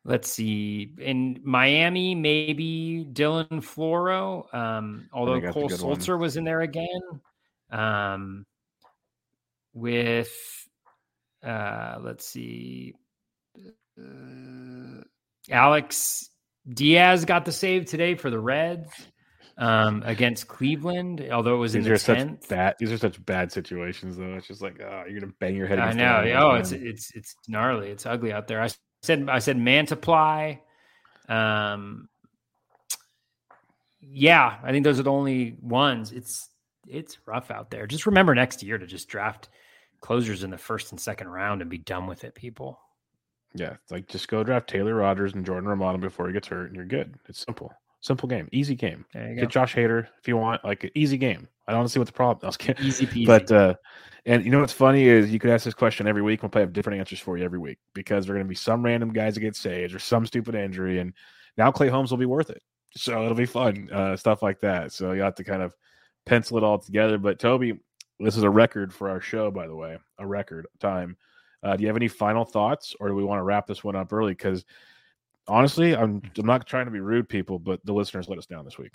let's 0.04 0.30
see. 0.30 0.93
In 1.00 1.39
Miami, 1.43 2.14
maybe 2.14 3.08
Dylan 3.12 3.47
Floro. 3.62 4.54
Um, 4.54 5.10
although 5.14 5.41
Cole 5.52 5.70
Sulser 5.70 6.20
was 6.20 6.38
in 6.38 6.43
there 6.43 6.62
again. 6.62 7.22
Um, 7.72 8.45
with 9.74 10.34
uh, 11.43 11.97
let's 12.02 12.28
see, 12.28 12.93
uh, 13.97 15.02
Alex 15.50 16.30
Diaz 16.68 17.24
got 17.24 17.45
the 17.45 17.52
save 17.52 17.86
today 17.86 18.16
for 18.16 18.30
the 18.30 18.39
Reds 18.39 18.91
um, 19.60 20.01
against 20.05 20.47
Cleveland, 20.47 21.28
although 21.32 21.55
it 21.55 21.60
was 21.60 21.74
these 21.74 21.86
in 21.86 21.93
the 21.93 21.99
tenth. 21.99 22.47
Bad, 22.47 22.76
these 22.80 22.91
are 22.91 22.97
such 22.97 23.24
bad 23.26 23.51
situations, 23.51 24.16
though. 24.18 24.34
It's 24.36 24.47
just 24.47 24.62
like, 24.62 24.80
oh, 24.82 25.03
you're 25.07 25.20
gonna 25.20 25.34
bang 25.39 25.55
your 25.55 25.68
head. 25.68 25.80
I 25.80 25.91
know. 25.91 26.24
Oh, 26.38 26.55
it's 26.55 26.72
it's 26.72 27.12
it's 27.14 27.36
gnarly. 27.47 27.89
It's 27.89 28.05
ugly 28.05 28.32
out 28.32 28.47
there. 28.47 28.62
I 28.62 28.70
said 29.03 29.30
I 29.30 29.39
said 29.39 29.57
Mantiply. 29.57 30.60
Um, 31.28 32.07
yeah, 34.01 34.57
I 34.64 34.72
think 34.72 34.86
those 34.86 34.97
are 34.97 35.03
the 35.03 35.12
only 35.12 35.57
ones. 35.62 36.14
It's 36.14 36.49
it's 36.88 37.18
rough 37.26 37.51
out 37.51 37.70
there. 37.70 37.86
Just 37.86 38.05
remember 38.05 38.34
next 38.34 38.64
year 38.64 38.78
to 38.78 38.88
just 38.88 39.10
draft 39.10 39.49
closers 39.99 40.43
in 40.43 40.51
the 40.51 40.57
first 40.57 40.91
and 40.91 41.01
second 41.01 41.28
round 41.28 41.62
and 41.62 41.70
be 41.70 41.78
done 41.78 42.07
with 42.07 42.24
it, 42.24 42.34
people. 42.34 42.80
Yeah, 43.53 43.76
like 43.91 44.07
just 44.07 44.30
go 44.30 44.41
draft 44.45 44.70
Taylor 44.70 44.95
Rogers 44.95 45.34
and 45.34 45.45
Jordan 45.45 45.68
Romano 45.68 45.97
before 45.97 46.28
he 46.28 46.34
gets 46.34 46.47
hurt, 46.47 46.68
and 46.68 46.78
you're 46.78 46.86
good. 46.86 47.16
It's 47.28 47.43
simple. 47.43 47.74
Simple 48.02 48.30
game, 48.30 48.47
easy 48.52 48.76
game. 48.76 49.06
Get 49.14 49.36
go. 49.36 49.45
Josh 49.45 49.76
Hader 49.76 50.08
if 50.20 50.28
you 50.28 50.38
want, 50.38 50.64
like 50.64 50.86
an 50.86 50.91
easy 50.95 51.18
game. 51.18 51.47
I 51.68 51.74
don't 51.74 51.88
see 51.89 52.00
what 52.00 52.08
the 52.08 52.14
problem. 52.14 52.50
is. 52.50 52.58
Easy 52.82 53.06
peasy. 53.08 53.26
But 53.26 53.52
uh, 53.52 53.76
and 54.26 54.45
you 54.45 54.52
know 54.52 54.60
what's 54.60 54.74
funny 54.74 55.08
is 55.08 55.32
you 55.32 55.39
could 55.39 55.50
ask 55.50 55.66
this 55.66 55.74
question 55.74 56.08
every 56.08 56.22
week. 56.22 56.41
We'll 56.41 56.50
probably 56.50 56.64
have 56.64 56.74
different 56.74 57.00
answers 57.00 57.20
for 57.20 57.38
you 57.38 57.43
every 57.43 57.60
week 57.60 57.78
because 57.93 58.26
there 58.26 58.36
are 58.36 58.38
going 58.38 58.47
to 58.47 58.50
be 58.50 58.56
some 58.56 58.84
random 58.84 59.12
guys 59.12 59.36
that 59.36 59.41
get 59.41 59.56
saved 59.56 59.93
or 59.93 60.00
some 60.00 60.26
stupid 60.26 60.56
injury, 60.56 61.00
and 61.00 61.14
now 61.58 61.72
Clay 61.72 61.89
Holmes 61.89 62.12
will 62.12 62.18
be 62.18 62.26
worth 62.26 62.50
it. 62.50 62.62
So 62.95 63.24
it'll 63.24 63.36
be 63.36 63.45
fun 63.45 63.89
uh, 63.91 64.16
stuff 64.16 64.41
like 64.41 64.60
that. 64.62 64.91
So 64.91 65.12
you 65.12 65.22
have 65.22 65.36
to 65.36 65.43
kind 65.43 65.62
of 65.62 65.76
pencil 66.26 66.58
it 66.58 66.64
all 66.64 66.80
together. 66.80 67.18
But 67.18 67.38
Toby, 67.38 67.80
this 68.20 68.38
is 68.38 68.43
a 68.43 68.50
record 68.50 68.93
for 68.93 69.10
our 69.10 69.22
show, 69.22 69.52
by 69.52 69.68
the 69.68 69.76
way, 69.76 69.97
a 70.18 70.26
record 70.26 70.68
time. 70.80 71.18
Uh, 71.62 71.76
do 71.76 71.82
you 71.82 71.88
have 71.88 71.97
any 71.97 72.08
final 72.08 72.45
thoughts, 72.45 72.95
or 73.00 73.10
do 73.10 73.16
we 73.16 73.24
want 73.24 73.39
to 73.39 73.43
wrap 73.43 73.68
this 73.68 73.84
one 73.84 73.95
up 73.95 74.14
early? 74.14 74.32
Because 74.32 74.64
honestly, 75.50 75.95
I'm 75.95 76.22
I'm 76.38 76.45
not 76.45 76.66
trying 76.68 76.86
to 76.86 76.91
be 76.91 77.00
rude, 77.00 77.28
people, 77.28 77.60
but 77.60 77.84
the 77.86 77.93
listeners 77.93 78.30
let 78.30 78.38
us 78.38 78.45
down 78.45 78.66
this 78.66 78.78
week. 78.78 78.93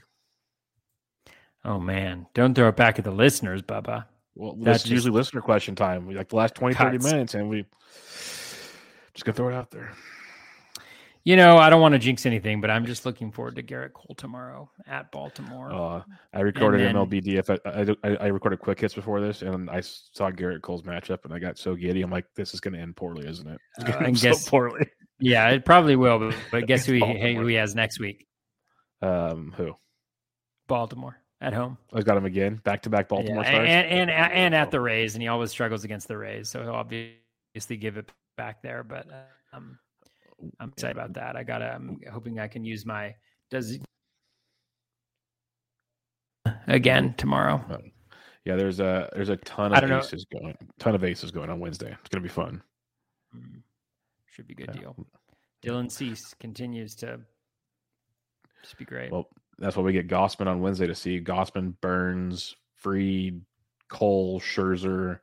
Oh 1.65 1.79
man, 1.79 2.27
don't 2.35 2.55
throw 2.55 2.69
it 2.69 2.77
back 2.77 2.99
at 2.99 3.05
the 3.05 3.11
listeners, 3.11 3.63
Bubba. 3.63 4.05
Well, 4.35 4.57
that's 4.59 4.83
just, 4.83 4.93
usually 4.93 5.13
listener 5.13 5.41
question 5.41 5.75
time. 5.75 6.07
We 6.07 6.15
like 6.15 6.29
the 6.29 6.37
last 6.37 6.55
20, 6.55 6.75
cuts. 6.75 6.85
30 6.91 7.05
minutes, 7.05 7.35
and 7.35 7.49
we 7.49 7.65
just 9.13 9.25
gonna 9.25 9.35
throw 9.35 9.49
it 9.49 9.55
out 9.55 9.71
there. 9.71 9.93
You 11.27 11.37
know, 11.37 11.57
I 11.57 11.71
don't 11.71 11.81
want 11.81 11.93
to 11.93 11.99
jinx 11.99 12.27
anything, 12.27 12.61
but 12.61 12.71
I'm 12.71 12.85
just 12.85 13.07
looking 13.07 13.33
forward 13.33 13.57
to 13.57 13.63
Gerrit 13.63 13.95
Cole 13.95 14.15
tomorrow 14.15 14.71
at 14.87 15.11
Baltimore. 15.11 15.73
Uh, 15.73 16.03
I 16.35 16.41
recorded 16.41 16.83
then, 16.83 16.97
MLB 16.97 17.25
DF. 17.25 17.97
I, 18.05 18.07
I, 18.07 18.17
I, 18.17 18.27
recorded 18.27 18.59
quick 18.59 18.79
hits 18.79 18.93
before 18.93 19.23
this, 19.23 19.41
and 19.41 19.71
I 19.71 19.81
saw 19.81 20.31
Gerrit 20.31 20.61
Cole's 20.61 20.83
matchup, 20.83 21.25
and 21.25 21.33
I 21.33 21.39
got 21.39 21.57
so 21.57 21.75
giddy. 21.75 22.03
I'm 22.03 22.11
like, 22.11 22.27
this 22.35 22.53
is 22.53 22.61
going 22.61 22.75
to 22.75 22.81
end 22.81 22.97
poorly, 22.97 23.27
isn't 23.27 23.49
it? 23.49 23.59
It's 23.79 23.89
uh, 23.89 23.99
end 24.01 24.17
guess, 24.21 24.45
so 24.45 24.51
poorly. 24.51 24.87
Yeah, 25.21 25.49
it 25.51 25.65
probably 25.65 25.97
will. 25.97 26.19
But, 26.19 26.37
but 26.51 26.67
guess 26.67 26.87
who 26.87 26.95
he, 26.95 27.35
who 27.35 27.47
he 27.47 27.55
has 27.55 27.75
next 27.75 28.01
week? 28.01 28.27
Um, 29.03 29.53
who? 29.57 29.75
Baltimore 30.67 31.21
at 31.41 31.53
home. 31.53 31.77
I 31.93 32.01
got 32.01 32.17
him 32.17 32.25
again, 32.25 32.61
back 32.65 32.83
to 32.83 32.91
back 32.91 33.09
Baltimore 33.09 33.45
yeah, 33.45 33.51
and, 33.51 33.89
and, 33.89 34.11
and 34.11 34.33
and 34.33 34.55
at 34.55 34.71
the 34.71 34.81
Rays, 34.81 35.15
and 35.15 35.23
he 35.23 35.29
always 35.29 35.51
struggles 35.51 35.85
against 35.85 36.09
the 36.09 36.17
Rays, 36.17 36.49
so 36.49 36.63
he'll 36.63 36.73
obviously 36.73 37.77
give 37.77 37.97
it 37.97 38.11
back 38.37 38.63
there. 38.63 38.83
But 38.83 39.07
um, 39.53 39.79
I'm 40.59 40.71
excited 40.71 40.97
about 40.97 41.13
that. 41.15 41.37
I 41.37 41.43
got. 41.43 41.63
I'm 41.63 42.01
hoping 42.11 42.39
I 42.39 42.49
can 42.49 42.65
use 42.65 42.87
my 42.87 43.15
does 43.51 43.79
again 46.67 47.15
tomorrow. 47.17 47.63
Yeah, 48.45 48.57
there's 48.57 48.81
a 48.81 49.11
there's 49.15 49.31
a 49.31 49.37
ton 49.37 49.73
of 49.75 49.91
aces 49.91 50.27
know. 50.33 50.41
going, 50.41 50.57
ton 50.79 50.95
of 50.95 51.05
aces 51.05 51.31
going 51.31 51.51
on 51.51 51.61
Wednesday. 51.61 51.97
It's 52.01 52.09
gonna 52.09 52.23
be 52.23 52.29
fun. 52.29 52.63
Mm, 53.37 53.63
should 54.35 54.47
be 54.47 54.55
a 54.55 54.57
good 54.57 54.75
yeah. 54.75 54.81
deal. 54.81 55.07
Dylan 55.65 55.91
Cease 55.91 56.35
continues 56.41 56.95
to 56.97 57.21
just 58.63 58.77
be 58.77 58.85
great. 58.85 59.13
Well, 59.13 59.29
that's 59.59 59.77
why 59.77 59.83
we 59.83 59.93
get 59.93 60.09
Gausman 60.09 60.47
on 60.47 60.61
Wednesday 60.61 60.87
to 60.87 60.95
see 60.95 61.21
Gausman, 61.21 61.75
Burns, 61.81 62.57
Fried, 62.75 63.41
Cole, 63.89 64.41
Scherzer, 64.41 65.21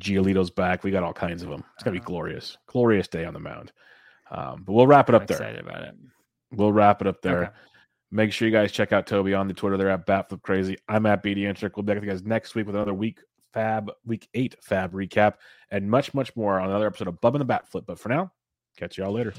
Giolito's 0.00 0.50
back. 0.50 0.84
We 0.84 0.90
got 0.90 1.02
all 1.02 1.12
kinds 1.12 1.42
of 1.42 1.48
them. 1.48 1.64
It's 1.74 1.82
gonna 1.82 1.94
be 1.94 2.00
uh-huh. 2.00 2.06
glorious, 2.06 2.58
glorious 2.66 3.08
day 3.08 3.24
on 3.24 3.34
the 3.34 3.40
mound. 3.40 3.72
Um, 4.30 4.62
but 4.64 4.72
we'll 4.72 4.86
wrap 4.86 5.08
it 5.08 5.14
up 5.14 5.22
I'm 5.22 5.26
there. 5.26 5.36
Excited 5.36 5.60
about 5.60 5.82
it. 5.82 5.94
We'll 6.52 6.72
wrap 6.72 7.00
it 7.00 7.06
up 7.06 7.22
there. 7.22 7.44
Okay. 7.44 7.52
Make 8.12 8.32
sure 8.32 8.46
you 8.46 8.52
guys 8.52 8.72
check 8.72 8.92
out 8.92 9.06
Toby 9.06 9.34
on 9.34 9.46
the 9.46 9.54
Twitter. 9.54 9.76
They're 9.76 9.90
at 9.90 10.06
Batflip 10.06 10.42
Crazy. 10.42 10.76
I'm 10.88 11.06
at 11.06 11.22
BD 11.22 11.38
Intric. 11.42 11.72
We'll 11.76 11.84
be 11.84 11.92
back 11.92 11.96
with 11.96 12.04
you 12.04 12.10
guys 12.10 12.24
next 12.24 12.54
week 12.54 12.66
with 12.66 12.74
another 12.74 12.94
week 12.94 13.20
Fab 13.52 13.90
Week 14.04 14.28
Eight 14.34 14.56
Fab 14.62 14.92
recap 14.92 15.34
and 15.70 15.88
much, 15.88 16.12
much 16.12 16.34
more 16.36 16.58
on 16.58 16.70
another 16.70 16.86
episode 16.86 17.08
of 17.08 17.20
Bub 17.20 17.34
and 17.34 17.40
the 17.40 17.46
Bat 17.46 17.68
Flip. 17.68 17.84
But 17.86 17.98
for 17.98 18.08
now, 18.08 18.32
catch 18.80 18.96
y'all 18.96 19.12
later. 19.12 19.34